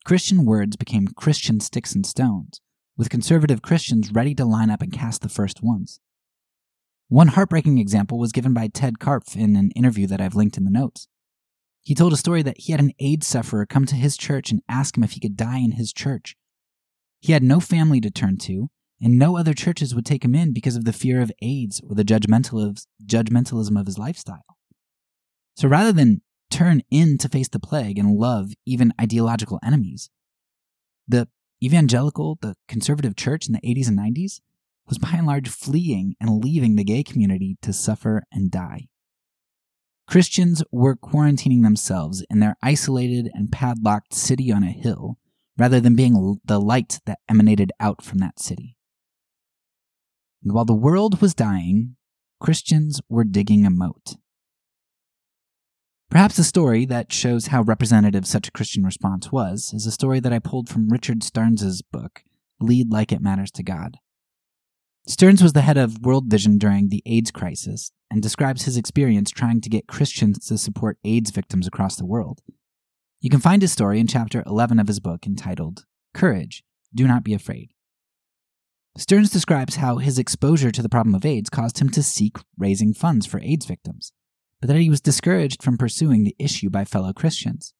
Christian 0.03 0.45
words 0.45 0.76
became 0.76 1.07
Christian 1.07 1.59
sticks 1.61 1.95
and 1.95 2.05
stones, 2.05 2.59
with 2.97 3.09
conservative 3.09 3.61
Christians 3.61 4.11
ready 4.11 4.36
to 4.36 4.45
line 4.45 4.69
up 4.69 4.82
and 4.82 4.91
cast 4.91 5.22
the 5.22 5.30
first 5.30 5.63
ones. 5.63 6.01
One 7.07 7.30
heartbreaking 7.30 7.78
example 7.78 8.19
was 8.19 8.32
given 8.32 8.53
by 8.53 8.67
Ted 8.67 8.99
Karpf 8.99 9.36
in 9.36 9.55
an 9.55 9.72
interview 9.72 10.07
that 10.07 10.19
I've 10.19 10.36
linked 10.36 10.57
in 10.57 10.65
the 10.65 10.72
notes. 10.72 11.07
He 11.82 11.95
told 11.95 12.13
a 12.13 12.17
story 12.17 12.41
that 12.43 12.59
he 12.59 12.74
had 12.74 12.82
an 12.82 12.91
AIDS 12.99 13.26
sufferer 13.26 13.65
come 13.65 13.86
to 13.86 13.95
his 13.95 14.17
church 14.17 14.51
and 14.51 14.61
ask 14.67 14.97
him 14.97 15.03
if 15.03 15.13
he 15.13 15.19
could 15.19 15.38
die 15.38 15.59
in 15.59 15.74
his 15.74 15.93
church. 15.93 16.36
He 17.22 17.34
had 17.34 17.43
no 17.43 17.59
family 17.59 18.01
to 18.01 18.11
turn 18.11 18.38
to, 18.39 18.69
and 19.01 19.17
no 19.17 19.38
other 19.38 19.53
churches 19.53 19.95
would 19.95 20.05
take 20.05 20.26
him 20.26 20.36
in 20.36 20.53
because 20.53 20.76
of 20.76 20.86
the 20.86 20.93
fear 20.93 21.22
of 21.22 21.32
AIDS 21.41 21.82
or 21.88 21.95
the 21.95 22.03
judgmentalism 22.03 23.80
of 23.80 23.86
his 23.86 23.97
lifestyle. 23.97 24.45
So 25.62 25.68
rather 25.68 25.91
than 25.91 26.24
turn 26.49 26.82
in 26.89 27.20
to 27.20 27.30
face 27.30 27.47
the 27.47 27.59
plague 27.59 27.99
and 27.99 28.18
love 28.18 28.53
even 28.66 28.95
ideological 28.99 29.59
enemies. 29.64 30.09
The 31.07 31.28
evangelical, 31.64 32.39
the 32.41 32.55
conservative 32.68 33.16
church 33.16 33.45
in 33.45 33.53
the 33.53 33.62
80s 33.62 33.88
and 33.88 33.99
90s 33.99 34.41
was 34.88 34.97
by 34.97 35.12
and 35.12 35.28
large 35.28 35.49
fleeing 35.49 36.16
and 36.20 36.43
leaving 36.43 36.78
the 36.78 36.84
gay 36.84 37.03
community 37.03 37.59
to 37.62 37.74
suffer 37.74 38.24
and 38.32 38.49
die. 38.49 38.88
Christians 40.07 40.64
were 40.72 40.95
quarantining 40.95 41.62
themselves 41.62 42.26
in 42.28 42.39
their 42.39 42.55
isolated 42.64 43.30
and 43.36 43.51
padlocked 43.51 44.16
city 44.16 44.51
on 44.51 44.64
a 44.64 44.72
hill 44.72 45.20
rather 45.59 45.80
than 45.80 45.95
being 45.95 46.39
the 46.43 46.59
light 46.59 46.99
that 47.05 47.20
emanated 47.30 47.72
out 47.80 48.03
from 48.03 48.18
that 48.18 48.39
city. 48.39 48.78
And 50.43 50.53
while 50.53 50.66
the 50.66 50.74
world 50.74 51.22
was 51.22 51.36
dying, 51.36 51.97
Christians 52.39 52.99
were 53.07 53.24
digging 53.24 53.64
a 53.64 53.70
moat. 53.70 54.16
Perhaps 56.12 56.38
a 56.38 56.43
story 56.43 56.84
that 56.88 57.14
shows 57.14 57.47
how 57.47 57.62
representative 57.62 58.28
such 58.28 58.49
a 58.49 58.51
Christian 58.51 58.84
response 58.84 59.32
was 59.32 59.72
is 59.74 59.86
a 59.86 59.91
story 59.91 60.20
that 60.20 60.34
I 60.34 60.39
pulled 60.39 60.68
from 60.68 60.89
Richard 60.89 61.24
Stearns' 61.24 61.82
book, 61.82 62.26
Lead 62.59 62.91
Like 62.91 63.14
It 63.14 63.22
Matters 63.22 63.49
to 63.51 63.64
God. 63.64 63.95
Stearns 65.07 65.41
was 65.41 65.53
the 65.53 65.62
head 65.62 65.78
of 65.78 66.03
World 66.03 66.26
Vision 66.28 66.57
during 66.57 66.89
the 66.89 67.01
AIDS 67.05 67.32
crisis 67.32 67.93
and 68.12 68.22
describes 68.22 68.64
his 68.64 68.76
experience 68.76 69.32
trying 69.32 69.62
to 69.62 69.70
get 69.70 69.88
Christians 69.88 70.45
to 70.47 70.57
support 70.57 70.97
AIDS 71.05 71.32
victims 71.32 71.66
across 71.66 71.95
the 71.95 72.05
world. 72.05 72.41
You 73.22 73.30
can 73.30 73.39
find 73.39 73.62
his 73.62 73.72
story 73.72 73.97
in 73.97 74.07
chapter 74.07 74.43
11 74.45 74.80
of 74.80 74.89
his 74.89 74.99
book 74.99 75.26
entitled 75.26 75.86
Courage, 76.14 76.66
Do 76.93 77.07
Not 77.07 77.24
Be 77.24 77.34
Afraid. 77.34 77.70
Stearns 78.97 79.30
describes 79.30 79.78
how 79.78 79.95
his 79.95 80.20
exposure 80.20 80.72
to 80.72 80.82
the 80.82 80.89
problem 80.89 81.16
of 81.16 81.26
AIDS 81.26 81.49
caused 81.49 81.80
him 81.80 81.89
to 81.91 82.03
seek 82.03 82.36
raising 82.57 82.93
funds 82.93 83.26
for 83.26 83.39
AIDS 83.39 83.66
victims 83.66 84.12
but 84.62 84.68
that 84.68 84.78
he 84.78 84.89
was 84.89 85.01
discouraged 85.01 85.62
from 85.62 85.78
pursuing 85.78 86.24
the 86.24 86.36
issue 86.39 86.70
by 86.70 86.86
fellow 86.86 87.12
Christians. 87.12 87.74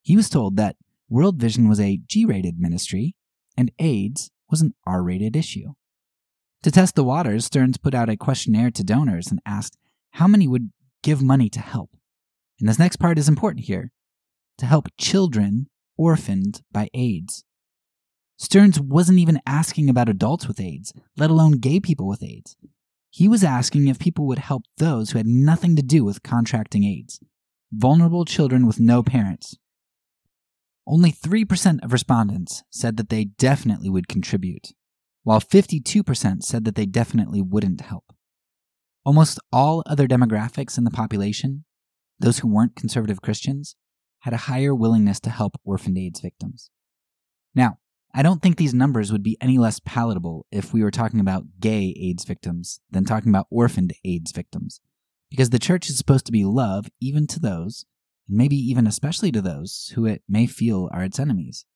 He 0.00 0.16
was 0.16 0.30
told 0.30 0.56
that 0.56 0.76
World 1.08 1.36
Vision 1.36 1.68
was 1.68 1.80
a 1.80 2.00
G 2.06 2.24
rated 2.24 2.58
ministry 2.58 3.16
and 3.56 3.72
AIDS 3.78 4.30
was 4.48 4.62
an 4.62 4.74
R 4.86 5.02
rated 5.02 5.36
issue. 5.36 5.74
To 6.62 6.70
test 6.70 6.94
the 6.94 7.04
waters, 7.04 7.46
Stearns 7.46 7.78
put 7.78 7.94
out 7.94 8.08
a 8.08 8.16
questionnaire 8.16 8.70
to 8.70 8.84
donors 8.84 9.30
and 9.30 9.40
asked 9.44 9.76
how 10.12 10.28
many 10.28 10.46
would 10.46 10.70
give 11.02 11.20
money 11.20 11.48
to 11.50 11.60
help. 11.60 11.90
And 12.60 12.68
this 12.68 12.78
next 12.78 12.96
part 12.96 13.18
is 13.18 13.28
important 13.28 13.64
here 13.64 13.90
to 14.58 14.66
help 14.66 14.88
children 14.98 15.68
orphaned 15.96 16.62
by 16.70 16.88
AIDS. 16.94 17.44
Stearns 18.36 18.80
wasn't 18.80 19.18
even 19.18 19.40
asking 19.46 19.90
about 19.90 20.08
adults 20.08 20.46
with 20.46 20.60
AIDS, 20.60 20.92
let 21.16 21.30
alone 21.30 21.52
gay 21.52 21.80
people 21.80 22.06
with 22.06 22.22
AIDS. 22.22 22.56
He 23.10 23.28
was 23.28 23.44
asking 23.44 23.88
if 23.88 23.98
people 23.98 24.26
would 24.26 24.38
help 24.38 24.62
those 24.78 25.10
who 25.10 25.18
had 25.18 25.26
nothing 25.26 25.76
to 25.76 25.82
do 25.82 26.04
with 26.04 26.22
contracting 26.22 26.84
AIDS 26.84 27.20
vulnerable 27.72 28.24
children 28.24 28.66
with 28.66 28.80
no 28.80 29.02
parents. 29.02 29.56
Only 30.86 31.12
3% 31.12 31.84
of 31.84 31.92
respondents 31.92 32.62
said 32.70 32.96
that 32.96 33.10
they 33.10 33.24
definitely 33.24 33.88
would 33.88 34.08
contribute, 34.08 34.72
while 35.22 35.40
52% 35.40 36.42
said 36.42 36.64
that 36.64 36.74
they 36.74 36.86
definitely 36.86 37.40
wouldn't 37.40 37.82
help. 37.82 38.12
Almost 39.04 39.38
all 39.52 39.82
other 39.86 40.08
demographics 40.08 40.76
in 40.76 40.84
the 40.84 40.90
population, 40.90 41.64
those 42.18 42.40
who 42.40 42.48
weren't 42.48 42.76
conservative 42.76 43.22
Christians, 43.22 43.76
had 44.20 44.34
a 44.34 44.48
higher 44.48 44.74
willingness 44.74 45.20
to 45.20 45.30
help 45.30 45.58
orphaned 45.64 45.96
AIDS 45.96 46.20
victims. 46.20 46.70
Now, 47.54 47.78
I 48.12 48.22
don't 48.22 48.42
think 48.42 48.56
these 48.56 48.74
numbers 48.74 49.12
would 49.12 49.22
be 49.22 49.36
any 49.40 49.56
less 49.56 49.80
palatable 49.84 50.46
if 50.50 50.72
we 50.72 50.82
were 50.82 50.90
talking 50.90 51.20
about 51.20 51.60
gay 51.60 51.94
AIDS 52.00 52.24
victims 52.24 52.80
than 52.90 53.04
talking 53.04 53.30
about 53.30 53.46
orphaned 53.50 53.92
AIDS 54.04 54.32
victims, 54.32 54.80
because 55.30 55.50
the 55.50 55.60
church 55.60 55.88
is 55.88 55.96
supposed 55.96 56.26
to 56.26 56.32
be 56.32 56.44
love 56.44 56.86
even 57.00 57.26
to 57.28 57.38
those, 57.38 57.86
and 58.28 58.36
maybe 58.36 58.56
even 58.56 58.86
especially 58.86 59.30
to 59.32 59.40
those, 59.40 59.92
who 59.94 60.06
it 60.06 60.22
may 60.28 60.46
feel 60.46 60.88
are 60.92 61.04
its 61.04 61.20
enemies. 61.20 61.66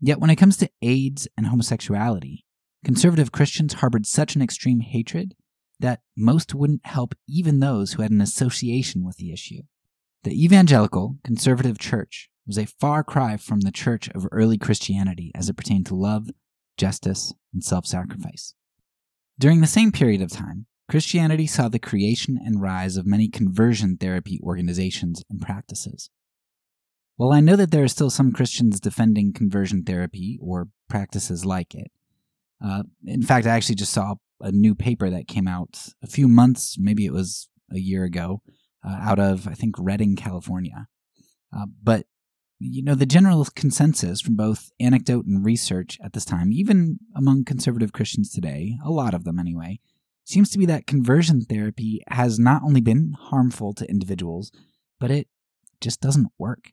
Yet 0.00 0.18
when 0.18 0.30
it 0.30 0.36
comes 0.36 0.56
to 0.58 0.70
AIDS 0.80 1.28
and 1.36 1.46
homosexuality, 1.46 2.44
conservative 2.84 3.32
Christians 3.32 3.74
harbored 3.74 4.06
such 4.06 4.36
an 4.36 4.42
extreme 4.42 4.80
hatred 4.80 5.34
that 5.80 6.00
most 6.16 6.54
wouldn't 6.54 6.86
help 6.86 7.14
even 7.28 7.60
those 7.60 7.92
who 7.92 8.02
had 8.02 8.10
an 8.10 8.20
association 8.20 9.04
with 9.04 9.16
the 9.16 9.32
issue. 9.32 9.62
The 10.22 10.42
evangelical 10.42 11.18
conservative 11.22 11.78
church 11.78 12.30
was 12.46 12.58
a 12.58 12.66
far 12.66 13.02
cry 13.02 13.36
from 13.36 13.60
the 13.60 13.72
church 13.72 14.08
of 14.10 14.26
early 14.30 14.58
Christianity 14.58 15.30
as 15.34 15.48
it 15.48 15.56
pertained 15.56 15.86
to 15.86 15.94
love, 15.94 16.28
justice, 16.76 17.32
and 17.52 17.64
self 17.64 17.86
sacrifice. 17.86 18.54
During 19.38 19.60
the 19.60 19.66
same 19.66 19.92
period 19.92 20.22
of 20.22 20.30
time, 20.30 20.66
Christianity 20.88 21.46
saw 21.46 21.68
the 21.68 21.78
creation 21.78 22.38
and 22.42 22.60
rise 22.60 22.96
of 22.96 23.06
many 23.06 23.28
conversion 23.28 23.96
therapy 23.96 24.38
organizations 24.42 25.22
and 25.30 25.40
practices. 25.40 26.10
While 27.16 27.32
I 27.32 27.40
know 27.40 27.56
that 27.56 27.70
there 27.70 27.84
are 27.84 27.88
still 27.88 28.10
some 28.10 28.32
Christians 28.32 28.80
defending 28.80 29.32
conversion 29.32 29.84
therapy 29.84 30.38
or 30.42 30.68
practices 30.88 31.44
like 31.44 31.74
it, 31.74 31.90
uh, 32.64 32.82
in 33.04 33.22
fact, 33.22 33.46
I 33.46 33.50
actually 33.50 33.76
just 33.76 33.92
saw 33.92 34.16
a 34.40 34.52
new 34.52 34.74
paper 34.74 35.10
that 35.10 35.28
came 35.28 35.48
out 35.48 35.78
a 36.02 36.06
few 36.06 36.28
months, 36.28 36.76
maybe 36.78 37.06
it 37.06 37.12
was 37.12 37.48
a 37.72 37.78
year 37.78 38.04
ago, 38.04 38.42
uh, 38.84 38.98
out 39.00 39.18
of, 39.18 39.48
I 39.48 39.54
think, 39.54 39.76
Redding, 39.78 40.16
California. 40.16 40.86
Uh, 41.56 41.66
but 41.82 42.06
you 42.64 42.82
know, 42.82 42.94
the 42.94 43.06
general 43.06 43.44
consensus 43.54 44.20
from 44.20 44.36
both 44.36 44.70
anecdote 44.80 45.26
and 45.26 45.44
research 45.44 45.98
at 46.02 46.14
this 46.14 46.24
time, 46.24 46.52
even 46.52 46.98
among 47.14 47.44
conservative 47.44 47.92
Christians 47.92 48.30
today, 48.30 48.78
a 48.84 48.90
lot 48.90 49.12
of 49.12 49.24
them 49.24 49.38
anyway, 49.38 49.80
seems 50.24 50.48
to 50.50 50.58
be 50.58 50.64
that 50.66 50.86
conversion 50.86 51.42
therapy 51.42 52.02
has 52.08 52.38
not 52.38 52.62
only 52.62 52.80
been 52.80 53.14
harmful 53.18 53.74
to 53.74 53.88
individuals, 53.90 54.50
but 54.98 55.10
it 55.10 55.28
just 55.80 56.00
doesn't 56.00 56.28
work. 56.38 56.70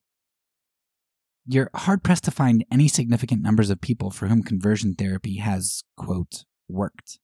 You're 1.46 1.70
hard 1.76 2.04
pressed 2.04 2.24
to 2.26 2.32
find 2.32 2.64
any 2.72 2.88
significant 2.88 3.42
numbers 3.42 3.70
of 3.70 3.82
people 3.82 4.12
for 4.12 4.28
whom 4.28 4.44
conversion 4.44 4.94
therapy 4.94 5.38
has, 5.38 5.84
quote, 5.98 6.46
worked. 6.70 7.20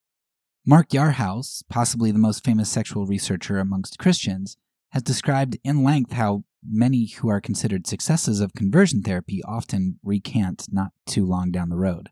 Mark 0.66 0.90
Yarhouse, 0.90 1.64
possibly 1.70 2.12
the 2.12 2.20
most 2.20 2.44
famous 2.44 2.70
sexual 2.70 3.06
researcher 3.06 3.60
amongst 3.60 4.00
Christians, 4.00 4.58
has 4.90 5.04
described 5.04 5.58
in 5.64 5.84
length 5.84 6.12
how 6.12 6.44
many 6.70 7.08
who 7.08 7.30
are 7.30 7.42
considered 7.42 7.88
successes 7.88 8.40
of 8.40 8.54
conversion 8.54 9.02
therapy 9.02 9.42
often 9.44 10.00
recant 10.04 10.68
not 10.72 10.92
too 11.06 11.26
long 11.26 11.52
down 11.52 11.70
the 11.70 11.78
road. 11.78 12.10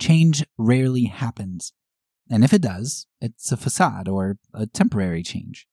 Change 0.00 0.44
rarely 0.58 1.04
happens, 1.04 1.72
and 2.30 2.44
if 2.44 2.52
it 2.52 2.62
does, 2.62 3.06
it's 3.20 3.52
a 3.52 3.56
facade 3.56 4.08
or 4.08 4.38
a 4.52 4.66
temporary 4.66 5.22
change. 5.22 5.66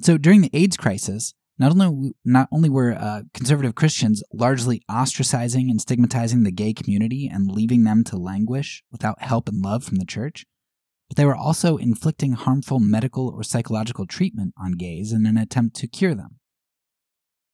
So 0.00 0.16
during 0.16 0.40
the 0.40 0.50
AIDS 0.52 0.76
crisis, 0.76 1.34
not 1.58 1.72
only 1.72 2.12
not 2.24 2.48
only 2.50 2.70
were 2.70 2.92
uh, 2.92 3.22
conservative 3.34 3.74
Christians 3.74 4.22
largely 4.32 4.82
ostracizing 4.90 5.70
and 5.70 5.78
stigmatizing 5.80 6.42
the 6.42 6.50
gay 6.50 6.72
community 6.72 7.28
and 7.30 7.52
leaving 7.52 7.84
them 7.84 8.02
to 8.04 8.16
languish 8.16 8.82
without 8.90 9.22
help 9.22 9.48
and 9.48 9.62
love 9.62 9.84
from 9.84 9.98
the 9.98 10.06
church, 10.06 10.46
but 11.08 11.18
they 11.18 11.26
were 11.26 11.36
also 11.36 11.76
inflicting 11.76 12.32
harmful 12.32 12.80
medical 12.80 13.28
or 13.28 13.42
psychological 13.42 14.06
treatment 14.06 14.54
on 14.56 14.72
gays 14.72 15.12
in 15.12 15.26
an 15.26 15.36
attempt 15.36 15.76
to 15.76 15.86
cure 15.86 16.14
them. 16.14 16.39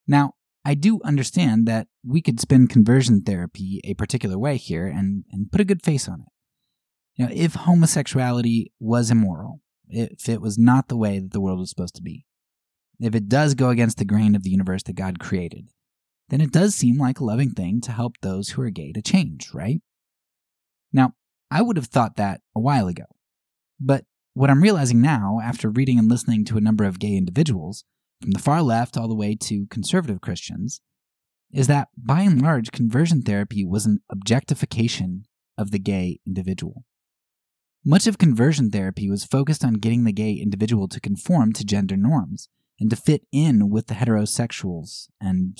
Now, 0.07 0.33
I 0.63 0.73
do 0.73 0.99
understand 1.03 1.67
that 1.67 1.87
we 2.05 2.21
could 2.21 2.39
spin 2.39 2.67
conversion 2.67 3.21
therapy 3.21 3.81
a 3.83 3.93
particular 3.93 4.37
way 4.37 4.57
here 4.57 4.85
and, 4.85 5.23
and 5.31 5.51
put 5.51 5.61
a 5.61 5.65
good 5.65 5.83
face 5.83 6.07
on 6.07 6.21
it. 6.21 6.27
You 7.15 7.25
know, 7.25 7.31
if 7.33 7.55
homosexuality 7.55 8.71
was 8.79 9.09
immoral, 9.09 9.61
if 9.87 10.27
it 10.27 10.41
was 10.41 10.57
not 10.57 10.87
the 10.87 10.97
way 10.97 11.19
that 11.19 11.31
the 11.31 11.41
world 11.41 11.59
was 11.59 11.69
supposed 11.69 11.95
to 11.95 12.01
be, 12.01 12.25
if 12.99 13.15
it 13.15 13.29
does 13.29 13.53
go 13.53 13.69
against 13.69 13.97
the 13.97 14.05
grain 14.05 14.35
of 14.35 14.43
the 14.43 14.49
universe 14.49 14.83
that 14.83 14.95
God 14.95 15.19
created, 15.19 15.69
then 16.29 16.41
it 16.41 16.51
does 16.51 16.75
seem 16.75 16.97
like 16.97 17.19
a 17.19 17.23
loving 17.23 17.51
thing 17.51 17.79
to 17.81 17.91
help 17.91 18.15
those 18.21 18.49
who 18.49 18.61
are 18.61 18.69
gay 18.69 18.91
to 18.91 19.01
change, 19.01 19.53
right? 19.53 19.81
Now, 20.91 21.13
I 21.49 21.61
would 21.61 21.77
have 21.77 21.87
thought 21.87 22.17
that 22.17 22.41
a 22.55 22.59
while 22.59 22.87
ago. 22.87 23.05
But 23.79 24.03
what 24.33 24.49
I'm 24.49 24.61
realizing 24.61 25.01
now, 25.01 25.39
after 25.41 25.69
reading 25.69 25.97
and 25.97 26.09
listening 26.09 26.43
to 26.45 26.57
a 26.57 26.61
number 26.61 26.83
of 26.83 26.99
gay 26.99 27.15
individuals, 27.15 27.85
from 28.21 28.31
the 28.31 28.39
far 28.39 28.61
left 28.61 28.97
all 28.97 29.07
the 29.07 29.15
way 29.15 29.35
to 29.35 29.67
conservative 29.67 30.21
Christians, 30.21 30.81
is 31.51 31.67
that 31.67 31.89
by 31.97 32.21
and 32.21 32.41
large, 32.41 32.71
conversion 32.71 33.21
therapy 33.21 33.65
was 33.65 33.85
an 33.85 34.01
objectification 34.09 35.25
of 35.57 35.71
the 35.71 35.79
gay 35.79 36.19
individual. 36.25 36.83
Much 37.85 38.05
of 38.05 38.17
conversion 38.17 38.69
therapy 38.69 39.09
was 39.09 39.23
focused 39.23 39.63
on 39.63 39.75
getting 39.75 40.03
the 40.03 40.11
gay 40.11 40.33
individual 40.33 40.87
to 40.89 40.99
conform 40.99 41.53
to 41.53 41.63
gender 41.63 41.95
norms 41.95 42.49
and 42.79 42.89
to 42.89 42.95
fit 42.95 43.25
in 43.31 43.69
with 43.69 43.87
the 43.87 43.93
heterosexuals 43.93 45.07
and 45.21 45.57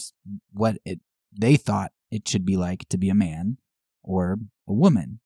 what 0.51 0.77
it, 0.83 0.99
they 1.31 1.55
thought 1.55 1.91
it 2.11 2.27
should 2.27 2.45
be 2.45 2.57
like 2.57 2.87
to 2.89 2.97
be 2.97 3.09
a 3.09 3.15
man 3.15 3.57
or 4.03 4.39
a 4.67 4.73
woman. 4.73 5.19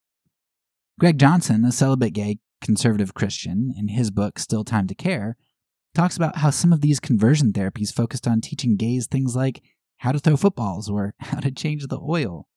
Greg 0.99 1.17
Johnson, 1.17 1.65
a 1.65 1.71
celibate 1.71 2.13
gay 2.13 2.39
conservative 2.61 3.13
Christian, 3.13 3.73
in 3.75 3.88
his 3.88 4.11
book 4.11 4.38
Still 4.38 4.63
Time 4.63 4.88
to 4.88 4.95
Care, 4.95 5.38
talks 5.94 6.16
about 6.18 6.38
how 6.38 6.50
some 6.50 6.72
of 6.74 6.82
these 6.82 7.00
conversion 7.00 7.54
therapies 7.54 7.94
focused 7.94 8.28
on 8.28 8.42
teaching 8.42 8.76
gays 8.76 9.08
things 9.08 9.36
like 9.36 9.62
how 9.98 10.12
to 10.12 10.20
throw 10.20 10.38
footballs 10.38 10.89
or 10.89 11.14
how 11.20 11.39
to 11.39 11.52
change 11.52 11.88
the 11.88 12.00
oil. 12.00 12.48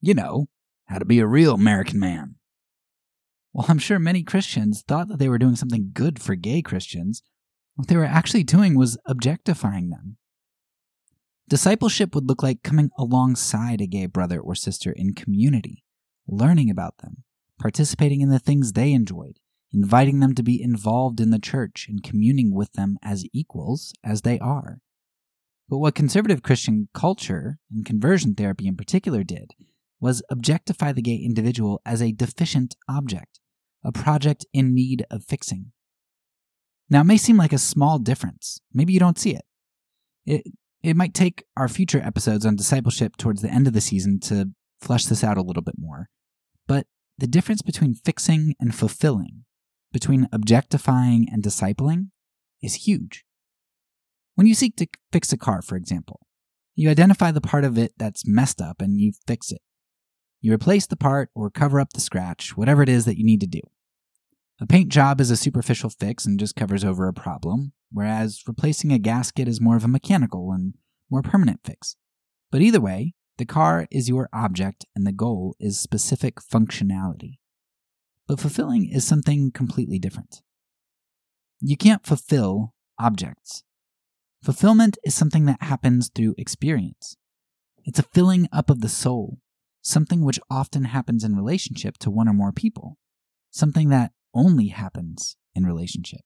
You 0.00 0.14
know, 0.14 0.46
how 0.86 0.98
to 0.98 1.04
be 1.04 1.18
a 1.18 1.26
real 1.26 1.54
American 1.54 1.98
man. 1.98 2.36
While 3.52 3.66
I'm 3.68 3.78
sure 3.78 3.98
many 3.98 4.22
Christians 4.22 4.82
thought 4.86 5.08
that 5.08 5.18
they 5.18 5.28
were 5.28 5.38
doing 5.38 5.56
something 5.56 5.90
good 5.92 6.20
for 6.20 6.34
gay 6.34 6.60
Christians, 6.60 7.22
what 7.76 7.88
they 7.88 7.96
were 7.96 8.04
actually 8.04 8.42
doing 8.42 8.76
was 8.76 8.98
objectifying 9.06 9.90
them 9.90 10.18
Discipleship 11.46 12.14
would 12.14 12.26
look 12.26 12.42
like 12.42 12.62
coming 12.62 12.90
alongside 12.98 13.82
a 13.82 13.86
gay 13.86 14.06
brother 14.06 14.40
or 14.40 14.54
sister 14.54 14.90
in 14.90 15.12
community, 15.12 15.84
learning 16.26 16.70
about 16.70 16.98
them, 16.98 17.24
participating 17.60 18.22
in 18.22 18.30
the 18.30 18.38
things 18.38 18.72
they 18.72 18.92
enjoyed, 18.92 19.38
inviting 19.74 20.20
them 20.20 20.34
to 20.34 20.42
be 20.42 20.62
involved 20.62 21.20
in 21.20 21.30
the 21.30 21.38
church 21.38 21.86
and 21.88 22.02
communing 22.02 22.54
with 22.54 22.72
them 22.72 22.96
as 23.02 23.26
equals 23.32 23.92
as 24.02 24.22
they 24.22 24.38
are. 24.38 24.78
But 25.68 25.78
what 25.78 25.94
conservative 25.94 26.42
Christian 26.42 26.88
culture, 26.94 27.58
and 27.72 27.84
conversion 27.84 28.34
therapy 28.34 28.66
in 28.66 28.76
particular, 28.76 29.24
did 29.24 29.52
was 30.00 30.22
objectify 30.30 30.92
the 30.92 31.02
gay 31.02 31.16
individual 31.16 31.80
as 31.86 32.02
a 32.02 32.12
deficient 32.12 32.76
object, 32.88 33.40
a 33.82 33.90
project 33.90 34.44
in 34.52 34.74
need 34.74 35.06
of 35.10 35.24
fixing. 35.24 35.72
Now, 36.90 37.00
it 37.00 37.04
may 37.04 37.16
seem 37.16 37.38
like 37.38 37.52
a 37.52 37.58
small 37.58 37.98
difference. 37.98 38.60
Maybe 38.72 38.92
you 38.92 39.00
don't 39.00 39.18
see 39.18 39.34
it. 39.34 39.44
It, 40.26 40.42
it 40.82 40.96
might 40.96 41.14
take 41.14 41.44
our 41.56 41.68
future 41.68 42.02
episodes 42.02 42.44
on 42.44 42.56
discipleship 42.56 43.16
towards 43.16 43.40
the 43.40 43.50
end 43.50 43.66
of 43.66 43.72
the 43.72 43.80
season 43.80 44.20
to 44.20 44.50
flesh 44.80 45.06
this 45.06 45.24
out 45.24 45.38
a 45.38 45.42
little 45.42 45.62
bit 45.62 45.76
more. 45.78 46.10
But 46.66 46.86
the 47.16 47.26
difference 47.26 47.62
between 47.62 47.94
fixing 47.94 48.54
and 48.60 48.74
fulfilling, 48.74 49.44
between 49.94 50.28
objectifying 50.32 51.28
and 51.30 51.42
discipling, 51.42 52.08
is 52.60 52.86
huge. 52.86 53.24
When 54.34 54.48
you 54.48 54.54
seek 54.54 54.76
to 54.76 54.88
fix 55.12 55.32
a 55.32 55.38
car, 55.38 55.62
for 55.62 55.76
example, 55.76 56.26
you 56.74 56.90
identify 56.90 57.30
the 57.30 57.40
part 57.40 57.64
of 57.64 57.78
it 57.78 57.92
that's 57.96 58.26
messed 58.26 58.60
up 58.60 58.82
and 58.82 59.00
you 59.00 59.12
fix 59.28 59.52
it. 59.52 59.62
You 60.40 60.52
replace 60.52 60.86
the 60.86 60.96
part 60.96 61.30
or 61.32 61.48
cover 61.48 61.78
up 61.78 61.92
the 61.92 62.00
scratch, 62.00 62.56
whatever 62.56 62.82
it 62.82 62.88
is 62.88 63.04
that 63.04 63.16
you 63.16 63.24
need 63.24 63.40
to 63.42 63.46
do. 63.46 63.60
A 64.60 64.66
paint 64.66 64.88
job 64.88 65.20
is 65.20 65.30
a 65.30 65.36
superficial 65.36 65.90
fix 65.90 66.26
and 66.26 66.40
just 66.40 66.56
covers 66.56 66.84
over 66.84 67.06
a 67.06 67.12
problem, 67.12 67.72
whereas 67.92 68.42
replacing 68.48 68.92
a 68.92 68.98
gasket 68.98 69.46
is 69.46 69.60
more 69.60 69.76
of 69.76 69.84
a 69.84 69.88
mechanical 69.88 70.50
and 70.50 70.74
more 71.08 71.22
permanent 71.22 71.60
fix. 71.64 71.94
But 72.50 72.62
either 72.62 72.80
way, 72.80 73.14
the 73.38 73.46
car 73.46 73.86
is 73.92 74.08
your 74.08 74.28
object 74.32 74.84
and 74.96 75.06
the 75.06 75.12
goal 75.12 75.54
is 75.60 75.78
specific 75.78 76.40
functionality. 76.40 77.38
But 78.26 78.40
fulfilling 78.40 78.90
is 78.90 79.06
something 79.06 79.50
completely 79.52 79.98
different. 79.98 80.42
You 81.60 81.76
can't 81.76 82.06
fulfill 82.06 82.74
objects. 82.98 83.62
Fulfillment 84.42 84.98
is 85.04 85.14
something 85.14 85.46
that 85.46 85.62
happens 85.62 86.10
through 86.14 86.34
experience. 86.36 87.16
It's 87.84 87.98
a 87.98 88.02
filling 88.02 88.48
up 88.52 88.70
of 88.70 88.80
the 88.80 88.88
soul, 88.88 89.38
something 89.82 90.24
which 90.24 90.40
often 90.50 90.84
happens 90.84 91.24
in 91.24 91.36
relationship 91.36 91.98
to 91.98 92.10
one 92.10 92.28
or 92.28 92.32
more 92.32 92.52
people, 92.52 92.98
something 93.50 93.88
that 93.90 94.12
only 94.34 94.68
happens 94.68 95.36
in 95.54 95.64
relationship. 95.64 96.20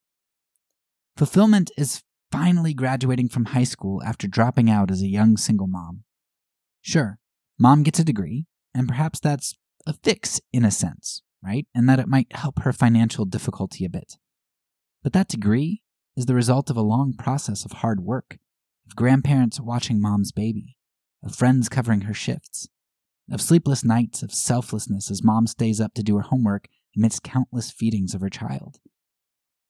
Fulfillment 1.16 1.70
is 1.76 2.02
finally 2.30 2.74
graduating 2.74 3.28
from 3.28 3.46
high 3.46 3.64
school 3.64 4.02
after 4.04 4.28
dropping 4.28 4.70
out 4.70 4.90
as 4.90 5.02
a 5.02 5.08
young 5.08 5.36
single 5.36 5.66
mom. 5.66 6.04
Sure, 6.80 7.18
mom 7.58 7.82
gets 7.82 7.98
a 7.98 8.04
degree, 8.04 8.46
and 8.74 8.86
perhaps 8.86 9.18
that's 9.18 9.54
a 9.86 9.92
fix 9.92 10.40
in 10.52 10.64
a 10.64 10.70
sense, 10.70 11.22
right? 11.42 11.66
And 11.74 11.88
that 11.88 11.98
it 12.00 12.08
might 12.08 12.34
help 12.34 12.60
her 12.60 12.72
financial 12.72 13.24
difficulty 13.24 13.84
a 13.84 13.90
bit. 13.90 14.16
But 15.02 15.12
that 15.12 15.28
degree 15.28 15.82
is 16.16 16.26
the 16.26 16.34
result 16.34 16.70
of 16.70 16.76
a 16.76 16.82
long 16.82 17.14
process 17.14 17.64
of 17.64 17.72
hard 17.72 18.00
work, 18.00 18.38
of 18.86 18.96
grandparents 18.96 19.60
watching 19.60 20.00
mom's 20.00 20.32
baby, 20.32 20.76
of 21.22 21.34
friends 21.34 21.68
covering 21.68 22.02
her 22.02 22.14
shifts, 22.14 22.68
of 23.30 23.40
sleepless 23.40 23.84
nights 23.84 24.22
of 24.22 24.32
selflessness 24.32 25.10
as 25.10 25.22
mom 25.22 25.46
stays 25.46 25.80
up 25.80 25.94
to 25.94 26.02
do 26.02 26.16
her 26.16 26.22
homework 26.22 26.66
amidst 26.96 27.22
countless 27.22 27.70
feedings 27.70 28.14
of 28.14 28.20
her 28.20 28.30
child. 28.30 28.78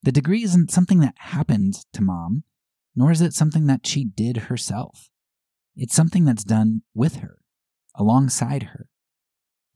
The 0.03 0.13
degree 0.13 0.45
isn't 0.45 0.71
something 0.71 1.01
that 1.01 1.17
happened 1.19 1.85
to 1.93 2.03
mom, 2.03 2.45
nor 2.95 3.11
is 3.11 3.21
it 3.21 3.35
something 3.35 3.67
that 3.67 3.87
she 3.87 4.05
did 4.05 4.37
herself. 4.37 5.11
It's 5.77 5.95
something 5.95 6.25
that's 6.25 6.45
done 6.45 6.83
with 6.95 7.17
her, 7.17 7.39
alongside 7.95 8.65
her. 8.65 8.89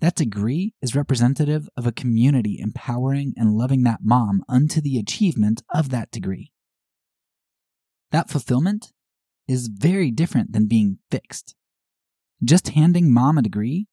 That 0.03 0.17
degree 0.17 0.75
is 0.83 0.97
representative 0.97 1.69
of 1.77 1.87
a 1.87 1.93
community 1.93 2.59
empowering 2.59 3.35
and 3.37 3.55
loving 3.55 3.85
that 3.85 4.01
mom 4.03 4.43
unto 4.49 4.81
the 4.81 4.99
achievement 4.99 5.63
of 5.73 5.91
that 5.91 6.11
degree. 6.11 6.51
That 8.11 8.29
fulfillment 8.29 8.93
is 9.47 9.69
very 9.69 10.11
different 10.11 10.53
than 10.53 10.67
being 10.67 10.99
fixed. 11.09 11.55
Just 12.43 12.71
handing 12.71 13.13
mom 13.13 13.39
a 13.39 13.43
degree, 13.43 13.87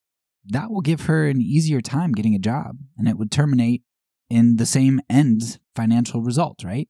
that 0.47 0.71
will 0.71 0.81
give 0.81 1.01
her 1.01 1.27
an 1.27 1.43
easier 1.43 1.79
time 1.79 2.13
getting 2.13 2.33
a 2.33 2.39
job, 2.39 2.77
and 2.97 3.07
it 3.07 3.15
would 3.19 3.31
terminate 3.31 3.83
in 4.31 4.55
the 4.55 4.65
same 4.65 5.01
end 5.11 5.59
financial 5.75 6.23
result, 6.23 6.63
right? 6.63 6.89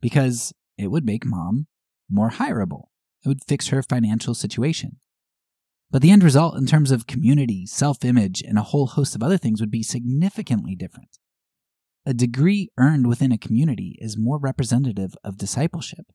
Because 0.00 0.52
it 0.76 0.88
would 0.88 1.06
make 1.06 1.24
mom 1.24 1.68
more 2.10 2.30
hireable. 2.30 2.86
It 3.24 3.28
would 3.28 3.44
fix 3.46 3.68
her 3.68 3.80
financial 3.80 4.34
situation. 4.34 4.96
But 5.90 6.02
the 6.02 6.10
end 6.10 6.22
result, 6.22 6.56
in 6.56 6.66
terms 6.66 6.90
of 6.90 7.06
community, 7.06 7.66
self 7.66 8.04
image, 8.04 8.42
and 8.42 8.58
a 8.58 8.62
whole 8.62 8.86
host 8.86 9.14
of 9.14 9.22
other 9.22 9.38
things, 9.38 9.60
would 9.60 9.70
be 9.70 9.82
significantly 9.82 10.76
different. 10.76 11.18
A 12.06 12.14
degree 12.14 12.70
earned 12.78 13.06
within 13.06 13.32
a 13.32 13.38
community 13.38 13.96
is 14.00 14.16
more 14.16 14.38
representative 14.38 15.14
of 15.24 15.36
discipleship 15.36 16.06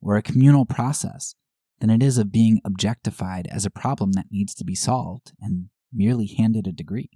or 0.00 0.16
a 0.16 0.22
communal 0.22 0.64
process 0.64 1.34
than 1.80 1.90
it 1.90 2.02
is 2.02 2.18
of 2.18 2.32
being 2.32 2.60
objectified 2.64 3.46
as 3.48 3.64
a 3.64 3.70
problem 3.70 4.12
that 4.12 4.32
needs 4.32 4.54
to 4.54 4.64
be 4.64 4.74
solved 4.74 5.32
and 5.40 5.68
merely 5.92 6.26
handed 6.26 6.66
a 6.66 6.72
degree. 6.72 7.10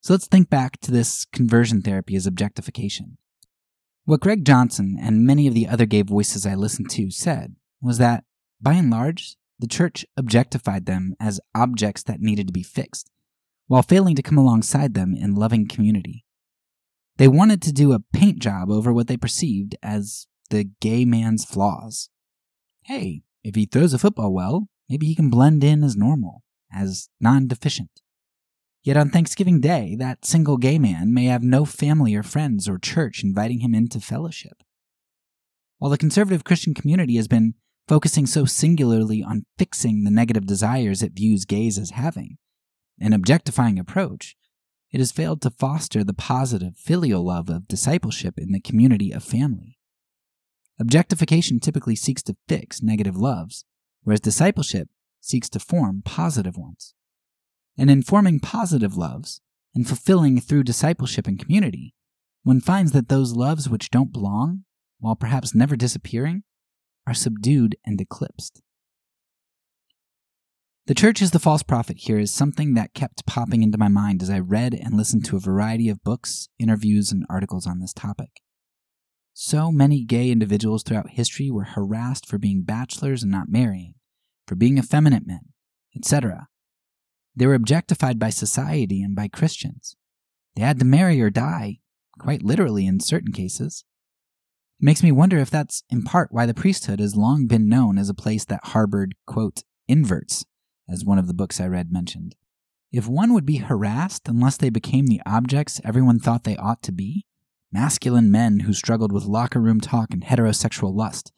So 0.00 0.14
let's 0.14 0.26
think 0.26 0.48
back 0.48 0.80
to 0.80 0.90
this 0.90 1.26
conversion 1.26 1.82
therapy 1.82 2.16
as 2.16 2.26
objectification. 2.26 3.18
What 4.04 4.20
Greg 4.20 4.46
Johnson 4.46 4.96
and 4.98 5.26
many 5.26 5.46
of 5.46 5.54
the 5.54 5.68
other 5.68 5.84
gay 5.84 6.02
voices 6.02 6.46
I 6.46 6.54
listened 6.54 6.88
to 6.90 7.10
said 7.10 7.56
was 7.82 7.98
that, 7.98 8.24
by 8.60 8.74
and 8.74 8.90
large, 8.90 9.36
the 9.60 9.66
church 9.66 10.04
objectified 10.16 10.86
them 10.86 11.14
as 11.20 11.40
objects 11.54 12.02
that 12.04 12.20
needed 12.20 12.46
to 12.46 12.52
be 12.52 12.62
fixed, 12.62 13.10
while 13.66 13.82
failing 13.82 14.16
to 14.16 14.22
come 14.22 14.38
alongside 14.38 14.94
them 14.94 15.14
in 15.14 15.34
loving 15.34 15.68
community. 15.68 16.24
They 17.16 17.28
wanted 17.28 17.60
to 17.62 17.72
do 17.72 17.92
a 17.92 18.00
paint 18.12 18.38
job 18.38 18.70
over 18.70 18.92
what 18.92 19.06
they 19.06 19.16
perceived 19.16 19.76
as 19.82 20.26
the 20.48 20.64
gay 20.80 21.04
man's 21.04 21.44
flaws. 21.44 22.08
Hey, 22.84 23.22
if 23.44 23.54
he 23.54 23.66
throws 23.66 23.92
a 23.92 23.98
football 23.98 24.32
well, 24.32 24.68
maybe 24.88 25.06
he 25.06 25.14
can 25.14 25.30
blend 25.30 25.62
in 25.62 25.84
as 25.84 25.96
normal, 25.96 26.42
as 26.72 27.08
non 27.20 27.46
deficient. 27.46 28.00
Yet 28.82 28.96
on 28.96 29.10
Thanksgiving 29.10 29.60
Day, 29.60 29.94
that 29.98 30.24
single 30.24 30.56
gay 30.56 30.78
man 30.78 31.12
may 31.12 31.26
have 31.26 31.42
no 31.42 31.66
family 31.66 32.14
or 32.14 32.22
friends 32.22 32.68
or 32.68 32.78
church 32.78 33.22
inviting 33.22 33.60
him 33.60 33.74
into 33.74 34.00
fellowship. 34.00 34.62
While 35.78 35.90
the 35.90 35.98
conservative 35.98 36.44
Christian 36.44 36.72
community 36.72 37.16
has 37.16 37.28
been 37.28 37.54
focusing 37.90 38.24
so 38.24 38.44
singularly 38.44 39.20
on 39.20 39.46
fixing 39.58 40.04
the 40.04 40.12
negative 40.12 40.46
desires 40.46 41.02
it 41.02 41.10
views 41.12 41.44
gays 41.44 41.76
as 41.76 41.90
having, 41.90 42.38
an 43.00 43.12
objectifying 43.12 43.80
approach, 43.80 44.36
it 44.92 45.00
has 45.00 45.10
failed 45.10 45.42
to 45.42 45.50
foster 45.50 46.04
the 46.04 46.14
positive 46.14 46.76
filial 46.76 47.24
love 47.24 47.50
of 47.50 47.66
discipleship 47.66 48.34
in 48.38 48.52
the 48.52 48.60
community 48.60 49.10
of 49.10 49.24
family. 49.24 49.76
Objectification 50.78 51.58
typically 51.58 51.96
seeks 51.96 52.22
to 52.22 52.36
fix 52.46 52.80
negative 52.80 53.16
loves, 53.16 53.64
whereas 54.04 54.20
discipleship 54.20 54.88
seeks 55.20 55.48
to 55.48 55.58
form 55.58 56.00
positive 56.04 56.56
ones 56.56 56.94
and 57.76 57.90
in 57.90 58.02
forming 58.02 58.38
positive 58.38 58.96
loves 58.96 59.40
and 59.74 59.88
fulfilling 59.88 60.40
through 60.40 60.62
discipleship 60.62 61.26
and 61.26 61.40
community, 61.40 61.92
one 62.44 62.60
finds 62.60 62.92
that 62.92 63.08
those 63.08 63.32
loves 63.32 63.68
which 63.68 63.90
don't 63.90 64.12
belong, 64.12 64.64
while 65.00 65.16
perhaps 65.16 65.56
never 65.56 65.74
disappearing, 65.74 66.44
are 67.06 67.14
subdued 67.14 67.76
and 67.84 68.00
eclipsed. 68.00 68.62
The 70.86 70.94
church 70.94 71.22
as 71.22 71.30
the 71.30 71.38
false 71.38 71.62
prophet 71.62 71.98
here 71.98 72.18
is 72.18 72.32
something 72.32 72.74
that 72.74 72.94
kept 72.94 73.26
popping 73.26 73.62
into 73.62 73.78
my 73.78 73.88
mind 73.88 74.22
as 74.22 74.30
I 74.30 74.40
read 74.40 74.74
and 74.74 74.96
listened 74.96 75.24
to 75.26 75.36
a 75.36 75.40
variety 75.40 75.88
of 75.88 76.02
books, 76.02 76.48
interviews, 76.58 77.12
and 77.12 77.24
articles 77.30 77.66
on 77.66 77.80
this 77.80 77.92
topic. 77.92 78.40
So 79.32 79.70
many 79.70 80.04
gay 80.04 80.30
individuals 80.30 80.82
throughout 80.82 81.10
history 81.10 81.50
were 81.50 81.64
harassed 81.64 82.26
for 82.26 82.38
being 82.38 82.62
bachelors 82.62 83.22
and 83.22 83.30
not 83.30 83.48
marrying, 83.48 83.94
for 84.46 84.56
being 84.56 84.78
effeminate 84.78 85.26
men, 85.26 85.52
etc., 85.96 86.48
they 87.34 87.46
were 87.46 87.54
objectified 87.54 88.18
by 88.18 88.30
society 88.30 89.02
and 89.02 89.14
by 89.14 89.28
Christians. 89.28 89.96
They 90.56 90.62
had 90.62 90.78
to 90.80 90.84
marry 90.84 91.20
or 91.20 91.30
die, 91.30 91.78
quite 92.18 92.42
literally 92.42 92.86
in 92.86 93.00
certain 93.00 93.32
cases. 93.32 93.84
It 94.80 94.84
makes 94.84 95.02
me 95.02 95.12
wonder 95.12 95.36
if 95.36 95.50
that's 95.50 95.84
in 95.90 96.04
part 96.04 96.32
why 96.32 96.46
the 96.46 96.54
priesthood 96.54 97.00
has 97.00 97.14
long 97.14 97.46
been 97.46 97.68
known 97.68 97.98
as 97.98 98.08
a 98.08 98.14
place 98.14 98.46
that 98.46 98.68
harbored, 98.68 99.14
quote, 99.26 99.62
inverts, 99.86 100.46
as 100.88 101.04
one 101.04 101.18
of 101.18 101.26
the 101.26 101.34
books 101.34 101.60
I 101.60 101.66
read 101.66 101.92
mentioned. 101.92 102.34
If 102.90 103.06
one 103.06 103.34
would 103.34 103.44
be 103.44 103.58
harassed 103.58 104.26
unless 104.26 104.56
they 104.56 104.70
became 104.70 105.06
the 105.06 105.20
objects 105.26 105.82
everyone 105.84 106.18
thought 106.18 106.44
they 106.44 106.56
ought 106.56 106.82
to 106.84 106.92
be, 106.92 107.26
masculine 107.70 108.30
men 108.30 108.60
who 108.60 108.72
struggled 108.72 109.12
with 109.12 109.26
locker 109.26 109.60
room 109.60 109.82
talk 109.82 110.14
and 110.14 110.24
heterosexual 110.24 110.94
lust, 110.94 111.30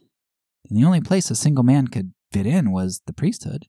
then 0.64 0.78
the 0.78 0.86
only 0.86 1.00
place 1.00 1.28
a 1.28 1.34
single 1.34 1.64
man 1.64 1.88
could 1.88 2.12
fit 2.30 2.46
in 2.46 2.70
was 2.70 3.02
the 3.06 3.12
priesthood. 3.12 3.66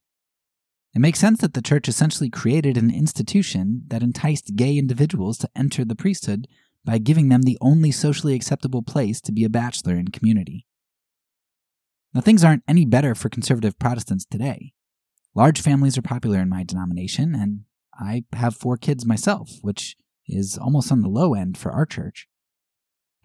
It 0.93 0.99
makes 0.99 1.17
sense 1.17 1.41
that 1.41 1.55
the 1.55 1.63
church 1.63 1.87
essentially 1.87 2.29
created 2.29 2.77
an 2.77 2.93
institution 2.93 3.85
that 3.87 4.03
enticed 4.03 4.55
gay 4.55 4.77
individuals 4.77 5.39
to 5.39 5.49
enter 5.55 5.83
the 5.83 5.95
priesthood 5.95 6.47
by 6.85 6.97
giving 6.97 7.29
them 7.29 7.43
the 7.43 7.57
only 7.61 7.91
socially 7.91 8.33
acceptable 8.33 8.81
place 8.81 9.21
to 9.21 9.31
be 9.31 9.43
a 9.43 9.49
bachelor 9.49 9.95
in 9.95 10.09
community. 10.09 10.65
Now, 12.13 12.21
things 12.21 12.43
aren't 12.43 12.63
any 12.67 12.85
better 12.85 13.15
for 13.15 13.29
conservative 13.29 13.79
Protestants 13.79 14.25
today. 14.25 14.73
Large 15.33 15.61
families 15.61 15.97
are 15.97 16.03
popular 16.03 16.39
in 16.39 16.49
my 16.49 16.63
denomination, 16.63 17.33
and 17.33 17.61
I 17.99 18.25
have 18.33 18.55
four 18.55 18.77
kids 18.77 19.05
myself, 19.05 19.49
which 19.61 19.95
is 20.27 20.57
almost 20.57 20.91
on 20.91 21.01
the 21.01 21.09
low 21.09 21.33
end 21.33 21.57
for 21.57 21.71
our 21.71 21.85
church. 21.85 22.27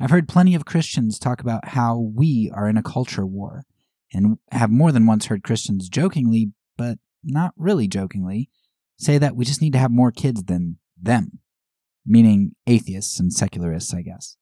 I've 0.01 0.11
heard 0.11 0.29
plenty 0.29 0.55
of 0.55 0.65
Christians 0.65 1.19
talk 1.19 1.41
about 1.41 1.69
how 1.69 1.99
we 1.99 2.51
are 2.55 2.69
in 2.69 2.77
a 2.77 2.83
culture 2.83 3.27
war, 3.27 3.65
and 4.13 4.39
have 4.53 4.71
more 4.71 4.93
than 4.93 5.07
once 5.07 5.27
heard 5.27 5.43
Christians 5.43 5.89
jokingly, 5.89 6.53
but 6.77 6.99
not 7.23 7.53
really 7.57 7.89
jokingly, 7.89 8.49
say 8.97 9.19
that 9.19 9.37
we 9.37 9.45
just 9.45 9.61
need 9.61 9.73
to 9.75 9.79
have 9.79 9.91
more 9.91 10.13
kids 10.13 10.45
than 10.45 10.79
them, 11.01 11.41
meaning 12.09 12.53
atheists 12.67 13.21
and 13.21 13.33
secularists, 13.33 13.93
I 13.93 14.03
guess. 14.03 14.37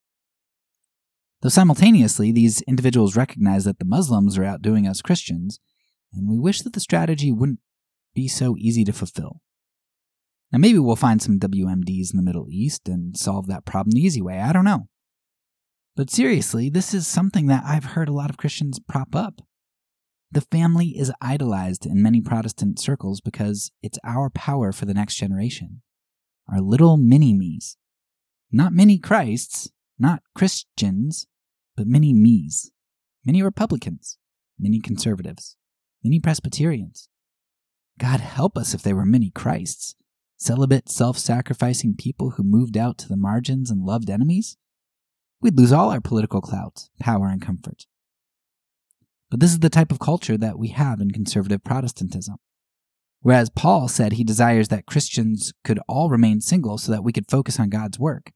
Though 1.42 1.48
simultaneously, 1.50 2.32
these 2.32 2.62
individuals 2.62 3.16
recognize 3.16 3.64
that 3.64 3.78
the 3.78 3.84
Muslims 3.84 4.38
are 4.38 4.44
outdoing 4.44 4.86
us 4.86 5.02
Christians, 5.02 5.60
and 6.12 6.28
we 6.28 6.38
wish 6.38 6.62
that 6.62 6.72
the 6.72 6.80
strategy 6.80 7.32
wouldn't 7.32 7.60
be 8.14 8.28
so 8.28 8.56
easy 8.58 8.84
to 8.84 8.92
fulfill. 8.92 9.42
Now, 10.52 10.58
maybe 10.58 10.78
we'll 10.78 10.96
find 10.96 11.20
some 11.20 11.38
WMDs 11.38 12.12
in 12.12 12.16
the 12.16 12.22
Middle 12.22 12.46
East 12.48 12.88
and 12.88 13.16
solve 13.16 13.46
that 13.48 13.66
problem 13.66 13.92
the 13.92 14.00
easy 14.00 14.22
way. 14.22 14.40
I 14.40 14.52
don't 14.52 14.64
know. 14.64 14.88
But 15.96 16.10
seriously, 16.10 16.70
this 16.70 16.94
is 16.94 17.06
something 17.06 17.46
that 17.46 17.64
I've 17.66 17.84
heard 17.84 18.08
a 18.08 18.12
lot 18.12 18.30
of 18.30 18.36
Christians 18.36 18.78
prop 18.78 19.14
up. 19.14 19.42
The 20.30 20.40
family 20.40 20.88
is 20.88 21.12
idolized 21.20 21.86
in 21.86 22.02
many 22.02 22.20
Protestant 22.20 22.78
circles 22.78 23.20
because 23.20 23.70
it's 23.82 23.98
our 24.04 24.30
power 24.30 24.72
for 24.72 24.84
the 24.84 24.94
next 24.94 25.16
generation. 25.16 25.82
Our 26.50 26.60
little 26.60 26.96
mini 26.96 27.32
me's. 27.32 27.76
Not 28.52 28.72
many 28.72 28.98
Christs, 28.98 29.70
not 29.98 30.22
Christians, 30.34 31.26
but 31.76 31.86
many 31.86 32.12
me's. 32.12 32.70
Many 33.24 33.42
Republicans, 33.42 34.18
many 34.58 34.80
conservatives, 34.80 35.56
many 36.04 36.20
Presbyterians. 36.20 37.08
God 37.98 38.20
help 38.20 38.56
us 38.56 38.74
if 38.74 38.82
they 38.82 38.92
were 38.92 39.04
many 39.04 39.30
Christs, 39.30 39.96
celibate, 40.36 40.88
self 40.88 41.18
sacrificing 41.18 41.96
people 41.96 42.30
who 42.30 42.42
moved 42.42 42.76
out 42.76 42.98
to 42.98 43.08
the 43.08 43.16
margins 43.16 43.70
and 43.70 43.82
loved 43.82 44.10
enemies 44.10 44.56
we'd 45.40 45.58
lose 45.58 45.72
all 45.72 45.90
our 45.90 46.00
political 46.00 46.40
clout, 46.40 46.88
power, 47.00 47.28
and 47.28 47.40
comfort. 47.40 47.86
But 49.30 49.40
this 49.40 49.50
is 49.50 49.60
the 49.60 49.70
type 49.70 49.90
of 49.90 49.98
culture 49.98 50.36
that 50.38 50.58
we 50.58 50.68
have 50.68 51.00
in 51.00 51.10
conservative 51.10 51.64
Protestantism. 51.64 52.36
Whereas 53.26 53.50
Paul 53.50 53.88
said 53.88 54.12
he 54.12 54.22
desires 54.22 54.68
that 54.68 54.86
Christians 54.86 55.52
could 55.64 55.80
all 55.88 56.08
remain 56.08 56.40
single 56.40 56.78
so 56.78 56.92
that 56.92 57.02
we 57.02 57.12
could 57.12 57.28
focus 57.28 57.58
on 57.58 57.70
God's 57.70 57.98
work, 57.98 58.30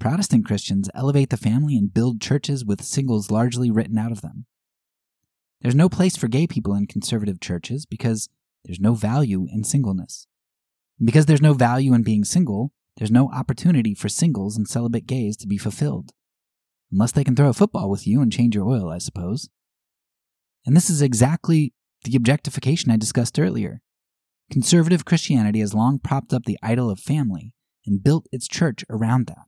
Protestant 0.00 0.44
Christians 0.44 0.90
elevate 0.92 1.30
the 1.30 1.36
family 1.36 1.76
and 1.76 1.94
build 1.94 2.20
churches 2.20 2.64
with 2.64 2.82
singles 2.82 3.30
largely 3.30 3.70
written 3.70 3.96
out 3.96 4.10
of 4.10 4.22
them. 4.22 4.46
There's 5.60 5.76
no 5.76 5.88
place 5.88 6.16
for 6.16 6.26
gay 6.26 6.48
people 6.48 6.74
in 6.74 6.88
conservative 6.88 7.38
churches 7.40 7.86
because 7.86 8.28
there's 8.64 8.80
no 8.80 8.94
value 8.94 9.46
in 9.52 9.62
singleness. 9.62 10.26
And 10.98 11.06
because 11.06 11.26
there's 11.26 11.40
no 11.40 11.52
value 11.52 11.94
in 11.94 12.02
being 12.02 12.24
single, 12.24 12.72
there's 12.96 13.12
no 13.12 13.30
opportunity 13.30 13.94
for 13.94 14.08
singles 14.08 14.56
and 14.56 14.66
celibate 14.66 15.06
gays 15.06 15.36
to 15.36 15.46
be 15.46 15.58
fulfilled. 15.58 16.10
Unless 16.90 17.12
they 17.12 17.22
can 17.22 17.36
throw 17.36 17.50
a 17.50 17.52
football 17.52 17.88
with 17.88 18.04
you 18.04 18.20
and 18.20 18.32
change 18.32 18.56
your 18.56 18.66
oil, 18.66 18.90
I 18.90 18.98
suppose. 18.98 19.48
And 20.66 20.74
this 20.74 20.90
is 20.90 21.02
exactly 21.02 21.72
the 22.02 22.16
objectification 22.16 22.90
I 22.90 22.96
discussed 22.96 23.38
earlier. 23.38 23.80
Conservative 24.50 25.04
Christianity 25.04 25.60
has 25.60 25.74
long 25.74 25.98
propped 25.98 26.32
up 26.32 26.44
the 26.44 26.58
idol 26.62 26.90
of 26.90 27.00
family 27.00 27.54
and 27.86 28.02
built 28.02 28.26
its 28.30 28.46
church 28.46 28.84
around 28.88 29.26
that, 29.26 29.46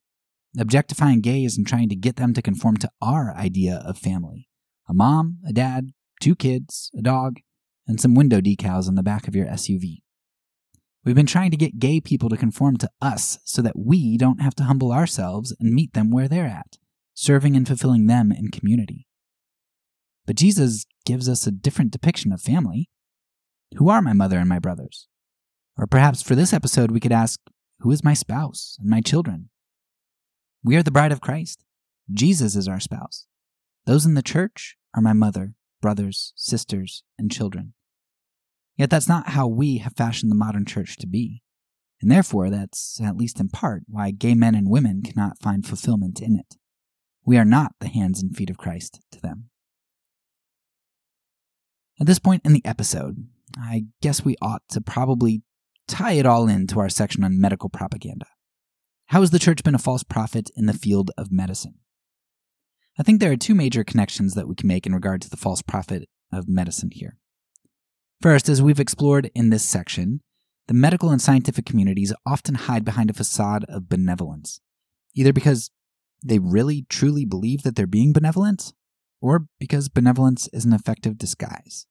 objectifying 0.58 1.20
gays 1.20 1.56
and 1.56 1.66
trying 1.66 1.88
to 1.88 1.96
get 1.96 2.16
them 2.16 2.34
to 2.34 2.42
conform 2.42 2.76
to 2.78 2.90
our 3.00 3.34
idea 3.36 3.82
of 3.84 3.98
family 3.98 4.48
a 4.88 4.94
mom, 4.94 5.38
a 5.44 5.52
dad, 5.52 5.90
two 6.20 6.36
kids, 6.36 6.92
a 6.96 7.02
dog, 7.02 7.40
and 7.88 8.00
some 8.00 8.14
window 8.14 8.40
decals 8.40 8.86
on 8.86 8.94
the 8.94 9.02
back 9.02 9.26
of 9.26 9.34
your 9.34 9.46
SUV. 9.46 10.02
We've 11.04 11.16
been 11.16 11.26
trying 11.26 11.50
to 11.50 11.56
get 11.56 11.80
gay 11.80 12.00
people 12.00 12.28
to 12.28 12.36
conform 12.36 12.76
to 12.78 12.90
us 13.02 13.38
so 13.44 13.62
that 13.62 13.76
we 13.76 14.16
don't 14.16 14.40
have 14.40 14.54
to 14.56 14.64
humble 14.64 14.92
ourselves 14.92 15.54
and 15.58 15.74
meet 15.74 15.92
them 15.92 16.10
where 16.10 16.28
they're 16.28 16.46
at 16.46 16.78
serving 17.16 17.56
and 17.56 17.66
fulfilling 17.66 18.06
them 18.06 18.30
in 18.30 18.50
community. 18.50 19.08
But 20.26 20.36
Jesus 20.36 20.84
gives 21.04 21.28
us 21.28 21.46
a 21.46 21.50
different 21.50 21.90
depiction 21.90 22.30
of 22.30 22.42
family. 22.42 22.90
Who 23.74 23.88
are 23.88 24.00
my 24.00 24.12
mother 24.12 24.38
and 24.38 24.48
my 24.48 24.58
brothers? 24.58 25.08
Or 25.76 25.86
perhaps 25.86 26.22
for 26.22 26.34
this 26.34 26.52
episode, 26.52 26.90
we 26.90 27.00
could 27.00 27.12
ask, 27.12 27.40
Who 27.80 27.90
is 27.90 28.04
my 28.04 28.14
spouse 28.14 28.76
and 28.80 28.88
my 28.88 29.00
children? 29.00 29.50
We 30.64 30.76
are 30.76 30.82
the 30.82 30.90
bride 30.90 31.12
of 31.12 31.20
Christ. 31.20 31.64
Jesus 32.10 32.56
is 32.56 32.68
our 32.68 32.80
spouse. 32.80 33.26
Those 33.84 34.06
in 34.06 34.14
the 34.14 34.22
church 34.22 34.76
are 34.94 35.02
my 35.02 35.12
mother, 35.12 35.54
brothers, 35.82 36.32
sisters, 36.36 37.02
and 37.18 37.30
children. 37.30 37.74
Yet 38.76 38.90
that's 38.90 39.08
not 39.08 39.30
how 39.30 39.46
we 39.46 39.78
have 39.78 39.96
fashioned 39.96 40.30
the 40.30 40.36
modern 40.36 40.64
church 40.64 40.96
to 40.98 41.06
be. 41.06 41.42
And 42.00 42.10
therefore, 42.10 42.50
that's, 42.50 43.00
at 43.00 43.16
least 43.16 43.40
in 43.40 43.48
part, 43.48 43.82
why 43.86 44.10
gay 44.10 44.34
men 44.34 44.54
and 44.54 44.68
women 44.68 45.02
cannot 45.02 45.40
find 45.40 45.66
fulfillment 45.66 46.20
in 46.20 46.36
it. 46.36 46.56
We 47.24 47.38
are 47.38 47.44
not 47.44 47.72
the 47.80 47.88
hands 47.88 48.22
and 48.22 48.36
feet 48.36 48.50
of 48.50 48.58
Christ 48.58 49.00
to 49.12 49.20
them. 49.20 49.50
At 51.98 52.06
this 52.06 52.18
point 52.18 52.42
in 52.44 52.52
the 52.52 52.64
episode, 52.64 53.26
I 53.66 53.86
guess 54.00 54.24
we 54.24 54.36
ought 54.40 54.62
to 54.70 54.80
probably 54.80 55.42
tie 55.88 56.12
it 56.12 56.26
all 56.26 56.48
into 56.48 56.78
our 56.78 56.88
section 56.88 57.24
on 57.24 57.40
medical 57.40 57.68
propaganda. 57.68 58.26
How 59.06 59.20
has 59.20 59.30
the 59.30 59.38
church 59.38 59.62
been 59.62 59.74
a 59.74 59.78
false 59.78 60.02
prophet 60.02 60.50
in 60.56 60.66
the 60.66 60.72
field 60.72 61.10
of 61.16 61.32
medicine? 61.32 61.74
I 62.98 63.02
think 63.02 63.20
there 63.20 63.30
are 63.30 63.36
two 63.36 63.54
major 63.54 63.84
connections 63.84 64.34
that 64.34 64.48
we 64.48 64.54
can 64.54 64.68
make 64.68 64.86
in 64.86 64.94
regard 64.94 65.20
to 65.22 65.30
the 65.30 65.36
false 65.36 65.62
prophet 65.62 66.08
of 66.32 66.48
medicine 66.48 66.90
here. 66.92 67.18
First, 68.20 68.48
as 68.48 68.62
we've 68.62 68.80
explored 68.80 69.30
in 69.34 69.50
this 69.50 69.64
section, 69.64 70.20
the 70.68 70.74
medical 70.74 71.10
and 71.10 71.20
scientific 71.20 71.66
communities 71.66 72.12
often 72.26 72.54
hide 72.54 72.84
behind 72.84 73.10
a 73.10 73.14
facade 73.14 73.64
of 73.68 73.88
benevolence, 73.88 74.60
either 75.14 75.32
because 75.32 75.70
they 76.24 76.38
really 76.38 76.86
truly 76.88 77.24
believe 77.24 77.62
that 77.62 77.76
they're 77.76 77.86
being 77.86 78.12
benevolent, 78.12 78.72
or 79.20 79.46
because 79.60 79.88
benevolence 79.88 80.48
is 80.52 80.64
an 80.64 80.72
effective 80.72 81.18
disguise. 81.18 81.86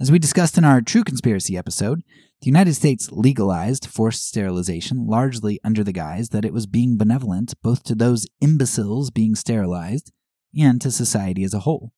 As 0.00 0.10
we 0.10 0.18
discussed 0.18 0.56
in 0.56 0.64
our 0.64 0.80
True 0.80 1.04
Conspiracy 1.04 1.58
episode, 1.58 2.02
the 2.40 2.46
United 2.46 2.72
States 2.72 3.12
legalized 3.12 3.84
forced 3.84 4.26
sterilization 4.26 5.06
largely 5.06 5.60
under 5.62 5.84
the 5.84 5.92
guise 5.92 6.30
that 6.30 6.46
it 6.46 6.54
was 6.54 6.66
being 6.66 6.96
benevolent 6.96 7.52
both 7.62 7.82
to 7.82 7.94
those 7.94 8.26
imbeciles 8.40 9.10
being 9.10 9.34
sterilized 9.34 10.10
and 10.58 10.80
to 10.80 10.90
society 10.90 11.44
as 11.44 11.52
a 11.52 11.60
whole. 11.60 11.92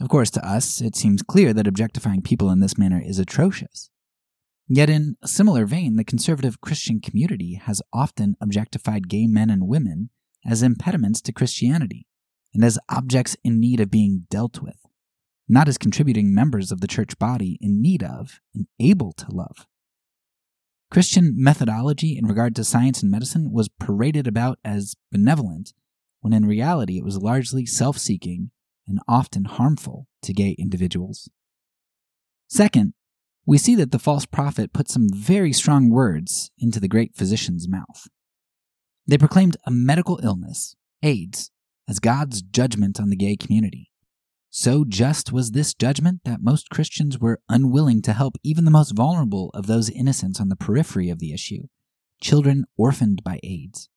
Of 0.00 0.08
course, 0.08 0.30
to 0.30 0.48
us, 0.48 0.80
it 0.80 0.96
seems 0.96 1.20
clear 1.20 1.52
that 1.52 1.66
objectifying 1.66 2.22
people 2.22 2.50
in 2.50 2.60
this 2.60 2.78
manner 2.78 3.02
is 3.04 3.18
atrocious. 3.18 3.90
Yet, 4.66 4.88
in 4.88 5.18
a 5.22 5.28
similar 5.28 5.66
vein, 5.66 5.96
the 5.96 6.04
conservative 6.04 6.62
Christian 6.62 7.00
community 7.00 7.60
has 7.62 7.82
often 7.92 8.34
objectified 8.40 9.10
gay 9.10 9.26
men 9.26 9.50
and 9.50 9.68
women 9.68 10.08
as 10.46 10.62
impediments 10.62 11.20
to 11.22 11.32
Christianity 11.34 12.06
and 12.54 12.64
as 12.64 12.78
objects 12.88 13.36
in 13.44 13.60
need 13.60 13.78
of 13.78 13.90
being 13.90 14.26
dealt 14.30 14.62
with, 14.62 14.87
not 15.48 15.68
as 15.68 15.78
contributing 15.78 16.34
members 16.34 16.70
of 16.70 16.80
the 16.80 16.86
church 16.86 17.18
body 17.18 17.58
in 17.60 17.80
need 17.80 18.02
of 18.02 18.40
and 18.54 18.66
able 18.78 19.12
to 19.12 19.30
love. 19.30 19.66
Christian 20.90 21.34
methodology 21.36 22.16
in 22.16 22.26
regard 22.26 22.56
to 22.56 22.64
science 22.64 23.02
and 23.02 23.10
medicine 23.10 23.52
was 23.52 23.68
paraded 23.68 24.26
about 24.26 24.58
as 24.64 24.94
benevolent, 25.12 25.72
when 26.20 26.32
in 26.32 26.46
reality 26.46 26.98
it 26.98 27.04
was 27.04 27.18
largely 27.18 27.66
self 27.66 27.98
seeking 27.98 28.50
and 28.86 28.98
often 29.06 29.44
harmful 29.44 30.06
to 30.22 30.32
gay 30.32 30.56
individuals. 30.58 31.28
Second, 32.48 32.94
we 33.44 33.58
see 33.58 33.74
that 33.74 33.92
the 33.92 33.98
false 33.98 34.26
prophet 34.26 34.72
put 34.72 34.88
some 34.88 35.08
very 35.12 35.52
strong 35.52 35.90
words 35.90 36.50
into 36.58 36.80
the 36.80 36.88
great 36.88 37.14
physician's 37.14 37.68
mouth. 37.68 38.08
They 39.06 39.18
proclaimed 39.18 39.56
a 39.66 39.70
medical 39.70 40.20
illness, 40.22 40.74
AIDS, 41.02 41.50
as 41.88 41.98
God's 41.98 42.42
judgment 42.42 43.00
on 43.00 43.08
the 43.08 43.16
gay 43.16 43.36
community. 43.36 43.90
So 44.50 44.84
just 44.84 45.32
was 45.32 45.50
this 45.50 45.74
judgment 45.74 46.20
that 46.24 46.42
most 46.42 46.70
Christians 46.70 47.18
were 47.18 47.40
unwilling 47.48 48.02
to 48.02 48.12
help 48.12 48.36
even 48.42 48.64
the 48.64 48.70
most 48.70 48.92
vulnerable 48.92 49.50
of 49.54 49.66
those 49.66 49.90
innocents 49.90 50.40
on 50.40 50.48
the 50.48 50.56
periphery 50.56 51.10
of 51.10 51.18
the 51.18 51.32
issue, 51.32 51.64
children 52.20 52.64
orphaned 52.76 53.22
by 53.22 53.40
AIDS. 53.42 53.88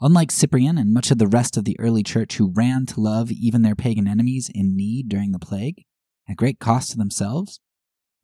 Unlike 0.00 0.30
Cyprian 0.30 0.78
and 0.78 0.92
much 0.92 1.10
of 1.10 1.18
the 1.18 1.26
rest 1.26 1.56
of 1.56 1.64
the 1.64 1.78
early 1.80 2.02
church 2.02 2.36
who 2.36 2.52
ran 2.52 2.86
to 2.86 3.00
love 3.00 3.30
even 3.30 3.62
their 3.62 3.74
pagan 3.74 4.06
enemies 4.06 4.50
in 4.54 4.76
need 4.76 5.08
during 5.08 5.32
the 5.32 5.38
plague, 5.38 5.84
at 6.28 6.36
great 6.36 6.58
cost 6.58 6.92
to 6.92 6.96
themselves, 6.96 7.60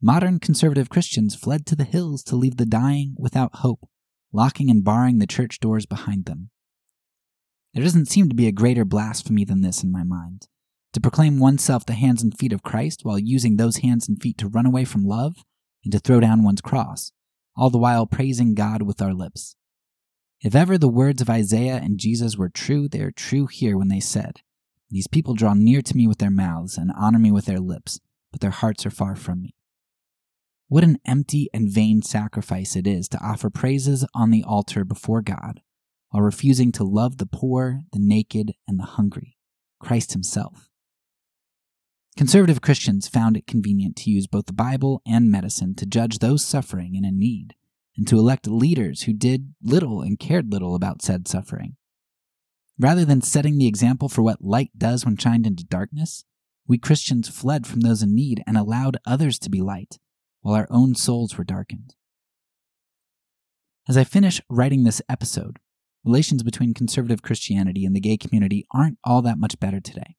Modern 0.03 0.39
conservative 0.39 0.89
Christians 0.89 1.35
fled 1.35 1.67
to 1.67 1.75
the 1.75 1.83
hills 1.83 2.23
to 2.23 2.35
leave 2.35 2.57
the 2.57 2.65
dying 2.65 3.13
without 3.19 3.57
hope, 3.57 3.87
locking 4.33 4.67
and 4.71 4.83
barring 4.83 5.19
the 5.19 5.27
church 5.27 5.59
doors 5.59 5.85
behind 5.85 6.25
them. 6.25 6.49
There 7.75 7.83
doesn't 7.83 8.07
seem 8.07 8.27
to 8.27 8.35
be 8.35 8.47
a 8.47 8.51
greater 8.51 8.83
blasphemy 8.83 9.45
than 9.45 9.61
this 9.61 9.83
in 9.83 9.91
my 9.91 10.03
mind 10.03 10.47
to 10.93 11.01
proclaim 11.01 11.39
oneself 11.39 11.85
the 11.85 11.93
hands 11.93 12.21
and 12.21 12.37
feet 12.37 12.51
of 12.51 12.63
Christ 12.63 13.01
while 13.03 13.19
using 13.19 13.55
those 13.55 13.77
hands 13.77 14.07
and 14.07 14.21
feet 14.21 14.37
to 14.39 14.47
run 14.47 14.65
away 14.65 14.85
from 14.85 15.03
love 15.03 15.37
and 15.83 15.91
to 15.93 15.99
throw 15.99 16.19
down 16.19 16.43
one's 16.43 16.61
cross, 16.61 17.11
all 17.55 17.69
the 17.69 17.77
while 17.77 18.05
praising 18.05 18.55
God 18.55 18.81
with 18.81 19.01
our 19.01 19.13
lips. 19.13 19.55
If 20.41 20.55
ever 20.55 20.77
the 20.77 20.89
words 20.89 21.21
of 21.21 21.29
Isaiah 21.29 21.79
and 21.81 21.99
Jesus 21.99 22.37
were 22.37 22.49
true, 22.49 22.87
they 22.87 23.01
are 23.01 23.11
true 23.11 23.47
here 23.47 23.77
when 23.77 23.89
they 23.89 23.99
said, 23.99 24.41
These 24.89 25.07
people 25.07 25.35
draw 25.35 25.53
near 25.53 25.81
to 25.81 25.95
me 25.95 26.07
with 26.07 26.17
their 26.17 26.31
mouths 26.31 26.77
and 26.77 26.91
honor 26.97 27.19
me 27.19 27.31
with 27.31 27.45
their 27.45 27.59
lips, 27.59 27.99
but 28.31 28.41
their 28.41 28.51
hearts 28.51 28.85
are 28.85 28.91
far 28.91 29.15
from 29.15 29.43
me. 29.43 29.55
What 30.67 30.83
an 30.83 30.97
empty 31.05 31.49
and 31.53 31.69
vain 31.69 32.01
sacrifice 32.01 32.75
it 32.75 32.87
is 32.87 33.07
to 33.09 33.23
offer 33.23 33.49
praises 33.49 34.05
on 34.15 34.31
the 34.31 34.43
altar 34.43 34.83
before 34.83 35.21
God 35.21 35.61
while 36.09 36.23
refusing 36.23 36.71
to 36.73 36.83
love 36.83 37.17
the 37.17 37.25
poor, 37.25 37.81
the 37.93 37.99
naked, 37.99 38.53
and 38.67 38.79
the 38.79 38.83
hungry, 38.83 39.37
Christ 39.79 40.13
Himself. 40.13 40.70
Conservative 42.17 42.61
Christians 42.61 43.07
found 43.07 43.37
it 43.37 43.47
convenient 43.47 43.95
to 43.97 44.11
use 44.11 44.27
both 44.27 44.45
the 44.45 44.53
Bible 44.53 45.01
and 45.05 45.31
medicine 45.31 45.75
to 45.75 45.85
judge 45.85 46.19
those 46.19 46.45
suffering 46.45 46.95
and 46.95 47.05
in 47.05 47.17
need, 47.17 47.55
and 47.95 48.07
to 48.07 48.19
elect 48.19 48.47
leaders 48.47 49.03
who 49.03 49.13
did 49.13 49.53
little 49.63 50.01
and 50.01 50.19
cared 50.19 50.51
little 50.51 50.75
about 50.75 51.01
said 51.01 51.27
suffering. 51.27 51.77
Rather 52.77 53.05
than 53.05 53.21
setting 53.21 53.57
the 53.57 53.67
example 53.67 54.09
for 54.09 54.21
what 54.21 54.41
light 54.41 54.71
does 54.77 55.05
when 55.05 55.15
shined 55.15 55.47
into 55.47 55.63
darkness, 55.63 56.25
we 56.67 56.77
Christians 56.77 57.29
fled 57.29 57.65
from 57.65 57.81
those 57.81 58.01
in 58.01 58.13
need 58.13 58.43
and 58.45 58.57
allowed 58.57 58.97
others 59.05 59.39
to 59.39 59.49
be 59.49 59.61
light, 59.61 59.97
while 60.41 60.55
our 60.55 60.67
own 60.69 60.95
souls 60.95 61.37
were 61.37 61.43
darkened. 61.43 61.95
As 63.87 63.97
I 63.97 64.03
finish 64.03 64.41
writing 64.49 64.83
this 64.83 65.01
episode, 65.09 65.59
relations 66.03 66.43
between 66.43 66.73
conservative 66.73 67.21
Christianity 67.21 67.85
and 67.85 67.95
the 67.95 67.99
gay 67.99 68.17
community 68.17 68.65
aren't 68.71 68.99
all 69.03 69.21
that 69.21 69.37
much 69.37 69.59
better 69.59 69.79
today. 69.79 70.15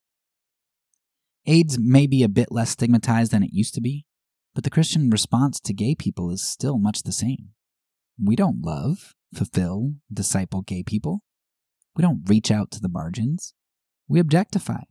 AIDS 1.46 1.78
may 1.78 2.06
be 2.06 2.22
a 2.22 2.28
bit 2.28 2.52
less 2.52 2.70
stigmatized 2.70 3.32
than 3.32 3.42
it 3.42 3.52
used 3.52 3.74
to 3.74 3.80
be, 3.80 4.06
but 4.54 4.64
the 4.64 4.70
Christian 4.70 5.10
response 5.10 5.58
to 5.60 5.72
gay 5.72 5.94
people 5.94 6.30
is 6.30 6.42
still 6.42 6.78
much 6.78 7.02
the 7.02 7.12
same. 7.12 7.50
We 8.22 8.36
don't 8.36 8.62
love, 8.62 9.14
fulfill, 9.34 9.94
disciple 10.12 10.62
gay 10.62 10.82
people. 10.82 11.22
We 11.96 12.02
don't 12.02 12.28
reach 12.28 12.50
out 12.50 12.70
to 12.72 12.80
the 12.80 12.88
margins. 12.88 13.54
We 14.08 14.20
objectify. 14.20 14.82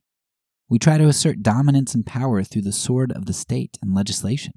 We 0.67 0.79
try 0.79 0.97
to 0.97 1.07
assert 1.07 1.43
dominance 1.43 1.93
and 1.93 2.05
power 2.05 2.43
through 2.43 2.63
the 2.63 2.71
sword 2.71 3.11
of 3.11 3.25
the 3.25 3.33
state 3.33 3.77
and 3.81 3.93
legislation. 3.93 4.53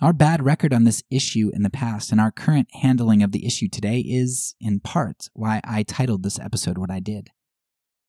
Our 0.00 0.12
bad 0.12 0.44
record 0.44 0.74
on 0.74 0.84
this 0.84 1.02
issue 1.10 1.50
in 1.54 1.62
the 1.62 1.70
past 1.70 2.12
and 2.12 2.20
our 2.20 2.30
current 2.30 2.68
handling 2.82 3.22
of 3.22 3.32
the 3.32 3.46
issue 3.46 3.68
today 3.68 4.00
is, 4.00 4.54
in 4.60 4.80
part, 4.80 5.28
why 5.32 5.60
I 5.64 5.84
titled 5.84 6.22
this 6.22 6.38
episode 6.38 6.78
what 6.78 6.90
I 6.90 7.00
did 7.00 7.30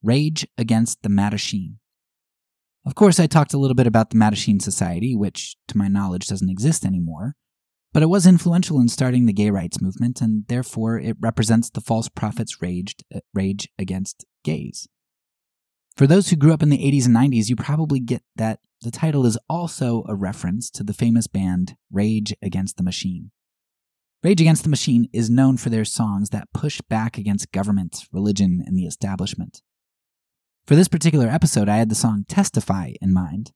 Rage 0.04 0.46
Against 0.58 1.02
the 1.02 1.10
Mattachine. 1.10 1.76
Of 2.88 2.96
course, 2.96 3.20
I 3.20 3.28
talked 3.28 3.54
a 3.54 3.58
little 3.58 3.76
bit 3.76 3.86
about 3.86 4.12
the 4.12 4.16
Mattachine 4.16 4.62
Society, 4.62 5.14
which, 5.14 5.58
to 5.68 5.78
my 5.78 5.90
knowledge, 5.90 6.28
doesn't 6.28 6.50
exist 6.50 6.86
anymore, 6.86 7.36
but 7.92 8.02
it 8.02 8.06
was 8.08 8.26
influential 8.26 8.80
in 8.80 8.88
starting 8.88 9.26
the 9.26 9.34
gay 9.34 9.50
rights 9.50 9.82
movement, 9.82 10.22
and 10.22 10.46
therefore 10.48 10.98
it 10.98 11.18
represents 11.20 11.70
the 11.70 11.82
false 11.82 12.08
prophet's 12.08 12.62
rage, 12.62 12.96
uh, 13.14 13.20
rage 13.34 13.68
against 13.78 14.24
gays. 14.46 14.88
For 15.98 16.08
those 16.08 16.30
who 16.30 16.38
grew 16.38 16.54
up 16.54 16.64
in 16.64 16.70
the 16.70 16.78
80s 16.78 17.08
and 17.08 17.16
90s, 17.16 17.50
you 17.50 17.58
probably 17.58 18.00
get 18.00 18.24
that 18.38 18.62
the 18.82 18.92
title 18.92 19.26
is 19.26 19.38
also 19.50 20.06
a 20.08 20.16
reference 20.16 20.70
to 20.70 20.84
the 20.84 20.94
famous 20.94 21.28
band 21.28 21.76
Rage 21.92 22.34
Against 22.42 22.78
the 22.78 22.84
Machine. 22.84 23.32
Rage 24.24 24.40
Against 24.40 24.64
the 24.64 24.70
Machine 24.70 25.10
is 25.12 25.30
known 25.30 25.58
for 25.58 25.70
their 25.70 25.84
songs 25.84 26.30
that 26.30 26.54
push 26.54 26.80
back 26.88 27.18
against 27.18 27.52
government, 27.52 28.06
religion, 28.14 28.64
and 28.66 28.78
the 28.78 28.86
establishment. 28.86 29.62
For 30.68 30.76
this 30.76 30.90
particular 30.90 31.30
episode, 31.30 31.70
I 31.70 31.78
had 31.78 31.88
the 31.88 31.96
song 31.96 32.26
Testify 32.28 32.92
in 33.02 33.14
mind. 33.14 33.54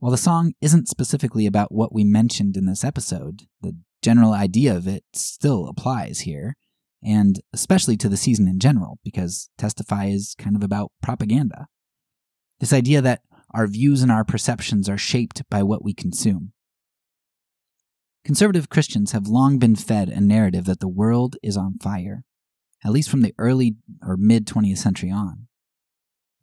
While 0.00 0.10
the 0.10 0.18
song 0.18 0.54
isn't 0.60 0.88
specifically 0.88 1.46
about 1.46 1.70
what 1.70 1.94
we 1.94 2.02
mentioned 2.02 2.56
in 2.56 2.66
this 2.66 2.82
episode, 2.82 3.42
the 3.60 3.76
general 4.02 4.32
idea 4.32 4.74
of 4.76 4.88
it 4.88 5.04
still 5.12 5.68
applies 5.68 6.22
here, 6.22 6.56
and 7.00 7.40
especially 7.52 7.96
to 7.98 8.08
the 8.08 8.16
season 8.16 8.48
in 8.48 8.58
general, 8.58 8.98
because 9.04 9.50
Testify 9.56 10.06
is 10.06 10.34
kind 10.36 10.56
of 10.56 10.64
about 10.64 10.90
propaganda. 11.00 11.68
This 12.58 12.72
idea 12.72 13.00
that 13.00 13.20
our 13.54 13.68
views 13.68 14.02
and 14.02 14.10
our 14.10 14.24
perceptions 14.24 14.88
are 14.88 14.98
shaped 14.98 15.48
by 15.48 15.62
what 15.62 15.84
we 15.84 15.94
consume. 15.94 16.54
Conservative 18.24 18.68
Christians 18.68 19.12
have 19.12 19.28
long 19.28 19.60
been 19.60 19.76
fed 19.76 20.08
a 20.08 20.20
narrative 20.20 20.64
that 20.64 20.80
the 20.80 20.88
world 20.88 21.36
is 21.40 21.56
on 21.56 21.78
fire, 21.78 22.24
at 22.84 22.90
least 22.90 23.10
from 23.10 23.22
the 23.22 23.34
early 23.38 23.76
or 24.04 24.16
mid 24.16 24.44
20th 24.44 24.78
century 24.78 25.12
on. 25.12 25.46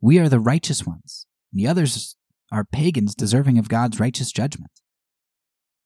We 0.00 0.18
are 0.18 0.28
the 0.28 0.40
righteous 0.40 0.86
ones, 0.86 1.26
and 1.52 1.60
the 1.60 1.68
others 1.68 2.16
are 2.50 2.64
pagans 2.64 3.14
deserving 3.14 3.58
of 3.58 3.68
God's 3.68 4.00
righteous 4.00 4.32
judgment. 4.32 4.70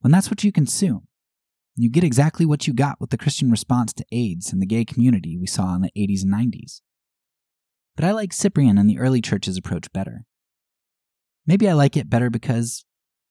When 0.01 0.12
that's 0.12 0.31
what 0.31 0.45
you 0.45 0.53
consume, 0.53 1.09
you 1.77 1.91
get 1.91 2.05
exactly 2.05 2.47
what 2.47 2.67
you 2.67 2.73
got 2.73 3.01
with 3.01 3.11
the 3.11 3.19
Christian 3.19 3.51
response 3.51 3.93
to 3.95 4.05
AIDS 4.12 4.53
and 4.53 4.62
the 4.62 4.67
gay 4.67 4.85
community 4.85 5.37
we 5.37 5.47
saw 5.47 5.75
in 5.75 5.83
the 5.83 5.91
80s 5.97 6.23
and 6.23 6.33
90s. 6.33 6.81
But 7.97 8.05
I 8.05 8.12
like 8.12 8.33
Cyprian 8.33 8.79
and 8.79 8.89
the 8.89 8.99
early 8.99 9.21
church's 9.21 9.57
approach 9.57 9.93
better. 9.93 10.25
Maybe 11.47 11.69
I 11.69 11.73
like 11.73 11.97
it 11.97 12.11
better 12.11 12.31
because 12.31 12.85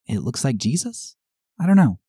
it 0.06 0.20
looks 0.20 0.44
like 0.44 0.58
Jesus? 0.58 1.16
I 1.60 1.66
don't 1.66 1.78
know. 1.78 2.00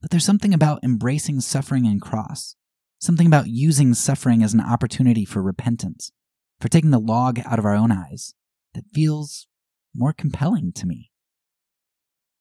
But 0.00 0.10
there's 0.10 0.24
something 0.24 0.54
about 0.54 0.84
embracing 0.84 1.40
suffering 1.40 1.86
and 1.86 2.00
cross, 2.00 2.54
something 2.98 3.26
about 3.26 3.48
using 3.48 3.94
suffering 3.94 4.42
as 4.42 4.54
an 4.54 4.60
opportunity 4.60 5.24
for 5.24 5.42
repentance, 5.42 6.12
for 6.60 6.68
taking 6.68 6.90
the 6.90 6.98
log 6.98 7.40
out 7.44 7.58
of 7.58 7.64
our 7.64 7.74
own 7.74 7.92
eyes, 7.92 8.34
that 8.74 8.84
feels 8.94 9.46
more 9.94 10.12
compelling 10.12 10.72
to 10.72 10.86
me. 10.86 11.10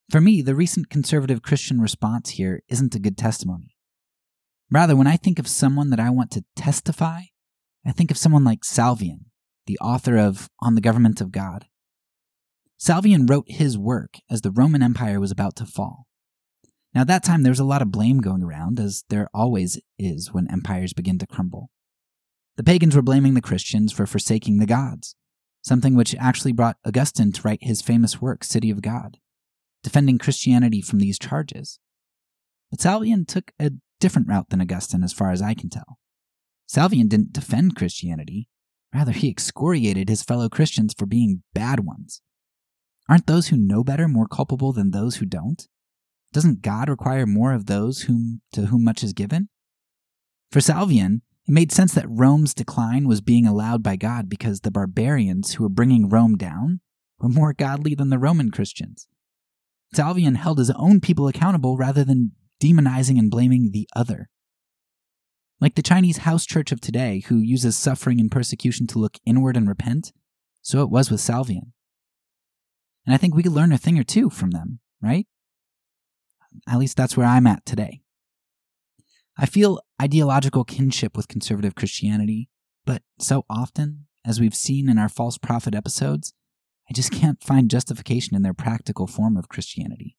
For 0.09 0.22
me, 0.22 0.41
the 0.41 0.55
recent 0.55 0.89
conservative 0.89 1.41
Christian 1.41 1.82
response 1.82 2.32
here 2.32 2.61
isn't 2.70 2.95
a 2.95 2.99
good 2.99 3.18
testimony. 3.18 3.76
Rather, 4.72 4.95
when 4.95 5.07
I 5.07 5.18
think 5.18 5.39
of 5.39 5.47
someone 5.47 5.89
that 5.89 5.99
I 5.99 6.09
want 6.09 6.32
to 6.32 6.45
testify, 6.55 7.22
I 7.86 7.91
think 7.91 8.11
of 8.11 8.18
someone 8.18 8.43
like 8.43 8.61
Salvian, 8.63 9.26
the 9.68 9.80
author 9.80 10.18
of 10.18 10.49
On 10.59 10.76
the 10.76 10.82
Government 10.82 11.22
of 11.22 11.32
God. 11.32 11.66
Salvian 12.80 13.30
wrote 13.30 13.45
his 13.47 13.78
work 13.78 14.16
as 14.30 14.41
the 14.41 14.51
Roman 14.51 14.84
Empire 14.84 15.20
was 15.20 15.32
about 15.32 15.55
to 15.57 15.66
fall. 15.66 16.07
Now, 16.93 17.01
at 17.01 17.07
that 17.07 17.24
time, 17.24 17.43
there 17.43 17.51
was 17.51 17.59
a 17.59 17.66
lot 17.66 17.82
of 17.82 17.91
blame 17.91 18.20
going 18.20 18.43
around, 18.43 18.80
as 18.80 19.03
there 19.09 19.30
always 19.34 19.80
is 19.99 20.34
when 20.34 20.49
empires 20.51 20.93
begin 20.93 21.20
to 21.20 21.28
crumble. 21.28 21.70
The 22.58 22.64
pagans 22.64 22.95
were 22.95 23.01
blaming 23.01 23.34
the 23.34 23.41
Christians 23.41 23.91
for 23.91 24.06
forsaking 24.06 24.58
the 24.58 24.66
gods, 24.66 25.16
something 25.62 25.95
which 25.95 26.16
actually 26.16 26.53
brought 26.53 26.78
Augustine 26.86 27.32
to 27.34 27.41
write 27.41 27.64
his 27.64 27.82
famous 27.82 28.22
work, 28.22 28.43
City 28.43 28.70
of 28.70 28.82
God, 28.82 29.18
defending 29.84 30.18
Christianity 30.18 30.82
from 30.82 30.99
these 30.99 31.20
charges. 31.20 31.80
But 32.72 32.80
Salvian 32.80 33.28
took 33.28 33.51
a 33.60 33.72
different 33.99 34.28
route 34.28 34.49
than 34.49 34.62
Augustine, 34.62 35.03
as 35.03 35.14
far 35.14 35.32
as 35.32 35.41
I 35.41 35.53
can 35.53 35.70
tell. 35.70 35.97
Salvian 36.68 37.10
didn't 37.10 37.34
defend 37.34 37.76
Christianity, 37.76 38.47
rather, 38.93 39.12
he 39.12 39.30
excoriated 39.30 40.08
his 40.08 40.24
fellow 40.24 40.47
Christians 40.47 40.93
for 40.97 41.06
being 41.06 41.43
bad 41.53 41.82
ones. 41.82 42.22
Aren't 43.10 43.28
those 43.28 43.47
who 43.47 43.58
know 43.58 43.84
better 43.84 44.08
more 44.08 44.28
culpable 44.28 44.72
than 44.72 44.91
those 44.91 45.18
who 45.18 45.26
don't? 45.26 45.68
Doesn't 46.34 46.62
God 46.62 46.89
require 46.89 47.26
more 47.26 47.53
of 47.53 47.66
those 47.66 48.03
whom, 48.03 48.41
to 48.53 48.68
whom 48.68 48.84
much 48.84 49.03
is 49.03 49.14
given? 49.14 49.49
For 50.51 50.60
Salvian, 50.60 51.22
it 51.48 51.52
made 51.52 51.72
sense 51.72 51.93
that 51.93 52.10
Rome's 52.10 52.54
decline 52.54 53.08
was 53.08 53.22
being 53.22 53.46
allowed 53.46 53.84
by 53.84 53.96
God 53.96 54.30
because 54.30 54.62
the 54.62 54.72
barbarians 54.72 55.54
who 55.54 55.64
were 55.64 55.70
bringing 55.70 56.10
Rome 56.10 56.38
down 56.38 56.80
were 57.20 57.30
more 57.30 57.54
godly 57.54 57.93
than 57.93 58.10
the 58.10 58.18
Roman 58.18 58.50
Christians. 58.50 59.08
Salvian 59.93 60.38
held 60.38 60.58
his 60.58 60.72
own 60.72 61.00
people 61.00 61.28
accountable 61.28 61.78
rather 61.78 62.04
than 62.04 62.32
demonizing 62.62 63.20
and 63.20 63.30
blaming 63.30 63.72
the 63.72 63.88
other. 63.96 64.30
Like 65.62 65.76
the 65.76 65.84
Chinese 65.84 66.18
house 66.18 66.46
church 66.46 66.72
of 66.72 66.82
today, 66.82 67.24
who 67.28 67.38
uses 67.38 67.78
suffering 67.78 68.20
and 68.20 68.32
persecution 68.32 68.88
to 68.88 69.00
look 69.00 69.20
inward 69.26 69.56
and 69.56 69.68
repent, 69.68 70.12
so 70.62 70.82
it 70.82 70.89
was 70.89 71.12
with 71.12 71.22
Salvian. 71.22 71.72
And 73.06 73.14
I 73.14 73.18
think 73.18 73.36
we 73.36 73.43
could 73.43 73.52
learn 73.52 73.72
a 73.72 73.78
thing 73.78 74.00
or 74.00 74.04
two 74.04 74.30
from 74.30 74.52
them, 74.52 74.80
right? 75.02 75.28
At 76.68 76.80
least 76.80 76.98
that's 76.98 77.16
where 77.16 77.28
I'm 77.28 77.48
at 77.48 77.66
today. 77.66 78.02
I 79.38 79.45
feel 79.45 79.81
ideological 80.01 80.63
kinship 80.63 81.17
with 81.17 81.27
conservative 81.27 81.75
Christianity, 81.75 82.49
but 82.86 83.01
so 83.19 83.45
often, 83.49 84.07
as 84.25 84.39
we've 84.39 84.55
seen 84.55 84.88
in 84.88 84.97
our 84.97 85.09
false 85.09 85.38
prophet 85.38 85.75
episodes, 85.75 86.33
I 86.89 86.93
just 86.93 87.11
can't 87.11 87.43
find 87.43 87.69
justification 87.69 88.36
in 88.36 88.43
their 88.43 88.53
practical 88.53 89.07
form 89.07 89.36
of 89.36 89.49
Christianity. 89.49 90.15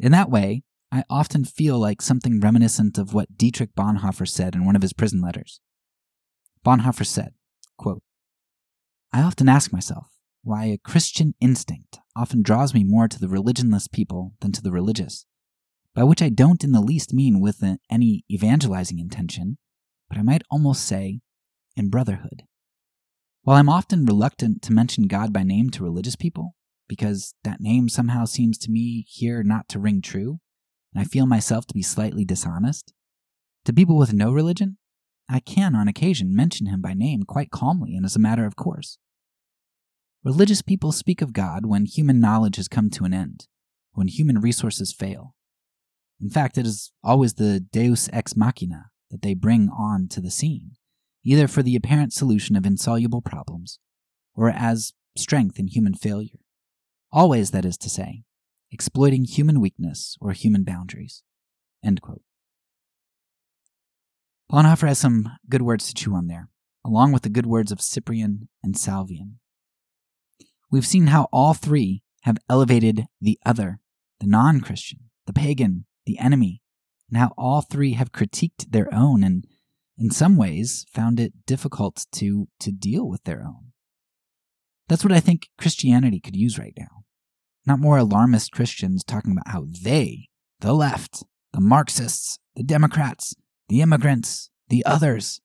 In 0.00 0.10
that 0.12 0.30
way, 0.30 0.64
I 0.90 1.04
often 1.08 1.44
feel 1.44 1.78
like 1.78 2.02
something 2.02 2.40
reminiscent 2.40 2.98
of 2.98 3.14
what 3.14 3.36
Dietrich 3.36 3.74
Bonhoeffer 3.74 4.28
said 4.28 4.54
in 4.54 4.64
one 4.64 4.76
of 4.76 4.82
his 4.82 4.92
prison 4.92 5.20
letters. 5.20 5.60
Bonhoeffer 6.64 7.06
said, 7.06 7.34
quote, 7.76 8.02
I 9.12 9.22
often 9.22 9.48
ask 9.48 9.72
myself 9.72 10.08
why 10.42 10.64
a 10.64 10.78
Christian 10.78 11.34
instinct 11.40 11.98
often 12.16 12.42
draws 12.42 12.74
me 12.74 12.84
more 12.84 13.06
to 13.06 13.18
the 13.20 13.28
religionless 13.28 13.90
people 13.90 14.34
than 14.40 14.50
to 14.52 14.62
the 14.62 14.72
religious 14.72 15.26
by 15.94 16.04
which 16.04 16.22
I 16.22 16.28
don't 16.28 16.64
in 16.64 16.72
the 16.72 16.80
least 16.80 17.14
mean 17.14 17.40
with 17.40 17.62
any 17.90 18.24
evangelizing 18.30 18.98
intention, 18.98 19.58
but 20.08 20.18
I 20.18 20.22
might 20.22 20.42
almost 20.50 20.84
say 20.84 21.20
in 21.76 21.90
brotherhood. 21.90 22.44
While 23.42 23.56
I'm 23.56 23.68
often 23.68 24.06
reluctant 24.06 24.62
to 24.62 24.72
mention 24.72 25.06
God 25.06 25.32
by 25.32 25.42
name 25.42 25.70
to 25.70 25.84
religious 25.84 26.16
people, 26.16 26.54
because 26.88 27.34
that 27.44 27.60
name 27.60 27.88
somehow 27.88 28.24
seems 28.24 28.58
to 28.58 28.70
me 28.70 29.04
here 29.08 29.42
not 29.42 29.68
to 29.68 29.78
ring 29.78 30.00
true, 30.02 30.40
and 30.92 31.00
I 31.00 31.04
feel 31.04 31.26
myself 31.26 31.66
to 31.66 31.74
be 31.74 31.82
slightly 31.82 32.24
dishonest, 32.24 32.92
to 33.64 33.72
people 33.72 33.96
with 33.96 34.12
no 34.12 34.32
religion, 34.32 34.78
I 35.28 35.40
can, 35.40 35.74
on 35.74 35.88
occasion, 35.88 36.34
mention 36.34 36.66
him 36.66 36.80
by 36.80 36.92
name 36.92 37.22
quite 37.22 37.50
calmly 37.50 37.94
and 37.96 38.04
as 38.04 38.16
a 38.16 38.20
matter 38.20 38.44
of 38.44 38.56
course. 38.56 38.98
Religious 40.22 40.62
people 40.62 40.92
speak 40.92 41.22
of 41.22 41.32
God 41.32 41.66
when 41.66 41.86
human 41.86 42.20
knowledge 42.20 42.56
has 42.56 42.68
come 42.68 42.90
to 42.90 43.04
an 43.04 43.14
end, 43.14 43.46
when 43.92 44.08
human 44.08 44.40
resources 44.40 44.92
fail. 44.92 45.34
In 46.20 46.30
fact, 46.30 46.58
it 46.58 46.66
is 46.66 46.92
always 47.02 47.34
the 47.34 47.60
deus 47.60 48.08
ex 48.12 48.36
machina 48.36 48.86
that 49.10 49.22
they 49.22 49.34
bring 49.34 49.68
on 49.68 50.08
to 50.08 50.20
the 50.20 50.30
scene, 50.30 50.72
either 51.24 51.48
for 51.48 51.62
the 51.62 51.76
apparent 51.76 52.12
solution 52.12 52.56
of 52.56 52.66
insoluble 52.66 53.22
problems 53.22 53.78
or 54.34 54.50
as 54.50 54.92
strength 55.16 55.58
in 55.58 55.68
human 55.68 55.94
failure. 55.94 56.40
Always, 57.12 57.50
that 57.52 57.64
is 57.64 57.76
to 57.78 57.90
say, 57.90 58.24
exploiting 58.72 59.24
human 59.24 59.60
weakness 59.60 60.16
or 60.20 60.32
human 60.32 60.64
boundaries. 60.64 61.22
Bonhoeffer 64.50 64.88
has 64.88 64.98
some 64.98 65.30
good 65.48 65.62
words 65.62 65.86
to 65.88 65.94
chew 65.94 66.14
on 66.14 66.26
there, 66.26 66.48
along 66.84 67.12
with 67.12 67.22
the 67.22 67.28
good 67.28 67.46
words 67.46 67.70
of 67.70 67.80
Cyprian 67.80 68.48
and 68.62 68.74
Salvian. 68.74 69.34
We've 70.70 70.86
seen 70.86 71.08
how 71.08 71.28
all 71.32 71.54
three 71.54 72.02
have 72.22 72.38
elevated 72.48 73.04
the 73.20 73.38
other, 73.46 73.80
the 74.20 74.26
non 74.26 74.60
Christian, 74.60 75.10
the 75.26 75.32
pagan, 75.32 75.86
the 76.06 76.18
enemy, 76.18 76.62
and 77.08 77.18
how 77.18 77.32
all 77.36 77.62
three 77.62 77.92
have 77.92 78.12
critiqued 78.12 78.70
their 78.70 78.92
own 78.92 79.22
and, 79.22 79.44
in 79.96 80.10
some 80.10 80.36
ways, 80.36 80.86
found 80.92 81.20
it 81.20 81.46
difficult 81.46 82.06
to, 82.12 82.48
to 82.60 82.72
deal 82.72 83.08
with 83.08 83.24
their 83.24 83.42
own. 83.42 83.72
That's 84.88 85.04
what 85.04 85.12
I 85.12 85.20
think 85.20 85.48
Christianity 85.58 86.20
could 86.20 86.36
use 86.36 86.58
right 86.58 86.74
now. 86.78 87.04
Not 87.66 87.78
more 87.78 87.96
alarmist 87.96 88.52
Christians 88.52 89.02
talking 89.02 89.32
about 89.32 89.48
how 89.48 89.66
they, 89.82 90.28
the 90.60 90.74
left, 90.74 91.24
the 91.52 91.60
Marxists, 91.60 92.38
the 92.54 92.62
Democrats, 92.62 93.34
the 93.68 93.80
immigrants, 93.80 94.50
the 94.68 94.84
others, 94.84 95.40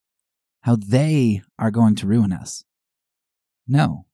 how 0.62 0.76
they 0.76 1.42
are 1.58 1.72
going 1.72 1.96
to 1.96 2.08
ruin 2.08 2.34
us. 2.34 2.66
No, 3.68 4.06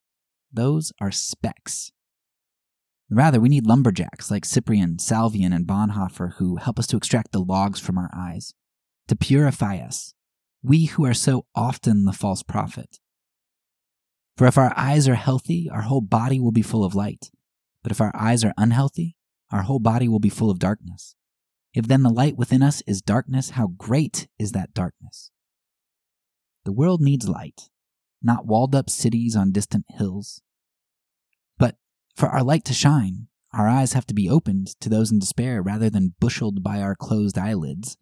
those 0.51 0.91
are 1.01 1.11
specks. 1.11 1.91
Rather, 3.09 3.39
we 3.39 3.49
need 3.49 3.67
lumberjacks 3.67 4.31
like 4.31 4.45
Cyprian, 4.45 4.97
Salvian, 4.97 5.53
and 5.53 5.67
Bonhoeffer 5.67 6.33
who 6.35 6.57
help 6.57 6.79
us 6.79 6.87
to 6.87 6.97
extract 6.97 7.31
the 7.31 7.39
logs 7.39 7.79
from 7.79 7.97
our 7.97 8.09
eyes, 8.15 8.53
to 9.07 9.15
purify 9.15 9.77
us, 9.77 10.13
we 10.63 10.85
who 10.85 11.05
are 11.05 11.13
so 11.13 11.45
often 11.55 12.05
the 12.05 12.13
false 12.13 12.41
prophet. 12.41 12.99
For 14.37 14.47
if 14.47 14.57
our 14.57 14.73
eyes 14.75 15.07
are 15.07 15.15
healthy, 15.15 15.69
our 15.71 15.83
whole 15.83 16.01
body 16.01 16.39
will 16.39 16.51
be 16.51 16.63
full 16.63 16.83
of 16.83 16.95
light. 16.95 17.29
But 17.83 17.91
if 17.91 18.01
our 18.01 18.11
eyes 18.15 18.43
are 18.43 18.53
unhealthy, 18.57 19.15
our 19.51 19.61
whole 19.61 19.79
body 19.79 20.07
will 20.07 20.19
be 20.19 20.29
full 20.29 20.49
of 20.49 20.59
darkness. 20.59 21.15
If 21.73 21.87
then 21.87 22.03
the 22.03 22.09
light 22.09 22.35
within 22.35 22.63
us 22.63 22.81
is 22.87 23.01
darkness, 23.01 23.51
how 23.51 23.67
great 23.67 24.27
is 24.39 24.53
that 24.53 24.73
darkness? 24.73 25.31
The 26.63 26.71
world 26.71 27.01
needs 27.01 27.29
light, 27.29 27.69
not 28.23 28.47
walled 28.47 28.73
up 28.73 28.89
cities 28.89 29.35
on 29.35 29.51
distant 29.51 29.85
hills. 29.89 30.41
For 32.15 32.29
our 32.29 32.43
light 32.43 32.63
to 32.65 32.73
shine, 32.73 33.27
our 33.51 33.67
eyes 33.67 33.93
have 33.93 34.05
to 34.07 34.13
be 34.13 34.29
opened 34.29 34.79
to 34.79 34.89
those 34.89 35.11
in 35.11 35.19
despair 35.19 35.61
rather 35.61 35.89
than 35.89 36.15
busheled 36.19 36.63
by 36.63 36.81
our 36.81 36.95
closed 36.95 37.37
eyelids. 37.37 37.97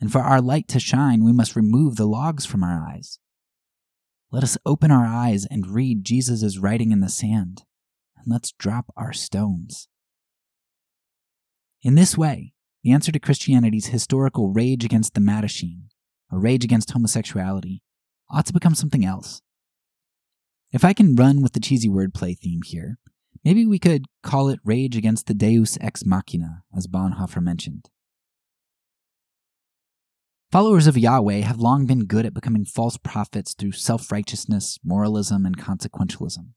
And 0.00 0.10
for 0.10 0.20
our 0.20 0.40
light 0.40 0.68
to 0.68 0.80
shine, 0.80 1.24
we 1.24 1.32
must 1.32 1.56
remove 1.56 1.96
the 1.96 2.06
logs 2.06 2.46
from 2.46 2.62
our 2.62 2.86
eyes. 2.88 3.18
Let 4.30 4.44
us 4.44 4.58
open 4.64 4.90
our 4.90 5.06
eyes 5.06 5.46
and 5.50 5.66
read 5.66 6.04
Jesus' 6.04 6.58
writing 6.58 6.92
in 6.92 7.00
the 7.00 7.08
sand, 7.08 7.64
and 8.16 8.26
let's 8.26 8.52
drop 8.52 8.92
our 8.96 9.12
stones. 9.12 9.88
In 11.82 11.94
this 11.94 12.16
way, 12.16 12.52
the 12.82 12.92
answer 12.92 13.12
to 13.12 13.18
Christianity's 13.18 13.86
historical 13.86 14.52
rage 14.52 14.84
against 14.84 15.14
the 15.14 15.20
Mattachine, 15.20 15.88
a 16.30 16.38
rage 16.38 16.64
against 16.64 16.92
homosexuality, 16.92 17.82
ought 18.30 18.46
to 18.46 18.52
become 18.52 18.74
something 18.74 19.04
else. 19.04 19.42
If 20.72 20.84
I 20.84 20.92
can 20.92 21.16
run 21.16 21.42
with 21.42 21.52
the 21.52 21.60
cheesy 21.60 21.88
wordplay 21.88 22.38
theme 22.38 22.60
here, 22.62 22.98
maybe 23.44 23.66
we 23.66 23.78
could 23.78 24.06
call 24.22 24.48
it 24.48 24.60
rage 24.64 24.96
against 24.96 25.26
the 25.26 25.34
deus 25.34 25.78
ex 25.80 26.04
machina, 26.04 26.62
as 26.76 26.86
Bonhoeffer 26.86 27.42
mentioned. 27.42 27.88
Followers 30.50 30.86
of 30.86 30.96
Yahweh 30.96 31.40
have 31.40 31.60
long 31.60 31.86
been 31.86 32.06
good 32.06 32.24
at 32.24 32.32
becoming 32.32 32.64
false 32.64 32.96
prophets 32.96 33.54
through 33.54 33.72
self 33.72 34.10
righteousness, 34.10 34.78
moralism, 34.82 35.44
and 35.44 35.58
consequentialism. 35.58 36.52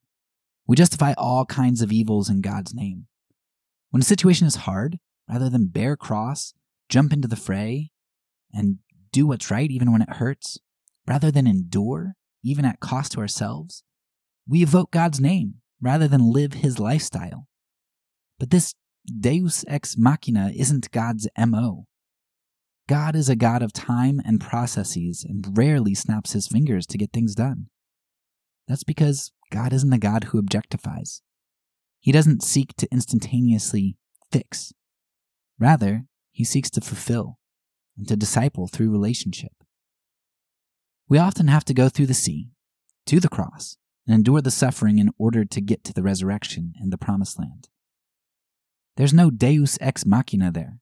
We 0.66 0.78
justify 0.78 1.14
all 1.18 1.46
kinds 1.46 1.82
of 1.82 1.92
evils 1.92 2.30
in 2.30 2.42
God's 2.42 2.74
name. 2.74 3.08
When 3.90 4.02
a 4.02 4.06
situation 4.06 4.48
is 4.48 4.56
hard, 4.56 5.00
rather 5.30 5.50
than 5.50 5.68
bear 5.68 5.98
cross, 5.98 6.54
jump 6.88 7.12
into 7.12 7.28
the 7.28 7.36
fray, 7.36 7.92
and 8.54 8.78
do 9.12 9.28
what's 9.28 9.52
right 9.52 9.70
even 9.70 9.92
when 9.92 10.02
it 10.02 10.14
hurts, 10.14 10.58
rather 11.06 11.32
than 11.32 11.48
endure, 11.48 12.14
even 12.44 12.64
at 12.64 12.80
cost 12.80 13.12
to 13.14 13.20
ourselves, 13.20 13.84
we 14.48 14.64
evoke 14.64 14.92
God's 14.92 15.20
name 15.20 15.56
rather 15.82 16.08
than 16.08 16.32
live 16.32 16.54
his 16.54 16.80
lifestyle. 16.80 17.48
But 18.40 18.50
this 18.50 18.74
deus 19.20 19.66
ex 19.68 19.98
machina 19.98 20.52
isn't 20.56 20.92
God's 20.92 21.28
MO. 21.38 21.86
God 22.88 23.16
is 23.16 23.30
a 23.30 23.36
God 23.36 23.62
of 23.62 23.74
time 23.74 24.22
and 24.26 24.42
processes 24.42 25.26
and 25.28 25.58
rarely 25.58 25.96
snaps 25.96 26.34
his 26.34 26.48
fingers 26.48 26.86
to 26.88 26.98
get 26.98 27.14
things 27.14 27.36
done. 27.36 27.68
That's 28.68 28.84
because 28.84 29.32
God 29.52 29.74
isn't 29.74 29.94
a 29.94 29.98
God 29.98 30.26
who 30.26 30.42
objectifies. 30.42 31.22
He 32.00 32.12
doesn't 32.12 32.44
seek 32.44 32.76
to 32.78 32.88
instantaneously 32.92 33.96
fix. 34.32 34.74
Rather, 35.60 36.06
he 36.32 36.44
seeks 36.44 36.70
to 36.72 36.82
fulfill 36.82 37.38
and 37.98 38.08
to 38.08 38.16
disciple 38.16 38.68
through 38.68 38.92
relationship. 38.92 39.52
We 41.08 41.18
often 41.18 41.48
have 41.48 41.66
to 41.66 41.74
go 41.74 41.90
through 41.90 42.08
the 42.08 42.14
sea, 42.14 42.50
to 43.06 43.20
the 43.20 43.30
cross, 43.30 43.78
and 44.12 44.18
endure 44.18 44.42
the 44.42 44.52
suffering 44.52 45.00
in 45.00 45.10
order 45.18 45.46
to 45.46 45.62
get 45.62 45.86
to 45.86 45.94
the 45.94 46.04
resurrection 46.04 46.74
and 46.82 46.92
the 46.92 46.98
promised 46.98 47.40
land. 47.40 47.70
There's 48.98 49.14
no 49.14 49.30
deus 49.30 49.78
ex 49.80 50.06
machina 50.06 50.52
there, 50.52 50.80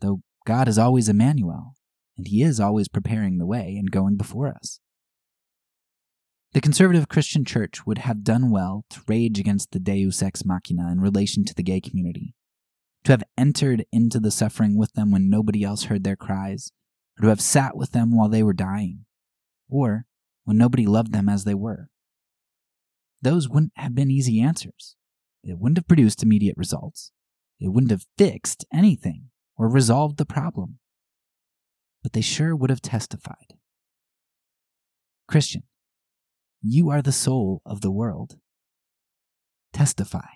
though 0.00 0.22
God 0.44 0.66
is 0.66 0.76
always 0.76 1.08
Emmanuel, 1.08 1.76
and 2.16 2.26
he 2.26 2.42
is 2.42 2.58
always 2.58 2.88
preparing 2.88 3.38
the 3.38 3.46
way 3.46 3.76
and 3.78 3.92
going 3.92 4.16
before 4.16 4.48
us. 4.48 4.80
The 6.52 6.60
conservative 6.60 7.08
Christian 7.08 7.44
church 7.44 7.86
would 7.86 7.98
have 7.98 8.24
done 8.24 8.50
well 8.50 8.84
to 8.90 9.02
rage 9.06 9.38
against 9.38 9.70
the 9.70 9.78
deus 9.78 10.20
ex 10.20 10.44
machina 10.44 10.90
in 10.90 11.00
relation 11.00 11.44
to 11.44 11.54
the 11.54 11.62
gay 11.62 11.80
community 11.80 12.34
to 13.04 13.12
have 13.12 13.22
entered 13.38 13.84
into 13.92 14.18
the 14.18 14.32
suffering 14.32 14.76
with 14.76 14.94
them 14.94 15.12
when 15.12 15.30
nobody 15.30 15.62
else 15.62 15.84
heard 15.84 16.02
their 16.02 16.16
cries, 16.16 16.72
or 17.18 17.22
to 17.22 17.28
have 17.28 17.40
sat 17.40 17.76
with 17.76 17.92
them 17.92 18.16
while 18.16 18.28
they 18.28 18.42
were 18.42 18.52
dying, 18.52 19.04
or 19.68 20.06
when 20.42 20.58
nobody 20.58 20.86
loved 20.86 21.12
them 21.12 21.28
as 21.28 21.44
they 21.44 21.54
were. 21.54 21.88
Those 23.24 23.48
wouldn't 23.48 23.72
have 23.76 23.94
been 23.94 24.10
easy 24.10 24.38
answers. 24.38 24.96
It 25.42 25.58
wouldn't 25.58 25.78
have 25.78 25.88
produced 25.88 26.22
immediate 26.22 26.58
results. 26.58 27.10
It 27.58 27.68
wouldn't 27.68 27.90
have 27.90 28.04
fixed 28.18 28.66
anything 28.70 29.30
or 29.56 29.66
resolved 29.66 30.18
the 30.18 30.26
problem. 30.26 30.78
But 32.02 32.12
they 32.12 32.20
sure 32.20 32.54
would 32.54 32.68
have 32.68 32.82
testified. 32.82 33.54
Christian, 35.26 35.62
you 36.60 36.90
are 36.90 37.00
the 37.00 37.12
soul 37.12 37.62
of 37.64 37.80
the 37.80 37.90
world. 37.90 38.36
Testify. 39.72 40.33